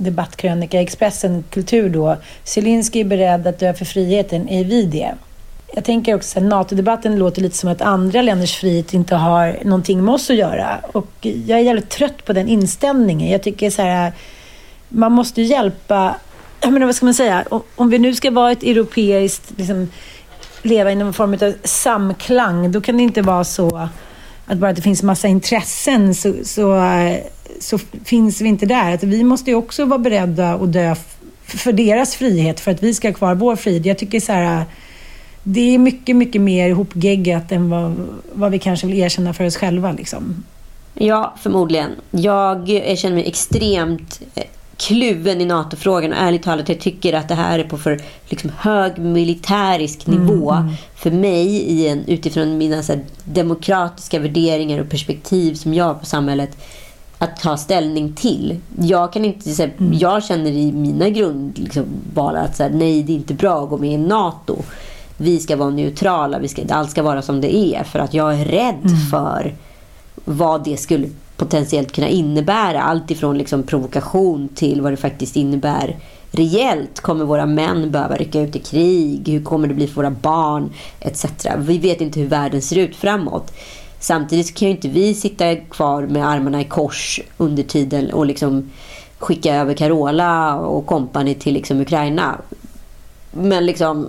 debattkrönika 0.00 0.80
i 0.80 0.82
Expressen 0.82 1.44
Kultur 1.50 1.88
då. 1.88 2.16
Zelensky 2.44 3.00
är 3.00 3.04
beredd 3.04 3.46
att 3.46 3.58
dö 3.58 3.74
för 3.74 3.84
friheten. 3.84 4.48
Är 4.48 4.64
vi 4.64 4.82
det? 4.82 5.14
Jag 5.74 5.84
tänker 5.84 6.14
också 6.14 6.38
att 6.38 6.44
NATO-debatten 6.44 7.18
låter 7.18 7.42
lite 7.42 7.56
som 7.56 7.70
att 7.70 7.82
andra 7.82 8.22
länders 8.22 8.56
frihet 8.56 8.94
inte 8.94 9.16
har 9.16 9.58
någonting 9.64 10.04
med 10.04 10.14
oss 10.14 10.30
att 10.30 10.36
göra. 10.36 10.78
Och 10.92 11.10
jag 11.20 11.58
är 11.58 11.62
jävligt 11.62 11.88
trött 11.88 12.24
på 12.24 12.32
den 12.32 12.48
inställningen. 12.48 13.30
Jag 13.30 13.42
tycker 13.42 13.70
så 13.70 13.82
här, 13.82 14.12
man 14.88 15.12
måste 15.12 15.42
hjälpa, 15.42 16.14
jag 16.60 16.72
menar 16.72 16.86
vad 16.86 16.94
ska 16.94 17.04
man 17.04 17.14
säga, 17.14 17.44
om 17.76 17.90
vi 17.90 17.98
nu 17.98 18.14
ska 18.14 18.30
vara 18.30 18.52
ett 18.52 18.62
europeiskt, 18.62 19.52
liksom, 19.56 19.88
leva 20.62 20.92
i 20.92 20.94
någon 20.94 21.12
form 21.12 21.34
av 21.34 21.54
samklang, 21.64 22.72
då 22.72 22.80
kan 22.80 22.96
det 22.96 23.02
inte 23.02 23.22
vara 23.22 23.44
så 23.44 23.88
att 24.50 24.58
bara 24.58 24.70
att 24.70 24.76
det 24.76 24.82
finns 24.82 25.02
massa 25.02 25.28
intressen 25.28 26.14
så, 26.14 26.34
så, 26.44 26.82
så 27.60 27.78
finns 28.04 28.40
vi 28.40 28.48
inte 28.48 28.66
där. 28.66 28.94
Att 28.94 29.02
vi 29.02 29.24
måste 29.24 29.50
ju 29.50 29.56
också 29.56 29.84
vara 29.84 29.98
beredda 29.98 30.54
att 30.54 30.72
dö 30.72 30.94
för 31.44 31.72
deras 31.72 32.14
frihet 32.14 32.60
för 32.60 32.70
att 32.70 32.82
vi 32.82 32.94
ska 32.94 33.08
ha 33.08 33.14
kvar 33.14 33.34
vår 33.34 33.56
frihet. 33.56 33.86
Jag 33.86 33.98
tycker 33.98 34.20
så 34.20 34.32
här, 34.32 34.64
det 35.42 35.74
är 35.74 35.78
mycket, 35.78 36.16
mycket 36.16 36.40
mer 36.40 36.68
ihopgeggat 36.68 37.52
än 37.52 37.70
vad, 37.70 38.08
vad 38.32 38.50
vi 38.50 38.58
kanske 38.58 38.86
vill 38.86 38.98
erkänna 38.98 39.34
för 39.34 39.44
oss 39.44 39.56
själva. 39.56 39.92
Liksom. 39.92 40.44
Ja, 40.94 41.34
förmodligen. 41.42 41.90
Jag 42.10 42.66
känner 42.98 43.14
mig 43.14 43.28
extremt 43.28 44.20
eh, 44.34 44.44
kluven 44.80 45.40
i 45.40 45.44
NATO-frågan. 45.44 46.12
Ärligt 46.12 46.42
talat, 46.42 46.68
jag 46.68 46.80
tycker 46.80 47.12
att 47.12 47.28
det 47.28 47.34
här 47.34 47.58
är 47.58 47.64
på 47.64 47.78
för 47.78 48.00
liksom, 48.28 48.50
hög 48.58 48.98
militärisk 48.98 50.08
mm, 50.08 50.20
nivå 50.20 50.52
mm. 50.52 50.72
för 50.94 51.10
mig 51.10 51.46
i 51.46 51.88
en, 51.88 52.04
utifrån 52.06 52.58
mina 52.58 52.76
här, 52.76 53.04
demokratiska 53.24 54.18
värderingar 54.18 54.78
och 54.78 54.88
perspektiv 54.88 55.54
som 55.54 55.74
jag 55.74 55.84
har 55.84 55.94
på 55.94 56.06
samhället 56.06 56.56
att 57.18 57.40
ta 57.40 57.56
ställning 57.56 58.12
till. 58.12 58.56
Jag 58.80 59.12
kan 59.12 59.24
inte 59.24 59.50
så 59.50 59.62
här, 59.62 59.72
mm. 59.78 59.98
jag 59.98 60.24
känner 60.24 60.50
i 60.50 60.72
mina 60.72 61.08
grundval 61.08 61.54
liksom, 61.64 61.84
att 62.36 62.56
så 62.56 62.62
här, 62.62 62.70
nej, 62.70 63.02
det 63.02 63.12
är 63.12 63.16
inte 63.16 63.34
bra 63.34 63.62
att 63.62 63.70
gå 63.70 63.78
med 63.78 63.92
i 63.92 63.96
NATO 63.96 64.62
vi 65.22 65.40
ska 65.40 65.56
vara 65.56 65.70
neutrala, 65.70 66.38
vi 66.38 66.48
ska, 66.48 66.62
allt 66.70 66.90
ska 66.90 67.02
vara 67.02 67.22
som 67.22 67.40
det 67.40 67.56
är. 67.56 67.84
För 67.84 67.98
att 67.98 68.14
jag 68.14 68.40
är 68.40 68.44
rädd 68.44 68.84
mm. 68.84 69.00
för 69.10 69.54
vad 70.24 70.64
det 70.64 70.76
skulle 70.76 71.08
potentiellt 71.40 71.92
kunna 71.92 72.08
innebära. 72.08 72.82
Allt 72.82 73.10
ifrån 73.10 73.38
liksom 73.38 73.62
provokation 73.62 74.48
till 74.48 74.80
vad 74.80 74.92
det 74.92 74.96
faktiskt 74.96 75.36
innebär 75.36 75.96
reellt. 76.30 77.00
Kommer 77.00 77.24
våra 77.24 77.46
män 77.46 77.90
behöva 77.90 78.16
rycka 78.16 78.40
ut 78.40 78.56
i 78.56 78.58
krig? 78.58 79.28
Hur 79.28 79.42
kommer 79.42 79.68
det 79.68 79.74
bli 79.74 79.86
för 79.86 79.94
våra 79.94 80.10
barn? 80.10 80.70
Etc. 81.00 81.24
Vi 81.58 81.78
vet 81.78 82.00
inte 82.00 82.20
hur 82.20 82.28
världen 82.28 82.62
ser 82.62 82.78
ut 82.78 82.96
framåt. 82.96 83.52
Samtidigt 84.00 84.54
kan 84.54 84.68
ju 84.68 84.74
inte 84.74 84.88
vi 84.88 85.14
sitta 85.14 85.56
kvar 85.56 86.02
med 86.02 86.28
armarna 86.28 86.60
i 86.60 86.64
kors 86.64 87.20
under 87.36 87.62
tiden 87.62 88.10
och 88.12 88.26
liksom 88.26 88.70
skicka 89.18 89.54
över 89.54 89.74
Carola 89.74 90.56
och 90.56 90.86
kompani 90.86 91.34
till 91.34 91.54
liksom 91.54 91.80
Ukraina. 91.80 92.38
Men 93.32 93.66
liksom 93.66 94.08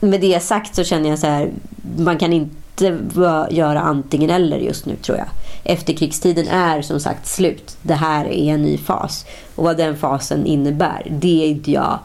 med 0.00 0.20
det 0.20 0.42
sagt 0.42 0.74
så 0.74 0.84
känner 0.84 1.10
jag 1.10 1.18
så 1.18 1.26
här, 1.26 1.50
man 1.98 2.18
kan 2.18 2.32
inte 2.32 2.98
göra 3.50 3.80
antingen 3.80 4.30
eller 4.30 4.58
just 4.58 4.86
nu 4.86 4.96
tror 4.96 5.18
jag. 5.18 5.26
Efterkrigstiden 5.64 6.48
är 6.48 6.82
som 6.82 7.00
sagt 7.00 7.26
slut. 7.26 7.76
Det 7.82 7.94
här 7.94 8.24
är 8.24 8.54
en 8.54 8.62
ny 8.62 8.78
fas. 8.78 9.26
Och 9.54 9.64
vad 9.64 9.76
den 9.76 9.96
fasen 9.96 10.46
innebär, 10.46 11.06
det 11.10 11.44
är 11.44 11.48
inte 11.48 11.70
jag, 11.70 11.98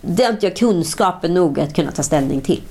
det 0.00 0.22
har 0.22 0.30
inte 0.30 0.46
jag 0.46 0.56
kunskapen 0.56 1.34
nog 1.34 1.60
att 1.60 1.74
kunna 1.74 1.92
ta 1.92 2.02
ställning 2.02 2.40
till 2.40 2.62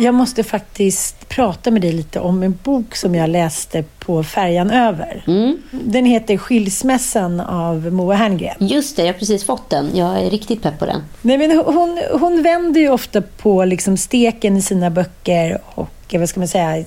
jag 0.00 0.14
måste 0.14 0.44
faktiskt 0.44 1.28
prata 1.28 1.70
med 1.70 1.82
dig 1.82 1.92
lite 1.92 2.20
om 2.20 2.42
en 2.42 2.58
bok 2.62 2.96
som 2.96 3.14
jag 3.14 3.30
läste 3.30 3.84
på 3.98 4.22
färjan 4.22 4.70
över. 4.70 5.24
Mm. 5.26 5.58
Den 5.70 6.04
heter 6.04 6.36
Skilsmässan 6.36 7.40
av 7.40 7.92
Moa 7.92 8.14
Herngren. 8.14 8.56
Just 8.58 8.96
det, 8.96 9.02
jag 9.02 9.12
har 9.12 9.18
precis 9.18 9.44
fått 9.44 9.70
den. 9.70 9.96
Jag 9.96 10.20
är 10.20 10.30
riktigt 10.30 10.62
pepp 10.62 10.78
på 10.78 10.86
den. 10.86 11.02
Nej, 11.22 11.38
men 11.38 11.50
hon, 11.50 12.00
hon 12.20 12.42
vänder 12.42 12.80
ju 12.80 12.90
ofta 12.90 13.22
på 13.22 13.64
liksom 13.64 13.96
steken 13.96 14.56
i 14.56 14.62
sina 14.62 14.90
böcker 14.90 15.58
och 15.74 15.88
vad 16.18 16.28
ska 16.28 16.40
man 16.40 16.48
säga, 16.48 16.84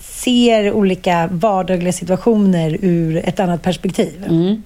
ser 0.00 0.72
olika 0.72 1.28
vardagliga 1.32 1.92
situationer 1.92 2.78
ur 2.82 3.16
ett 3.16 3.40
annat 3.40 3.62
perspektiv. 3.62 4.24
Mm. 4.28 4.62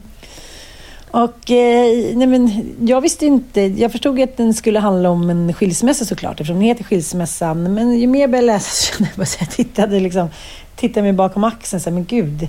Och, 1.11 1.51
eh, 1.51 2.17
nej 2.17 2.27
men, 2.27 2.75
jag 2.81 3.01
visste 3.01 3.27
inte, 3.27 3.61
jag 3.61 3.93
förstod 3.93 4.21
att 4.21 4.37
den 4.37 4.55
skulle 4.55 4.79
handla 4.79 5.11
om 5.11 5.31
en 5.31 5.55
skilsmässa 5.55 6.05
såklart, 6.05 6.33
eftersom 6.33 6.57
den 6.57 6.65
heter 6.65 6.85
Skilsmässan. 6.85 7.75
Men 7.75 7.99
ju 7.99 8.07
mer 8.07 8.21
jag 8.21 8.31
började 8.31 8.47
läsa 8.47 8.71
så 8.71 8.93
kände 8.93 9.11
jag 9.17 9.23
att 9.23 9.37
jag 9.41 9.51
tittade, 9.51 10.01
liksom, 10.01 10.29
tittade 10.77 11.03
mig 11.03 11.13
bakom 11.13 11.45
axeln. 11.45 11.81
Så 11.81 11.91
här, 11.91 11.95
men 11.95 12.05
gud, 12.05 12.49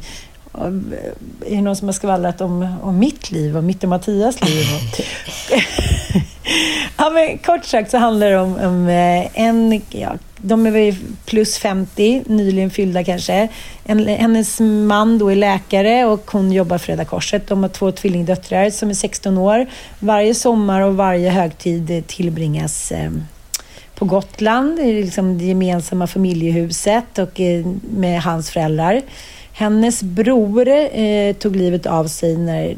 är 1.46 1.56
det 1.56 1.62
någon 1.62 1.76
som 1.76 1.88
har 1.88 1.94
skvallrat 1.94 2.42
om, 2.42 2.76
om 2.82 3.00
mitt 3.00 3.32
liv 3.32 3.58
och 3.58 3.64
mitt 3.64 3.84
och 3.84 3.90
Mattias 3.90 4.42
liv? 4.42 4.66
ja, 6.98 7.10
men 7.10 7.38
kort 7.38 7.66
sagt 7.66 7.92
så 7.92 7.98
handlar 7.98 8.30
det 8.30 8.40
om, 8.40 8.56
om 8.56 8.88
eh, 8.88 9.42
en, 9.42 9.82
ja, 9.90 10.14
de 10.42 10.66
är 10.66 10.72
väl 10.72 10.96
plus 11.26 11.58
50, 11.58 12.24
nyligen 12.26 12.70
fyllda 12.70 13.04
kanske. 13.04 13.48
En, 13.86 14.08
hennes 14.08 14.60
man 14.60 15.18
då 15.18 15.32
är 15.32 15.36
läkare 15.36 16.06
och 16.06 16.32
hon 16.32 16.52
jobbar 16.52 16.78
för 16.78 16.88
Röda 16.88 17.06
Korset. 17.06 17.48
De 17.48 17.64
har 17.64 17.70
två 17.70 17.92
tvillingdöttrar 17.92 18.70
som 18.70 18.90
är 18.90 18.94
16 18.94 19.38
år. 19.38 19.66
Varje 20.00 20.36
sommar 20.36 20.82
och 20.82 20.96
varje 20.96 21.30
högtid 21.30 22.08
tillbringas 22.08 22.92
eh, 22.92 23.12
på 23.96 24.06
Gotland, 24.06 24.80
i 24.80 25.04
liksom 25.04 25.38
det 25.38 25.46
gemensamma 25.46 26.08
familjehuset 26.08 27.18
och 27.18 27.40
eh, 27.40 27.66
med 27.96 28.22
hans 28.22 28.50
föräldrar. 28.50 29.02
Hennes 29.54 30.04
bror 30.04 30.68
eh, 30.68 31.34
tog 31.34 31.56
livet 31.56 31.86
av 31.86 32.08
sig 32.08 32.38
när 32.38 32.76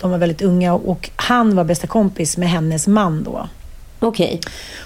de 0.00 0.10
var 0.10 0.18
väldigt 0.18 0.42
unga 0.42 0.74
och 0.74 1.10
han 1.16 1.56
var 1.56 1.64
bästa 1.64 1.86
kompis 1.86 2.36
med 2.36 2.48
hennes 2.48 2.86
man 2.86 3.24
då. 3.24 3.48
Okej. 4.02 4.40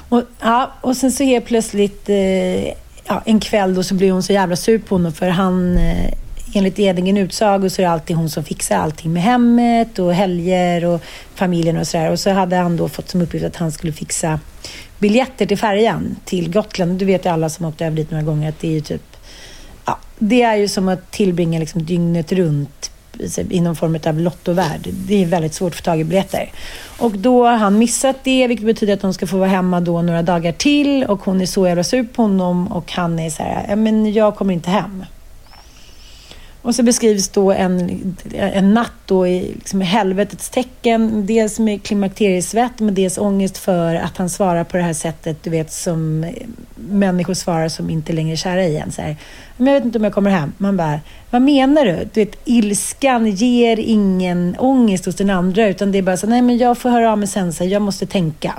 Och, 0.08 0.22
ja, 0.40 0.72
och 0.80 0.96
sen 0.96 1.12
så 1.12 1.24
helt 1.24 1.44
plötsligt 1.44 2.08
eh, 2.08 2.66
ja, 3.06 3.22
en 3.24 3.40
kväll 3.40 3.74
då 3.74 3.82
så 3.82 3.94
blir 3.94 4.12
hon 4.12 4.22
så 4.22 4.32
jävla 4.32 4.56
sur 4.56 4.78
på 4.78 4.94
honom 4.94 5.12
för 5.12 5.28
han 5.28 5.78
eh, 5.78 6.12
enligt 6.54 6.78
egen 6.78 7.16
utsago 7.16 7.70
så 7.70 7.82
är 7.82 7.86
det 7.86 7.92
alltid 7.92 8.16
hon 8.16 8.30
som 8.30 8.44
fixar 8.44 8.76
allting 8.76 9.12
med 9.12 9.22
hemmet 9.22 9.98
och 9.98 10.14
helger 10.14 10.84
och 10.84 11.00
familjen 11.34 11.76
och 11.76 11.86
sådär. 11.86 12.10
Och 12.10 12.20
så 12.20 12.30
hade 12.30 12.56
han 12.56 12.76
då 12.76 12.88
fått 12.88 13.08
som 13.08 13.22
uppgift 13.22 13.44
att 13.44 13.56
han 13.56 13.72
skulle 13.72 13.92
fixa 13.92 14.40
biljetter 14.98 15.46
till 15.46 15.58
färjan 15.58 16.16
till 16.24 16.52
Gotland. 16.52 16.98
Du 16.98 17.04
vet 17.04 17.26
ju 17.26 17.30
alla 17.30 17.48
som 17.48 17.66
åkt 17.66 17.80
över 17.80 17.96
dit 17.96 18.10
några 18.10 18.24
gånger 18.24 18.48
att 18.48 18.60
det 18.60 18.68
är 18.68 18.72
ju 18.72 18.80
typ 18.80 19.02
Ja, 19.84 19.98
det 20.18 20.42
är 20.42 20.56
ju 20.56 20.68
som 20.68 20.88
att 20.88 21.10
tillbringa 21.10 21.58
liksom 21.58 21.84
dygnet 21.84 22.32
runt 22.32 22.90
i 23.50 23.60
någon 23.60 23.76
form 23.76 23.98
av 24.06 24.20
lottovärld. 24.20 24.88
Det 25.06 25.22
är 25.22 25.26
väldigt 25.26 25.54
svårt 25.54 25.72
att 25.72 25.76
få 25.76 25.82
tag 25.82 26.00
i 26.00 26.04
biljetter. 26.04 26.52
Och 26.98 27.12
då 27.12 27.44
har 27.46 27.56
han 27.56 27.78
missat 27.78 28.16
det, 28.22 28.46
vilket 28.46 28.66
betyder 28.66 28.94
att 28.94 29.00
de 29.00 29.14
ska 29.14 29.26
få 29.26 29.36
vara 29.36 29.48
hemma 29.48 29.80
då 29.80 30.02
några 30.02 30.22
dagar 30.22 30.52
till 30.52 31.04
och 31.04 31.24
hon 31.24 31.40
är 31.40 31.46
så 31.46 31.66
jävla 31.66 31.84
sur 31.84 32.04
på 32.04 32.22
honom 32.22 32.66
och 32.66 32.92
han 32.92 33.18
är 33.18 33.30
så 33.30 33.42
här, 33.42 33.66
ja 33.68 33.76
men 33.76 34.12
jag 34.12 34.36
kommer 34.36 34.54
inte 34.54 34.70
hem. 34.70 35.04
Och 36.66 36.74
så 36.74 36.82
beskrivs 36.82 37.28
då 37.28 37.52
en, 37.52 38.16
en 38.34 38.74
natt 38.74 38.92
då 39.06 39.26
i 39.26 39.52
liksom 39.54 39.80
helvetets 39.80 40.50
tecken. 40.50 41.26
Dels 41.26 41.58
med 41.58 41.82
klimakteriesvett, 41.82 42.80
men 42.80 42.94
dels 42.94 43.18
ångest 43.18 43.58
för 43.58 43.94
att 43.94 44.16
han 44.16 44.28
svarar 44.28 44.64
på 44.64 44.76
det 44.76 44.82
här 44.82 44.92
sättet, 44.92 45.42
du 45.42 45.50
vet, 45.50 45.72
som 45.72 46.32
människor 46.74 47.34
svarar 47.34 47.68
som 47.68 47.90
inte 47.90 48.12
längre 48.12 48.32
är 48.32 48.36
kära 48.36 48.64
igen. 48.64 48.92
Så 48.92 49.02
här, 49.02 49.16
men 49.56 49.66
jag 49.66 49.74
vet 49.74 49.84
inte 49.84 49.98
om 49.98 50.04
jag 50.04 50.12
kommer 50.12 50.30
hem. 50.30 50.52
Man 50.58 50.76
bara, 50.76 51.00
vad 51.30 51.42
menar 51.42 51.84
du? 51.84 52.08
Du 52.12 52.24
vet, 52.24 52.36
ilskan 52.44 53.26
ger 53.26 53.76
ingen 53.80 54.56
ångest 54.58 55.06
hos 55.06 55.14
den 55.14 55.30
andra, 55.30 55.68
utan 55.68 55.92
det 55.92 55.98
är 55.98 56.02
bara 56.02 56.16
så, 56.16 56.26
nej 56.26 56.42
men 56.42 56.58
jag 56.58 56.78
får 56.78 56.90
höra 56.90 57.12
av 57.12 57.18
mig 57.18 57.28
sen, 57.28 57.52
så 57.52 57.64
här, 57.64 57.70
jag 57.70 57.82
måste 57.82 58.06
tänka 58.06 58.54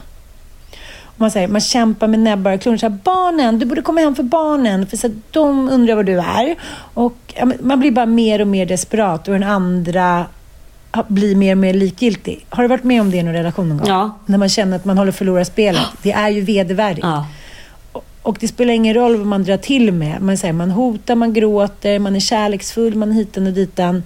man, 1.18 1.32
säger, 1.32 1.48
man 1.48 1.62
kämpar 1.62 2.08
med 2.08 2.20
näbbar 2.20 2.52
och 2.52 2.62
klor. 2.62 2.90
barnen, 2.90 3.60
du 3.60 3.66
borde 3.66 3.82
komma 3.82 4.02
hem 4.02 4.16
för 4.16 4.24
barnen, 4.24 4.88
för 4.88 4.98
så 4.98 5.10
de 5.32 5.70
undrar 5.70 5.96
var 5.96 6.04
du 6.04 6.20
är. 6.20 6.56
Och, 6.94 7.34
man 7.60 7.80
blir 7.80 7.92
bara 7.92 8.06
mer 8.06 8.42
och 8.42 8.48
mer 8.48 8.66
desperat 8.66 9.28
och 9.28 9.34
den 9.34 9.44
andra 9.44 10.26
blir 11.08 11.36
mer 11.36 11.52
och 11.52 11.58
mer 11.58 11.74
likgiltig. 11.74 12.46
Har 12.50 12.64
du 12.64 12.70
varit 12.70 12.84
med 12.84 13.02
om 13.02 13.12
det 13.12 13.18
i 13.18 13.24
någon 13.24 13.34
relation 13.34 13.70
någon 13.70 13.78
gång? 13.78 13.88
Ja. 13.88 14.18
När 14.26 14.38
man 14.38 14.50
känner 14.50 14.76
att 14.76 14.86
man 14.86 14.98
håller 14.98 15.12
förlora 15.12 15.46
spelet. 15.46 15.82
Det 16.02 16.12
är 16.12 16.30
ju 16.30 16.42
vedervärdigt. 16.42 17.06
Ja. 17.06 17.26
Och 18.22 18.38
det 18.40 18.48
spelar 18.48 18.74
ingen 18.74 18.94
roll 18.94 19.18
vad 19.18 19.28
man 19.28 19.44
drar 19.44 19.58
till 19.58 19.92
med. 19.92 20.22
Man, 20.22 20.38
säger, 20.38 20.54
man 20.54 20.72
hotar, 20.72 21.16
man 21.16 21.34
gråter, 21.34 22.00
man 22.00 22.16
är 22.16 22.20
kärleksfull, 22.20 22.96
man 22.96 23.12
hitan 23.12 23.48
och 23.48 23.54
ditan. 23.54 24.04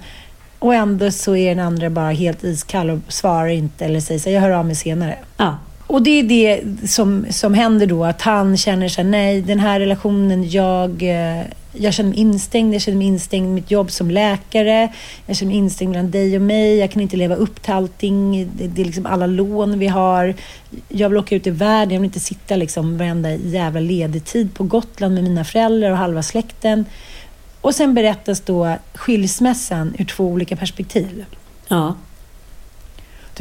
Och 0.59 0.73
ändå 0.73 1.11
så 1.11 1.35
är 1.35 1.55
den 1.55 1.65
andra 1.65 1.89
bara 1.89 2.11
helt 2.11 2.43
iskall 2.43 2.89
och 2.89 2.99
svarar 3.07 3.47
inte 3.47 3.85
eller 3.85 3.99
säger 3.99 4.19
så 4.19 4.29
jag 4.29 4.41
hör 4.41 4.49
av 4.49 4.65
mig 4.65 4.75
senare. 4.75 5.17
Ja. 5.37 5.57
Och 5.91 6.01
det 6.01 6.19
är 6.19 6.23
det 6.23 6.61
som, 6.89 7.25
som 7.29 7.53
händer 7.53 7.85
då, 7.85 8.05
att 8.05 8.21
han 8.21 8.57
känner 8.57 8.89
sig 8.89 9.03
nej, 9.03 9.41
den 9.41 9.59
här 9.59 9.79
relationen, 9.79 10.49
jag, 10.49 11.03
eh, 11.03 11.43
jag 11.73 11.93
känner 11.93 12.09
mig 12.09 12.19
instängd, 12.19 12.73
jag 12.73 12.81
känner 12.81 12.97
mig 12.97 13.07
instängd 13.07 13.47
i 13.47 13.49
mitt 13.49 13.71
jobb 13.71 13.91
som 13.91 14.11
läkare, 14.11 14.93
jag 15.25 15.35
känner 15.35 15.51
mig 15.51 15.57
instängd 15.57 15.91
mellan 15.91 16.11
dig 16.11 16.35
och 16.35 16.41
mig, 16.41 16.77
jag 16.77 16.91
kan 16.91 17.01
inte 17.01 17.17
leva 17.17 17.35
upp 17.35 17.61
till 17.61 17.73
allting, 17.73 18.49
det, 18.57 18.67
det 18.67 18.81
är 18.81 18.85
liksom 18.85 19.05
alla 19.05 19.25
lån 19.25 19.79
vi 19.79 19.87
har, 19.87 20.35
jag 20.89 21.09
vill 21.09 21.17
åka 21.17 21.35
ut 21.35 21.47
i 21.47 21.49
världen, 21.49 21.93
jag 21.93 22.01
vill 22.01 22.09
inte 22.09 22.19
sitta 22.19 22.55
liksom 22.55 22.97
varenda 22.97 23.35
jävla 23.35 23.79
ledig 23.79 24.25
tid 24.25 24.53
på 24.53 24.63
Gotland 24.63 25.13
med 25.13 25.23
mina 25.23 25.43
föräldrar 25.43 25.91
och 25.91 25.97
halva 25.97 26.23
släkten. 26.23 26.85
Och 27.61 27.75
sen 27.75 27.93
berättas 27.93 28.41
då 28.41 28.75
skilsmässan 28.93 29.93
ur 29.99 30.05
två 30.05 30.25
olika 30.25 30.55
perspektiv. 30.55 31.25
Ja. 31.67 31.95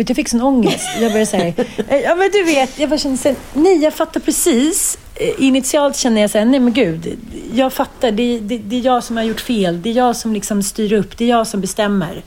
Vet, 0.00 0.08
jag 0.08 0.16
fick 0.16 0.28
sån 0.28 0.42
ångest. 0.42 0.88
Jag 1.00 1.12
började 1.12 1.26
säga, 1.26 1.54
eh, 1.88 2.00
ja 2.00 2.14
men 2.14 2.30
du 2.32 2.42
vet, 2.42 2.78
jag 2.78 2.90
bara 2.90 2.98
kände 2.98 3.18
så 3.18 3.34
nej 3.54 3.82
jag 3.82 3.94
fattar 3.94 4.20
precis. 4.20 4.98
Eh, 5.14 5.28
initialt 5.38 5.96
kände 5.96 6.20
jag 6.20 6.30
så 6.30 6.44
nej 6.44 6.60
men 6.60 6.72
gud, 6.72 7.18
jag 7.54 7.72
fattar, 7.72 8.10
det, 8.10 8.38
det, 8.38 8.58
det, 8.58 8.76
är 8.76 8.84
jag 8.84 9.04
som 9.04 9.16
har 9.16 9.24
gjort 9.24 9.40
fel. 9.40 9.82
Det 9.82 9.90
är 9.90 9.94
jag 9.94 10.16
som 10.16 10.32
liksom 10.32 10.62
styr 10.62 10.92
upp, 10.92 11.18
det 11.18 11.24
är 11.24 11.28
jag 11.28 11.46
som 11.46 11.60
bestämmer. 11.60 12.22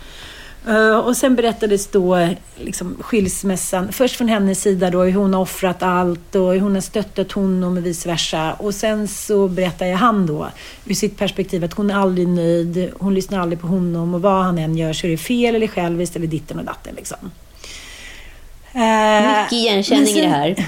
Eh, 0.68 0.98
och 0.98 1.18
sen 1.18 1.36
berättades 1.36 1.88
då 1.88 2.28
liksom, 2.56 2.98
skilsmässan, 3.00 3.92
först 3.92 4.16
från 4.16 4.28
hennes 4.28 4.62
sida 4.62 4.90
då, 4.90 5.04
hur 5.04 5.14
hon 5.14 5.34
har 5.34 5.42
offrat 5.42 5.84
allt 5.84 6.36
och 6.36 6.54
hur 6.54 6.60
hon 6.60 6.74
har 6.74 6.82
stöttat 6.82 7.32
honom 7.32 7.78
och 7.78 7.86
vice 7.86 8.10
versa. 8.10 8.54
Och 8.54 8.76
sen 8.76 9.08
så 9.08 9.48
berättar 9.48 9.86
jag 9.86 9.98
han 9.98 10.26
då, 10.26 10.48
ur 10.86 10.94
sitt 10.94 11.18
perspektiv, 11.18 11.64
att 11.64 11.74
hon 11.74 11.92
är 11.92 11.96
aldrig 11.96 12.28
nöjd, 12.28 12.92
hon 13.00 13.14
lyssnar 13.14 13.40
aldrig 13.40 13.62
på 13.62 13.68
honom 13.68 14.14
och 14.14 14.22
vad 14.22 14.44
han 14.44 14.58
än 14.58 14.78
gör 14.78 14.94
så 14.94 15.08
är 15.08 15.12
det 15.12 15.18
fel 15.18 15.56
eller 15.56 15.68
själviskt 15.68 16.16
eller 16.16 16.28
ditten 16.28 16.60
och 16.60 16.66
datten 16.66 16.96
liksom. 16.96 17.32
Eh, 18.74 19.42
mycket 19.42 19.52
igenkänning 19.52 20.16
i 20.16 20.22
det 20.22 20.28
här. 20.28 20.68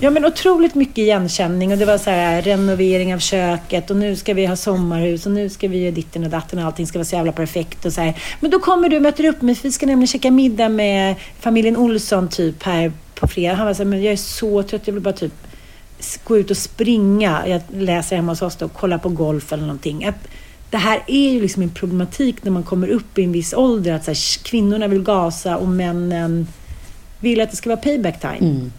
Ja, 0.00 0.10
men 0.10 0.24
otroligt 0.24 0.74
mycket 0.74 0.98
igenkänning. 0.98 1.72
Och 1.72 1.78
det 1.78 1.84
var 1.84 1.98
så 1.98 2.10
här, 2.10 2.42
renovering 2.42 3.14
av 3.14 3.18
köket 3.18 3.90
och 3.90 3.96
nu 3.96 4.16
ska 4.16 4.34
vi 4.34 4.46
ha 4.46 4.56
sommarhus 4.56 5.26
och 5.26 5.32
nu 5.32 5.48
ska 5.48 5.68
vi 5.68 5.78
göra 5.78 5.94
ditten 5.94 6.24
och 6.24 6.30
datten 6.30 6.58
och 6.58 6.64
allting 6.64 6.86
ska 6.86 6.98
vara 6.98 7.04
så 7.04 7.16
jävla 7.16 7.32
perfekt. 7.32 7.84
Och 7.84 7.92
så 7.92 8.00
här. 8.00 8.14
Men 8.40 8.50
då 8.50 8.58
kommer 8.58 8.88
du 8.88 8.96
och 8.96 9.02
möter 9.02 9.24
upp 9.24 9.42
mig 9.42 9.54
för 9.54 9.62
vi 9.62 9.72
ska 9.72 9.86
nämligen 9.86 10.06
käka 10.06 10.30
middag 10.30 10.68
med 10.68 11.14
familjen 11.40 11.76
Olsson 11.76 12.28
typ 12.28 12.62
här 12.62 12.92
på 13.14 13.28
fredag. 13.28 13.54
Han 13.54 13.66
var 13.66 13.74
så 13.74 13.82
här, 13.82 13.90
men 13.90 14.02
jag 14.02 14.12
är 14.12 14.16
så 14.16 14.62
trött, 14.62 14.82
jag 14.84 14.94
vill 14.94 15.02
bara 15.02 15.14
typ 15.14 15.34
gå 16.24 16.38
ut 16.38 16.50
och 16.50 16.56
springa. 16.56 17.42
Jag 17.46 17.60
läser 17.70 18.16
hemma 18.16 18.32
hos 18.32 18.42
oss 18.42 18.62
och 18.62 18.72
kolla 18.72 18.98
på 18.98 19.08
golf 19.08 19.52
eller 19.52 19.62
någonting. 19.62 20.04
Att 20.04 20.28
det 20.70 20.76
här 20.76 21.02
är 21.06 21.32
ju 21.32 21.40
liksom 21.40 21.62
en 21.62 21.70
problematik 21.70 22.44
när 22.44 22.50
man 22.50 22.62
kommer 22.62 22.88
upp 22.88 23.18
i 23.18 23.24
en 23.24 23.32
viss 23.32 23.54
ålder. 23.54 23.92
Att 23.92 24.04
så 24.04 24.10
här, 24.10 24.42
kvinnorna 24.44 24.88
vill 24.88 25.02
gasa 25.02 25.56
och 25.56 25.68
männen 25.68 26.46
vill 27.20 27.40
att 27.40 27.50
det 27.50 27.56
ska 27.56 27.70
vara 27.70 27.80
payback 27.80 28.20
time. 28.20 28.38
Mm. 28.38 28.72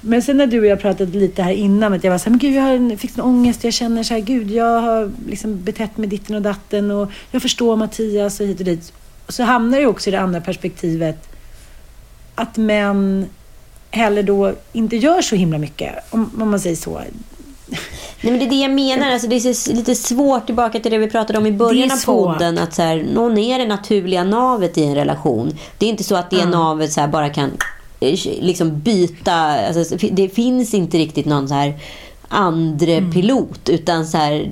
Men 0.00 0.22
sen 0.22 0.36
när 0.36 0.46
du 0.46 0.60
och 0.60 0.66
jag 0.66 0.80
pratade 0.80 1.18
lite 1.18 1.42
här 1.42 1.52
innan, 1.52 1.92
att 1.92 2.04
jag 2.04 2.10
var 2.10 2.18
så 2.18 2.24
här, 2.24 2.30
men 2.30 2.38
gud, 2.38 2.54
jag 2.54 3.00
fick 3.00 3.18
en 3.18 3.24
ångest. 3.24 3.64
Jag 3.64 3.72
känner 3.72 4.02
så 4.02 4.14
här, 4.14 4.20
gud, 4.20 4.50
jag 4.50 4.80
har 4.80 5.10
liksom 5.28 5.64
betett 5.64 5.96
mig 5.96 6.08
ditten 6.08 6.36
och 6.36 6.42
datten 6.42 6.90
och 6.90 7.10
jag 7.30 7.42
förstår 7.42 7.76
Mattias 7.76 8.40
och 8.40 8.46
hit 8.46 8.58
och 8.58 8.64
dit. 8.64 8.92
Så 9.28 9.42
hamnar 9.42 9.78
det 9.78 9.86
också 9.86 10.10
i 10.10 10.10
det 10.10 10.20
andra 10.20 10.40
perspektivet 10.40 11.28
att 12.34 12.56
män 12.56 13.26
heller 13.90 14.22
då 14.22 14.54
inte 14.72 14.96
gör 14.96 15.22
så 15.22 15.36
himla 15.36 15.58
mycket, 15.58 15.94
om, 16.10 16.30
om 16.40 16.50
man 16.50 16.60
säger 16.60 16.76
så. 16.76 17.02
Nej, 18.22 18.32
men 18.32 18.38
det 18.38 18.46
är 18.46 18.50
det 18.50 18.62
jag 18.62 18.70
menar. 18.70 19.10
Alltså, 19.10 19.28
det 19.28 19.36
är 19.36 19.74
lite 19.74 19.94
svårt 19.94 20.46
tillbaka 20.46 20.80
till 20.80 20.92
det 20.92 20.98
vi 20.98 21.10
pratade 21.10 21.38
om 21.38 21.46
i 21.46 21.52
början 21.52 21.90
av 21.90 22.04
podden. 22.04 22.58
Att 22.58 22.74
så 22.74 22.82
här, 22.82 23.06
någon 23.14 23.38
är 23.38 23.58
det 23.58 23.66
naturliga 23.66 24.24
navet 24.24 24.78
i 24.78 24.84
en 24.84 24.94
relation. 24.94 25.58
Det 25.78 25.86
är 25.86 25.90
inte 25.90 26.04
så 26.04 26.16
att 26.16 26.30
det 26.30 26.40
mm. 26.40 26.50
navet 26.50 26.92
så 26.92 27.06
bara 27.06 27.28
kan 27.28 27.50
eh, 28.00 28.18
liksom 28.40 28.80
byta. 28.80 29.34
Alltså, 29.34 29.96
det 30.10 30.28
finns 30.28 30.74
inte 30.74 30.98
riktigt 30.98 31.26
någon 31.26 31.48
så 31.48 31.54
här 31.54 31.74
andre 32.28 32.96
mm. 32.96 33.12
pilot. 33.12 33.68
Utan 33.68 34.06
så 34.06 34.18
här, 34.18 34.50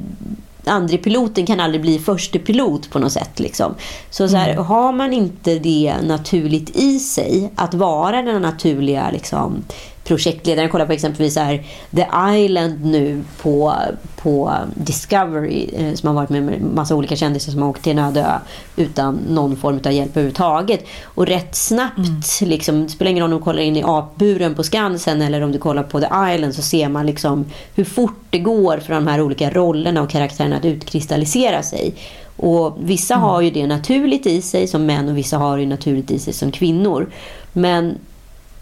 andre 0.64 0.98
piloten 0.98 1.46
kan 1.46 1.60
aldrig 1.60 1.82
bli 1.82 1.98
första 1.98 2.38
pilot 2.38 2.90
på 2.90 2.98
något 2.98 3.12
sätt. 3.12 3.40
Liksom. 3.40 3.74
Så, 4.10 4.28
så 4.28 4.36
här, 4.36 4.52
mm. 4.52 4.64
har 4.64 4.92
man 4.92 5.12
inte 5.12 5.58
det 5.58 5.94
naturligt 6.02 6.76
i 6.76 6.98
sig, 6.98 7.52
att 7.54 7.74
vara 7.74 8.22
den 8.22 8.42
naturliga 8.42 9.10
liksom, 9.10 9.64
projektledaren. 10.08 10.68
Kollar 10.68 10.86
på 10.86 10.92
exempelvis 10.92 11.36
här, 11.36 11.62
The 11.96 12.06
Island 12.44 12.84
nu 12.84 13.22
på, 13.42 13.74
på 14.16 14.52
Discovery 14.74 15.70
eh, 15.72 15.94
som 15.94 16.06
har 16.06 16.14
varit 16.14 16.30
med 16.30 16.62
massa 16.74 16.94
olika 16.94 17.16
kändisar 17.16 17.52
som 17.52 17.62
har 17.62 17.68
åkt 17.68 17.82
till 17.82 17.92
en 17.92 18.04
öde 18.04 18.20
ö 18.20 18.38
utan 18.76 19.14
någon 19.28 19.56
form 19.56 19.80
av 19.84 19.92
hjälp 19.92 20.10
överhuvudtaget. 20.10 20.84
Och 21.04 21.26
rätt 21.26 21.54
snabbt, 21.54 21.98
mm. 21.98 22.50
liksom, 22.50 22.82
det 22.82 22.88
spelar 22.88 23.10
ingen 23.10 23.22
roll 23.22 23.32
om 23.32 23.38
du 23.38 23.44
kollar 23.44 23.62
in 23.62 23.76
i 23.76 23.82
apburen 23.86 24.54
på 24.54 24.62
Skansen 24.62 25.22
eller 25.22 25.40
om 25.40 25.52
du 25.52 25.58
kollar 25.58 25.82
på 25.82 26.00
The 26.00 26.34
Island 26.34 26.54
så 26.54 26.62
ser 26.62 26.88
man 26.88 27.06
liksom 27.06 27.44
hur 27.74 27.84
fort 27.84 28.20
det 28.30 28.38
går 28.38 28.78
för 28.78 28.94
de 28.94 29.06
här 29.06 29.20
olika 29.20 29.50
rollerna 29.50 30.02
och 30.02 30.10
karaktärerna 30.10 30.56
att 30.56 30.64
utkristallisera 30.64 31.62
sig. 31.62 31.94
Och 32.36 32.76
vissa 32.80 33.14
mm. 33.14 33.24
har 33.24 33.40
ju 33.40 33.50
det 33.50 33.66
naturligt 33.66 34.26
i 34.26 34.42
sig 34.42 34.66
som 34.66 34.86
män 34.86 35.08
och 35.08 35.16
vissa 35.16 35.38
har 35.38 35.58
det 35.58 35.66
naturligt 35.66 36.10
i 36.10 36.18
sig 36.18 36.32
som 36.32 36.52
kvinnor. 36.52 37.10
Men 37.52 37.98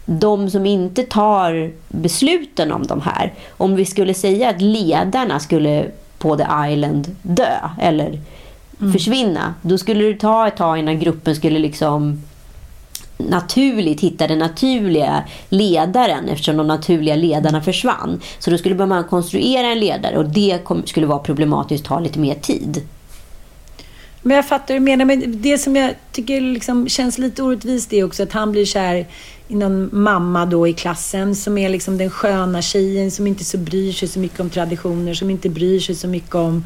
de 0.09 0.49
som 0.49 0.65
inte 0.65 1.03
tar 1.03 1.71
besluten 1.87 2.71
om 2.71 2.87
de 2.87 3.01
här. 3.01 3.33
Om 3.49 3.75
vi 3.75 3.85
skulle 3.85 4.13
säga 4.13 4.49
att 4.49 4.61
ledarna 4.61 5.39
skulle 5.39 5.91
på 6.17 6.37
The 6.37 6.45
Island 6.71 7.15
dö 7.21 7.69
eller 7.81 8.19
mm. 8.79 8.93
försvinna. 8.93 9.53
Då 9.61 9.77
skulle 9.77 10.03
det 10.03 10.19
ta 10.19 10.47
ett 10.47 10.57
tag 10.57 10.77
innan 10.77 10.99
gruppen 10.99 11.35
skulle 11.35 11.59
liksom 11.59 12.21
naturligt 13.17 14.01
hitta 14.01 14.27
den 14.27 14.39
naturliga 14.39 15.23
ledaren 15.49 16.29
eftersom 16.29 16.57
de 16.57 16.67
naturliga 16.67 17.15
ledarna 17.15 17.61
försvann. 17.61 18.21
Så 18.39 18.51
då 18.51 18.57
skulle 18.57 18.85
man 18.85 19.03
konstruera 19.03 19.67
en 19.67 19.79
ledare 19.79 20.17
och 20.17 20.25
det 20.25 20.59
skulle 20.85 21.05
vara 21.05 21.19
problematiskt 21.19 21.85
ta 21.85 21.99
lite 21.99 22.19
mer 22.19 22.35
tid. 22.35 22.81
Men 24.21 24.35
jag 24.35 24.47
fattar 24.47 24.73
hur 24.73 24.79
du 24.79 24.85
menar. 24.85 25.05
Men 25.05 25.41
det 25.41 25.57
som 25.57 25.75
jag 25.75 25.93
tycker 26.11 26.41
liksom 26.41 26.89
känns 26.89 27.17
lite 27.17 27.43
orättvist 27.43 27.93
är 27.93 28.03
också 28.03 28.23
att 28.23 28.33
han 28.33 28.51
blir 28.51 28.65
kär 28.65 29.05
någon 29.47 29.89
mamma 29.91 30.45
då 30.45 30.67
i 30.67 30.73
klassen 30.73 31.35
som 31.35 31.57
är 31.57 31.69
liksom 31.69 31.97
den 31.97 32.09
sköna 32.09 32.61
tjejen 32.61 33.11
som 33.11 33.27
inte 33.27 33.43
så 33.43 33.57
bryr 33.57 33.91
sig 33.91 34.07
så 34.07 34.19
mycket 34.19 34.39
om 34.39 34.49
traditioner, 34.49 35.13
som 35.13 35.29
inte 35.29 35.49
bryr 35.49 35.79
sig 35.79 35.95
så 35.95 36.07
mycket 36.07 36.35
om 36.35 36.65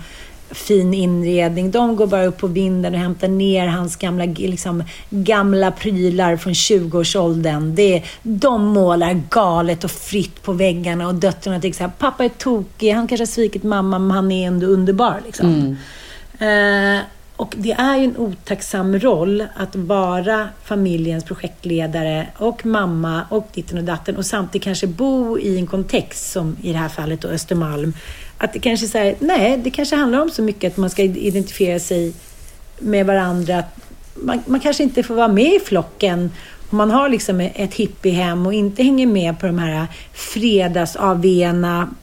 fin 0.51 0.93
inredning. 0.93 1.71
De 1.71 1.95
går 1.95 2.07
bara 2.07 2.25
upp 2.25 2.37
på 2.37 2.47
vinden 2.47 2.93
och 2.93 2.99
hämtar 2.99 3.27
ner 3.27 3.67
hans 3.67 3.95
gamla, 3.95 4.25
liksom, 4.25 4.83
gamla 5.09 5.71
prylar 5.71 6.37
från 6.37 6.53
20-årsåldern. 6.53 7.75
Det 7.75 8.03
de 8.23 8.65
målar 8.65 9.21
galet 9.29 9.83
och 9.83 9.91
fritt 9.91 10.43
på 10.43 10.53
väggarna 10.53 11.07
och 11.07 11.15
döttrarna 11.15 11.59
tycker 11.59 11.77
så 11.77 11.83
här, 11.83 11.91
pappa 11.97 12.25
är 12.25 12.29
tokig, 12.29 12.91
han 12.91 13.07
kanske 13.07 13.21
har 13.21 13.27
svikit 13.27 13.63
mamma, 13.63 13.99
men 13.99 14.11
han 14.11 14.31
är 14.31 14.47
ändå 14.47 14.67
underbar. 14.67 15.21
Liksom. 15.25 15.77
Mm. 16.39 16.97
Eh, 16.97 17.01
och 17.41 17.55
det 17.57 17.71
är 17.71 17.97
ju 17.97 18.03
en 18.03 18.17
otacksam 18.17 18.99
roll 18.99 19.45
att 19.55 19.75
vara 19.75 20.49
familjens 20.63 21.23
projektledare 21.23 22.27
och 22.37 22.65
mamma 22.65 23.21
och 23.29 23.47
ditten 23.53 23.77
och 23.77 23.83
datten 23.83 24.17
och 24.17 24.25
samtidigt 24.25 24.63
kanske 24.63 24.87
bo 24.87 25.39
i 25.39 25.57
en 25.57 25.67
kontext 25.67 26.31
som 26.31 26.57
i 26.61 26.71
det 26.71 26.77
här 26.77 26.89
fallet 26.89 27.21
då 27.21 27.27
Östermalm. 27.27 27.93
Att 28.37 28.53
det 28.53 28.59
kanske 28.59 28.87
säger 28.87 29.15
nej, 29.19 29.57
det 29.57 29.69
kanske 29.69 29.95
handlar 29.95 30.21
om 30.21 30.29
så 30.29 30.41
mycket 30.41 30.71
att 30.73 30.77
man 30.77 30.89
ska 30.89 31.03
identifiera 31.03 31.79
sig 31.79 32.13
med 32.79 33.05
varandra. 33.05 33.63
Man, 34.15 34.41
man 34.45 34.59
kanske 34.59 34.83
inte 34.83 35.03
får 35.03 35.15
vara 35.15 35.27
med 35.27 35.53
i 35.53 35.59
flocken 35.59 36.31
om 36.69 36.77
man 36.77 36.91
har 36.91 37.09
liksom 37.09 37.39
ett 37.39 37.73
hippiehem 37.73 38.45
och 38.45 38.53
inte 38.53 38.83
hänger 38.83 39.07
med 39.07 39.39
på 39.39 39.45
de 39.45 39.59
här 39.59 39.87
fredags 40.13 40.97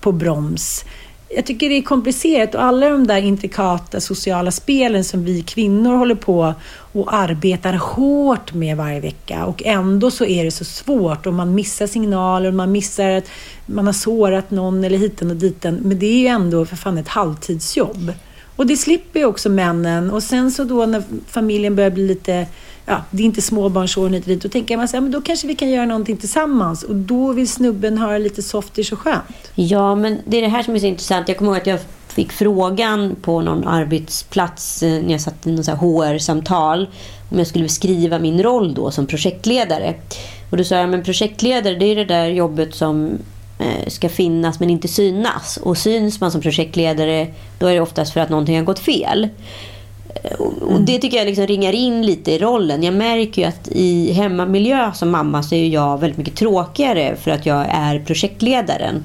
på 0.00 0.12
broms 0.12 0.84
jag 1.30 1.46
tycker 1.46 1.68
det 1.68 1.74
är 1.74 1.82
komplicerat 1.82 2.54
och 2.54 2.62
alla 2.62 2.88
de 2.88 3.06
där 3.06 3.18
intrikata 3.22 4.00
sociala 4.00 4.50
spelen 4.50 5.04
som 5.04 5.24
vi 5.24 5.42
kvinnor 5.42 5.96
håller 5.96 6.14
på 6.14 6.54
och 6.92 7.14
arbetar 7.14 7.72
hårt 7.72 8.54
med 8.54 8.76
varje 8.76 9.00
vecka 9.00 9.44
och 9.44 9.62
ändå 9.64 10.10
så 10.10 10.24
är 10.24 10.44
det 10.44 10.50
så 10.50 10.64
svårt 10.64 11.26
och 11.26 11.34
man 11.34 11.54
missar 11.54 11.86
signaler 11.86 12.48
och 12.48 12.54
man 12.54 12.72
missar 12.72 13.10
att 13.10 13.30
man 13.66 13.86
har 13.86 13.92
sårat 13.92 14.50
någon 14.50 14.84
eller 14.84 14.98
hiten 14.98 15.30
och 15.30 15.36
diten. 15.36 15.74
Men 15.74 15.98
det 15.98 16.06
är 16.06 16.18
ju 16.18 16.26
ändå 16.26 16.64
för 16.66 16.76
fan 16.76 16.98
ett 16.98 17.08
halvtidsjobb. 17.08 18.12
Och 18.56 18.66
det 18.66 18.76
slipper 18.76 19.20
ju 19.20 19.26
också 19.26 19.48
männen 19.48 20.10
och 20.10 20.22
sen 20.22 20.50
så 20.50 20.64
då 20.64 20.86
när 20.86 21.02
familjen 21.28 21.76
börjar 21.76 21.90
bli 21.90 22.06
lite 22.06 22.46
ja, 22.88 23.02
det 23.10 23.22
är 23.22 23.26
inte 23.26 23.42
småbarnsåren 23.42 24.12
hit 24.12 24.22
och 24.22 24.28
dit. 24.28 24.42
Då 24.42 24.48
tänker 24.48 24.76
man 24.76 24.88
så 24.88 24.96
här, 24.96 25.00
men 25.00 25.10
då 25.10 25.20
kanske 25.20 25.46
vi 25.46 25.54
kan 25.54 25.70
göra 25.70 25.86
någonting 25.86 26.16
tillsammans. 26.16 26.82
Och 26.82 26.96
då 26.96 27.32
vill 27.32 27.48
snubben 27.48 27.98
ha 27.98 28.18
lite 28.18 28.42
softish 28.42 28.92
och 28.92 28.98
skönt. 28.98 29.52
Ja, 29.54 29.94
men 29.94 30.18
det 30.26 30.36
är 30.36 30.42
det 30.42 30.48
här 30.48 30.62
som 30.62 30.74
är 30.74 30.78
så 30.78 30.86
intressant. 30.86 31.28
Jag 31.28 31.38
kommer 31.38 31.50
ihåg 31.50 31.60
att 31.60 31.66
jag 31.66 31.80
fick 32.08 32.32
frågan 32.32 33.16
på 33.22 33.40
någon 33.40 33.68
arbetsplats 33.68 34.82
eh, 34.82 35.02
när 35.02 35.12
jag 35.12 35.20
satt 35.20 35.46
i 35.46 35.52
något 35.52 35.66
HR-samtal 35.66 36.88
om 37.30 37.38
jag 37.38 37.46
skulle 37.46 37.64
beskriva 37.64 38.18
min 38.18 38.42
roll 38.42 38.74
då 38.74 38.90
som 38.90 39.06
projektledare. 39.06 39.94
Och 40.50 40.56
då 40.56 40.64
sa 40.64 40.74
jag, 40.74 40.88
men 40.88 41.02
projektledare 41.02 41.74
det 41.74 41.84
är 41.84 41.96
det 41.96 42.04
där 42.04 42.26
jobbet 42.26 42.74
som 42.74 43.18
eh, 43.58 43.88
ska 43.88 44.08
finnas 44.08 44.60
men 44.60 44.70
inte 44.70 44.88
synas. 44.88 45.56
Och 45.56 45.78
syns 45.78 46.20
man 46.20 46.30
som 46.30 46.40
projektledare 46.40 47.26
då 47.58 47.66
är 47.66 47.74
det 47.74 47.80
oftast 47.80 48.12
för 48.12 48.20
att 48.20 48.30
någonting 48.30 48.56
har 48.56 48.64
gått 48.64 48.78
fel. 48.78 49.28
Och 50.60 50.80
det 50.80 50.98
tycker 50.98 51.16
jag 51.16 51.26
liksom 51.26 51.46
ringar 51.46 51.72
in 51.72 52.06
lite 52.06 52.32
i 52.32 52.38
rollen. 52.38 52.82
Jag 52.82 52.94
märker 52.94 53.42
ju 53.42 53.48
att 53.48 53.68
i 53.68 54.12
hemmamiljö 54.12 54.92
som 54.94 55.10
mamma 55.10 55.42
så 55.42 55.54
är 55.54 55.66
jag 55.66 56.00
väldigt 56.00 56.18
mycket 56.18 56.36
tråkigare 56.36 57.16
för 57.16 57.30
att 57.30 57.46
jag 57.46 57.66
är 57.70 57.98
projektledaren. 57.98 59.04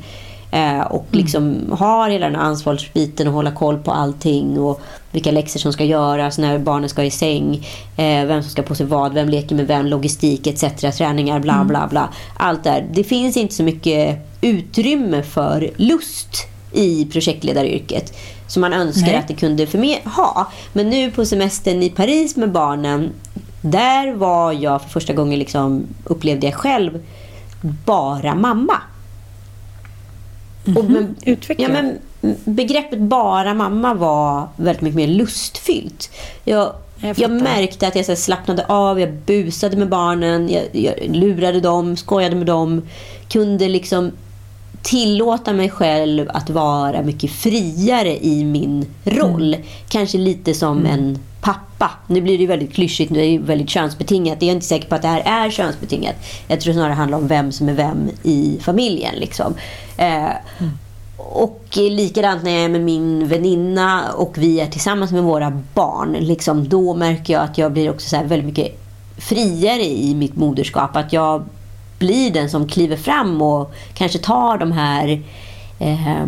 Eh, 0.51 0.81
och 0.81 1.07
mm. 1.11 1.23
liksom 1.23 1.43
mm. 1.43 1.71
har 1.71 2.09
hela 2.09 2.25
den 2.25 2.35
ansvarsbiten 2.35 3.27
och 3.27 3.33
hålla 3.33 3.51
koll 3.51 3.77
på 3.77 3.91
allting 3.91 4.59
och 4.59 4.81
vilka 5.11 5.31
läxor 5.31 5.59
som 5.59 5.73
ska 5.73 5.83
göras, 5.83 6.37
när 6.37 6.59
barnen 6.59 6.89
ska 6.89 7.03
i 7.03 7.11
säng, 7.11 7.67
eh, 7.97 8.25
vem 8.25 8.41
som 8.41 8.51
ska 8.51 8.61
på 8.61 8.75
sig 8.75 8.85
vad, 8.85 9.13
vem 9.13 9.29
leker 9.29 9.55
med 9.55 9.67
vem, 9.67 9.85
logistik 9.85 10.47
etc. 10.47 10.97
Träningar, 10.97 11.39
bla 11.39 11.53
mm. 11.53 11.67
bla 11.67 11.87
bla. 11.87 12.09
Allt 12.37 12.63
där. 12.63 12.85
Det 12.93 13.03
finns 13.03 13.37
inte 13.37 13.53
så 13.53 13.63
mycket 13.63 14.27
utrymme 14.41 15.23
för 15.23 15.69
lust 15.75 16.52
i 16.73 17.05
projektledaryrket 17.05 18.13
som 18.47 18.61
man 18.61 18.73
önskar 18.73 19.07
Nej. 19.07 19.15
att 19.15 19.27
det 19.27 19.33
kunde 19.33 19.67
ha. 20.05 20.51
Men 20.73 20.89
nu 20.89 21.11
på 21.11 21.25
semestern 21.25 21.83
i 21.83 21.89
Paris 21.89 22.35
med 22.35 22.51
barnen, 22.51 23.11
där 23.61 24.13
var 24.13 24.51
jag 24.51 24.81
för 24.81 24.89
första 24.89 25.13
gången 25.13 25.39
liksom 25.39 25.83
upplevde 26.05 26.47
jag 26.47 26.55
själv 26.55 26.99
bara 27.85 28.35
mamma. 28.35 28.81
Mm 30.65 30.81
-hmm. 30.81 30.89
men, 30.89 31.15
Utveckla. 31.25 31.65
Ja, 31.65 31.69
men, 31.73 31.97
begreppet 32.45 32.99
bara 32.99 33.53
mamma 33.53 33.93
var 33.93 34.47
väldigt 34.55 34.81
mycket 34.81 34.95
mer 34.95 35.07
lustfyllt. 35.07 36.11
Jag, 36.43 36.73
jag, 36.97 37.19
jag 37.19 37.31
märkte 37.31 37.87
att 37.87 37.95
jag 37.95 38.05
så 38.05 38.15
slappnade 38.15 38.65
av, 38.65 38.99
jag 38.99 39.13
busade 39.13 39.77
med 39.77 39.89
barnen, 39.89 40.49
jag, 40.49 40.63
jag 40.71 41.15
lurade 41.15 41.59
dem, 41.59 41.97
skojade 41.97 42.35
med 42.35 42.47
dem. 42.47 42.81
Kunde 43.29 43.69
liksom 43.69 44.11
tillåta 44.83 45.53
mig 45.53 45.69
själv 45.69 46.29
att 46.33 46.49
vara 46.49 47.01
mycket 47.01 47.31
friare 47.31 48.25
i 48.25 48.43
min 48.43 48.85
roll. 49.03 49.53
Mm. 49.53 49.67
Kanske 49.89 50.17
lite 50.17 50.53
som 50.53 50.77
mm. 50.77 50.91
en 50.91 51.19
pappa. 51.41 51.91
Nu 52.07 52.21
blir 52.21 52.37
det 52.37 52.47
väldigt 52.47 52.73
klyschigt, 52.73 53.13
det 53.13 53.21
är 53.21 53.39
väldigt 53.39 53.69
könsbetingat. 53.69 54.41
Jag 54.41 54.49
är 54.49 54.53
inte 54.53 54.65
säker 54.65 54.89
på 54.89 54.95
att 54.95 55.01
det 55.01 55.07
här 55.07 55.45
är 55.45 55.49
könsbetingat. 55.49 56.15
Jag 56.47 56.61
tror 56.61 56.73
snarare 56.73 56.89
det 56.89 56.95
handlar 56.95 57.17
om 57.17 57.27
vem 57.27 57.51
som 57.51 57.69
är 57.69 57.73
vem 57.73 58.09
i 58.23 58.59
familjen. 58.61 59.15
Liksom. 59.15 59.53
Eh, 59.97 60.23
mm. 60.59 60.71
Och 61.17 61.67
likadant 61.75 62.43
när 62.43 62.51
jag 62.51 62.61
är 62.61 62.69
med 62.69 62.81
min 62.81 63.27
väninna 63.27 64.11
och 64.11 64.37
vi 64.37 64.59
är 64.59 64.67
tillsammans 64.67 65.11
med 65.11 65.23
våra 65.23 65.61
barn. 65.73 66.17
Liksom, 66.19 66.69
då 66.69 66.93
märker 66.93 67.33
jag 67.33 67.43
att 67.43 67.57
jag 67.57 67.71
blir 67.71 67.89
också 67.89 68.09
så 68.09 68.23
väldigt 68.23 68.45
mycket 68.45 68.79
friare 69.17 69.85
i 69.85 70.15
mitt 70.15 70.35
moderskap. 70.35 70.95
Att 70.95 71.13
jag 71.13 71.43
blir 72.03 72.31
den 72.31 72.49
som 72.49 72.67
kliver 72.67 72.97
fram 72.97 73.41
och 73.41 73.73
kanske 73.93 74.19
tar 74.19 74.57
de 74.57 74.71
här 74.71 75.21
eh, 75.79 76.25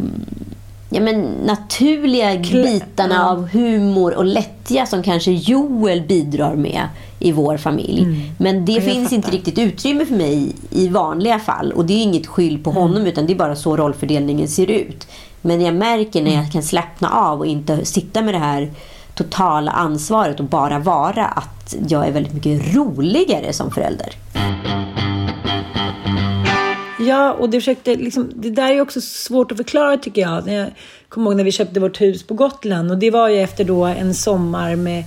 ja, 0.90 1.02
men 1.02 1.22
naturliga 1.46 2.38
bitarna 2.38 3.30
av 3.30 3.48
humor 3.48 4.14
och 4.14 4.26
lättja 4.26 4.86
som 4.86 5.04
kanske 5.04 5.32
Joel 5.32 6.02
bidrar 6.02 6.56
med 6.56 6.88
i 7.20 7.32
vår 7.32 7.58
familj. 7.58 8.04
Mm. 8.04 8.22
Men 8.38 8.66
det 8.66 8.72
jag 8.72 8.84
finns 8.84 9.04
fattar. 9.04 9.16
inte 9.16 9.32
riktigt 9.32 9.60
utrymme 9.60 10.06
för 10.06 10.16
mig 10.16 10.56
i 10.70 10.88
vanliga 10.88 11.40
fall. 11.40 11.72
Och 11.72 11.86
det 11.86 11.94
är 11.94 12.04
inget 12.04 12.28
skyll 12.28 12.64
på 12.64 12.70
mm. 12.70 12.82
honom 12.82 13.08
utan 13.08 13.26
det 13.26 13.34
är 13.34 13.38
bara 13.38 13.56
så 13.56 13.78
rollfördelningen 13.78 14.48
ser 14.48 14.72
ut. 14.72 15.08
Men 15.42 15.62
jag 15.62 15.76
märker 15.76 16.22
när 16.22 16.32
jag 16.32 16.40
mm. 16.40 16.52
kan 16.52 16.64
slappna 16.64 17.10
av 17.10 17.40
och 17.40 17.48
inte 17.48 17.86
sitta 17.86 18.22
med 18.22 18.34
det 18.34 18.40
här 18.40 18.72
totala 19.16 19.72
ansvaret 19.72 20.40
och 20.40 20.46
bara 20.46 20.80
vara 20.80 21.26
att 21.26 21.76
jag 21.88 22.08
är 22.08 22.12
väldigt 22.12 22.34
mycket 22.34 22.76
roligare 22.76 23.54
som 23.54 23.72
förälder. 23.72 24.16
Ja, 27.06 27.34
och 27.34 27.50
det, 27.50 27.60
försökte, 27.60 27.96
liksom, 27.96 28.32
det 28.36 28.50
där 28.50 28.72
är 28.72 28.82
också 28.82 29.02
svårt 29.02 29.52
att 29.52 29.58
förklara 29.58 29.98
tycker 29.98 30.22
jag. 30.22 30.48
Jag 30.48 30.72
kommer 31.10 31.30
ihåg 31.30 31.38
när 31.38 31.44
vi 31.44 31.52
köpte 31.52 31.80
vårt 31.80 32.02
hus 32.02 32.24
på 32.24 32.34
Gotland 32.34 32.92
och 32.92 32.98
det 32.98 33.12
var 33.12 33.30
ju 33.30 33.42
efter 33.42 33.64
då 33.64 33.86
en 33.86 34.14
sommar 34.14 34.76
med 34.76 35.04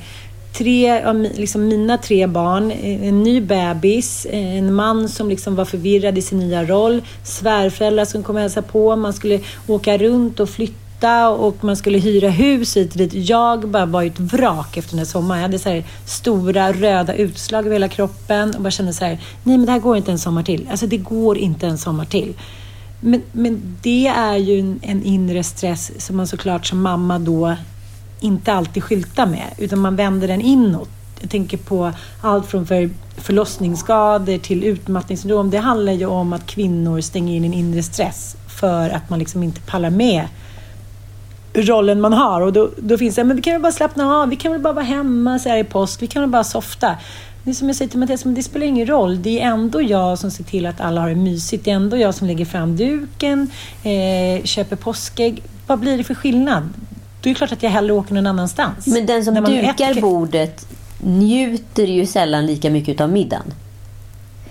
tre, 0.59 1.13
liksom 1.35 1.69
mina 1.69 1.99
tre 1.99 2.27
barn, 2.27 2.71
eh, 2.71 3.09
en 3.09 3.23
ny 3.23 3.41
bebis, 3.41 4.27
eh, 4.27 4.57
en 4.57 4.75
man 4.75 5.09
som 5.09 5.29
liksom 5.29 5.57
var 5.57 5.65
förvirrad 5.65 6.19
i 6.19 6.23
sin 6.23 6.39
nya 6.39 6.65
roll, 6.65 7.03
svärföräldrar 7.25 8.05
som 8.05 8.23
kom 8.23 8.37
och 8.37 8.43
hälsade 8.43 8.67
på, 8.67 8.97
man 8.97 9.13
skulle 9.13 9.41
åka 9.67 9.99
runt 9.99 10.41
och 10.41 10.51
flytta 10.51 10.88
flytta 10.99 11.29
och 11.29 11.65
man 11.65 11.77
skulle 11.77 11.99
hyra 11.99 12.31
hus 12.31 12.77
hit 12.77 12.93
och 12.93 12.99
dit. 12.99 13.15
Jag 13.15 13.69
bara 13.69 13.87
var 13.87 14.03
ett 14.03 14.21
vrak 14.21 14.77
efter 14.77 14.91
den 14.91 14.99
här 14.99 15.07
sommaren. 15.07 15.41
Jag 15.41 15.49
hade 15.49 15.59
så 15.59 15.83
stora 16.05 16.73
röda 16.73 17.15
utslag 17.15 17.61
över 17.67 17.73
hela 17.73 17.89
kroppen 17.89 18.55
och 18.55 18.63
bara 18.63 18.71
kände 18.71 18.93
så 18.93 19.05
här, 19.05 19.19
nej 19.45 19.57
men 19.57 19.67
det 19.67 19.73
här 19.73 19.79
går 19.79 19.97
inte 19.97 20.13
en 20.13 20.19
sommar 20.19 20.43
till. 20.43 20.69
Alltså 20.71 20.87
det 20.87 20.99
går 20.99 21.39
inte 21.39 21.67
en 21.67 21.79
sommar 21.79 22.05
till. 22.05 22.35
Men, 23.01 23.23
men 23.33 23.77
det 23.83 24.07
är 24.07 24.37
ju 24.37 24.61
en, 24.61 24.81
en 24.83 25.03
inre 25.03 25.45
stress 25.45 25.93
som 25.99 26.17
man 26.17 26.27
såklart 26.27 26.67
som 26.67 26.83
mamma 26.83 27.19
då 27.19 27.57
inte 28.21 28.53
alltid 28.53 28.83
skyltar 28.83 29.27
med, 29.27 29.47
utan 29.59 29.79
man 29.79 29.97
vänder 29.97 30.29
den 30.29 30.41
inåt. 30.41 30.89
Jag 31.21 31.31
tänker 31.31 31.57
på 31.57 31.93
allt 32.23 32.47
från 32.47 32.67
för 32.67 32.91
förlossningsskador 33.17 34.39
till 34.39 34.65
utmattningssyndrom. 34.65 35.51
Det 35.51 35.59
handlar 35.59 35.93
ju 35.93 36.07
om 36.07 36.33
att 36.33 36.47
kvinnor 36.47 37.01
stänger 37.01 37.37
in 37.37 37.45
en 37.45 37.55
inre 37.55 37.83
stress 37.83 38.37
för 38.61 38.91
att 38.91 39.11
man 39.11 39.19
liksom 39.19 39.43
inte 39.43 39.61
pallar 39.61 39.91
med 39.91 40.29
rollen 41.55 42.01
man 42.01 42.13
har. 42.13 42.41
Och 42.41 42.53
då, 42.53 42.71
då 42.77 42.99
finns 42.99 43.15
det, 43.15 43.25
men 43.25 43.37
vi 43.37 43.43
kan 43.43 43.53
väl 43.53 43.63
bara 43.63 43.73
slappna 43.73 44.17
av, 44.17 44.29
vi 44.29 44.37
kan 44.37 44.53
väl 44.53 44.61
bara 44.61 44.73
vara 44.73 44.85
hemma 44.85 45.39
så 45.39 45.49
här 45.49 45.59
i 45.59 45.65
påsk, 45.65 46.03
vi 46.03 46.07
kan 46.07 46.23
väl 46.23 46.31
bara 46.31 46.45
softa. 46.45 46.97
Det 47.45 47.51
är 47.51 47.55
som 47.55 47.69
jag 47.69 47.77
säger 47.77 47.91
till 47.91 47.99
Mattias, 47.99 48.25
men 48.25 48.35
det 48.35 48.43
spelar 48.43 48.67
ingen 48.67 48.87
roll. 48.87 49.23
Det 49.23 49.41
är 49.41 49.47
ändå 49.47 49.83
jag 49.83 50.19
som 50.19 50.31
ser 50.31 50.45
till 50.45 50.67
att 50.67 50.81
alla 50.81 51.01
har 51.01 51.09
det 51.09 51.15
mysigt. 51.15 51.65
Det 51.65 51.71
är 51.71 51.75
ändå 51.75 51.97
jag 51.97 52.15
som 52.15 52.27
lägger 52.27 52.45
fram 52.45 52.77
duken, 52.77 53.51
eh, 53.83 54.45
köper 54.45 54.77
påskägg. 54.77 55.43
Vad 55.67 55.79
blir 55.79 55.99
det 55.99 56.05
för 56.05 56.15
skillnad? 56.15 56.69
Då 57.21 57.29
är 57.29 57.35
det 57.35 57.39
klart 57.39 57.53
att 57.53 57.63
jag 57.63 57.71
hellre 57.71 57.93
åker 57.93 58.15
någon 58.15 58.27
annanstans. 58.27 58.87
Men 58.87 59.07
den 59.07 59.25
som 59.25 59.35
dukar 59.35 59.91
äter... 59.91 60.01
bordet 60.01 60.67
njuter 61.01 61.87
ju 61.87 62.07
sällan 62.07 62.47
lika 62.47 62.71
mycket 62.71 63.01
av 63.01 63.11
middagen. 63.11 63.55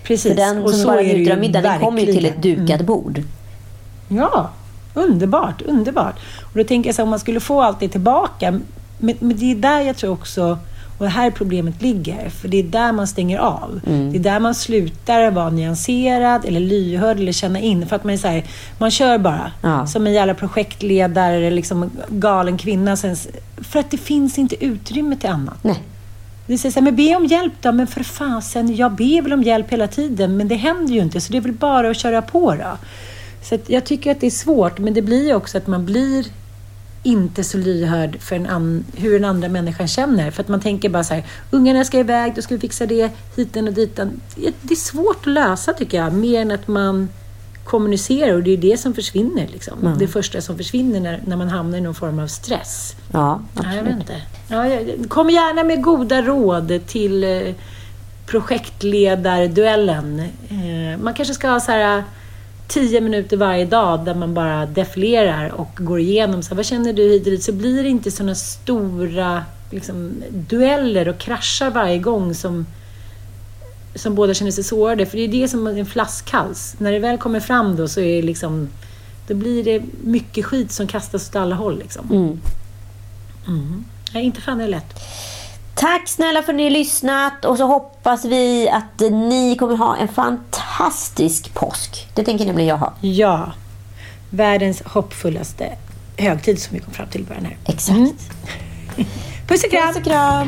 Precis. 0.04 0.32
För 0.32 0.38
den 0.38 0.74
som 0.74 0.86
bara 0.86 1.02
njuter 1.02 1.34
av 1.34 1.40
middagen, 1.40 1.72
den 1.72 1.80
kommer 1.80 2.02
ju 2.02 2.14
till 2.14 2.26
ett 2.26 2.42
dukat 2.42 2.70
mm. 2.70 2.86
bord. 2.86 3.24
Ja, 4.08 4.50
Underbart, 4.98 5.62
underbart. 5.62 6.16
Och 6.44 6.58
då 6.58 6.64
tänker 6.64 6.88
jag 6.88 6.96
så 6.96 7.02
här, 7.02 7.04
om 7.04 7.10
man 7.10 7.20
skulle 7.20 7.40
få 7.40 7.62
allt 7.62 7.80
det 7.80 7.90
tillbaka. 7.90 8.52
Men, 8.98 9.16
men 9.20 9.38
det 9.38 9.52
är 9.52 9.56
där 9.56 9.82
jag 9.82 9.98
tror 9.98 10.12
också, 10.12 10.58
Och 10.98 11.08
här 11.08 11.32
problemet 11.32 11.82
ligger, 11.82 12.30
för 12.30 12.48
det 12.48 12.58
är 12.58 12.64
där 12.64 12.92
man 12.92 13.08
stänger 13.08 13.40
av. 13.40 13.80
Mm. 13.88 14.12
Det 14.12 14.18
är 14.18 14.24
där 14.24 14.40
man 14.40 14.56
slutar 14.56 15.32
vara 15.32 15.50
nyanserad 15.50 16.46
eller 16.46 16.60
lyhörd 16.60 17.18
eller 17.20 17.32
känna 17.32 17.60
in. 17.60 17.88
För 17.88 17.96
att 17.96 18.04
man 18.04 18.14
är 18.14 18.18
så 18.18 18.28
här, 18.28 18.44
man 18.78 18.92
kör 18.92 19.18
bara. 19.18 19.52
Ja. 19.62 19.88
Som 19.88 20.08
en 20.08 20.14
jävla 20.14 20.34
projektledare 20.34 21.36
eller 21.36 21.52
liksom 21.52 21.92
galen 22.10 22.58
kvinna. 22.58 22.98
För 23.62 23.80
att 23.80 23.92
det 23.92 23.98
finns 23.98 24.38
inte 24.38 24.66
utrymme 24.66 25.16
till 25.16 25.30
annat. 25.30 25.64
Nej. 25.64 25.84
Det 26.48 26.58
säger 26.58 26.74
så 26.74 26.80
här, 26.80 26.84
men 26.84 26.96
be 26.96 27.16
om 27.16 27.26
hjälp 27.26 27.54
då. 27.62 27.72
Men 27.72 27.88
för 27.88 28.04
fasen, 28.04 28.76
jag 28.76 28.92
ber 28.92 29.22
väl 29.22 29.34
om 29.34 29.44
hjälp 29.44 29.72
hela 29.72 29.88
tiden. 29.88 30.38
Men 30.38 30.48
det 30.48 30.56
händer 30.56 30.94
ju 30.94 31.02
inte, 31.02 31.22
så 31.22 31.32
det 31.32 31.38
är 31.38 31.42
väl 31.42 31.54
bara 31.54 31.90
att 31.90 31.98
köra 31.98 32.22
på 32.22 32.56
då. 32.56 32.78
Så 33.42 33.58
jag 33.68 33.86
tycker 33.86 34.12
att 34.12 34.20
det 34.20 34.28
är 34.28 34.32
svårt, 34.32 34.80
men 34.80 34.94
det 34.94 35.02
blir 35.02 35.36
också 35.36 35.58
att 35.58 35.68
man 35.68 35.86
blir 35.86 36.26
inte 37.04 37.44
så 37.44 37.58
lyhörd 37.58 38.22
för 38.22 38.36
en 38.36 38.48
an, 38.48 38.86
hur 38.96 39.14
den 39.14 39.26
andra 39.26 39.50
människan 39.50 39.88
känner. 39.88 40.32
För 40.32 40.44
att 40.44 40.48
man 40.48 40.62
tänker 40.62 40.90
bara 40.90 41.04
så 41.04 41.14
här, 41.14 41.24
ungarna 41.52 41.84
ska 41.84 42.00
iväg, 42.00 42.36
då 42.36 42.42
ska 42.42 42.56
vi 42.56 42.62
fixa 42.62 42.86
det, 42.86 43.12
hiten 43.36 43.68
och 43.68 43.74
ditan. 43.74 44.22
Det 44.36 44.74
är 44.74 44.76
svårt 44.76 45.20
att 45.20 45.34
lösa 45.34 45.74
tycker 45.74 45.98
jag, 45.98 46.14
mer 46.14 46.42
än 46.42 46.52
att 46.52 46.68
man 46.68 47.10
kommunicerar 47.64 48.34
och 48.34 48.44
det 48.44 48.52
är 48.52 48.58
det 48.58 48.78
som 48.78 48.94
försvinner. 48.94 49.48
Liksom. 49.48 49.80
Mm. 49.82 49.98
Det 49.98 50.08
första 50.08 50.42
som 50.42 50.58
försvinner 50.58 51.00
när, 51.00 51.22
när 51.28 51.36
man 51.36 51.50
hamnar 51.50 51.78
i 51.78 51.82
någon 51.82 51.96
form 51.96 52.20
av 52.20 52.28
stress. 52.28 52.96
Ja, 53.12 53.42
absolut. 53.54 53.76
jag 53.76 53.84
vet 53.84 53.94
inte. 53.94 54.22
Ja, 54.48 54.64
kom 55.08 55.30
gärna 55.30 55.64
med 55.64 55.84
goda 55.84 56.22
råd 56.22 56.80
till 56.88 57.24
eh, 57.24 57.54
projektledarduellen. 58.26 60.20
Eh, 60.20 61.00
man 61.02 61.14
kanske 61.14 61.34
ska 61.34 61.50
ha 61.50 61.60
så 61.60 61.72
här 61.72 62.04
tio 62.68 63.02
minuter 63.02 63.38
varje 63.38 63.66
dag 63.66 64.06
där 64.06 64.16
man 64.16 64.34
bara 64.34 64.66
defilerar 64.66 65.50
och 65.50 65.72
går 65.78 66.00
igenom 66.00 66.44
så 66.44 66.50
här, 66.50 66.56
vad 66.56 66.66
känner 66.66 66.94
du 66.94 67.04
hit 67.04 67.26
och 67.26 67.32
dit 67.32 67.44
så 67.44 67.52
blir 67.52 67.84
det 67.84 67.90
inte 67.90 68.12
sådana 68.12 68.36
stora 68.36 69.44
liksom, 69.72 70.24
dueller 70.32 71.08
och 71.08 71.18
kraschar 71.18 71.72
varje 71.72 71.98
gång 71.98 72.34
som, 72.34 72.66
som 73.96 74.16
båda 74.16 74.34
känner 74.34 74.52
sig 74.52 74.64
sårade. 74.64 75.06
För 75.06 75.18
det 75.18 75.24
är 75.24 75.28
det 75.28 75.48
som 75.48 75.68
är 75.68 75.78
en 75.78 75.86
flaskhals. 75.86 76.76
När 76.78 76.92
det 76.92 77.00
väl 77.00 77.18
kommer 77.18 77.40
fram 77.40 77.76
då 77.76 77.88
så 77.88 78.00
är 78.00 78.24
liksom, 78.24 78.70
då 79.28 79.34
blir 79.34 79.64
det 79.64 79.84
mycket 80.04 80.46
skit 80.46 80.72
som 80.72 80.88
kastas 80.88 81.30
åt 81.30 81.36
alla 81.36 81.56
håll. 81.56 81.80
Liksom. 81.80 82.12
Mm. 82.12 82.40
Mm. 83.48 83.86
Nej, 84.14 84.24
inte 84.24 84.42
fan 84.42 84.60
är 84.60 84.64
det 84.64 84.72
lätt. 84.72 85.00
Tack 85.80 86.08
snälla 86.08 86.44
för 86.44 86.54
att 86.54 86.58
ni 86.58 86.64
har 86.64 86.70
lyssnat 86.70 87.46
och 87.46 87.58
så 87.58 87.66
hoppas 87.66 88.26
vi 88.26 88.70
att 88.70 89.00
ni 89.00 89.56
kommer 89.60 89.76
ha 89.76 89.98
en 89.98 90.08
fantastisk 90.08 91.54
påsk. 91.54 92.08
Det 92.14 92.24
tänker 92.24 92.46
nämligen 92.46 92.70
jag 92.70 92.78
ha. 92.78 92.94
Ja. 93.02 93.52
Världens 94.30 94.82
hoppfullaste 94.82 95.74
högtid 96.18 96.62
som 96.62 96.74
vi 96.74 96.80
kom 96.80 96.94
fram 96.94 97.08
till 97.08 97.22
i 97.22 97.24
början 97.24 97.46
här. 97.46 97.58
Exakt. 97.66 97.98
Mm. 97.98 98.10
Puss 99.48 99.64
och 99.64 99.72
kram! 99.72 99.88
Puss 99.88 99.98
och 99.98 100.04
kram! 100.04 100.48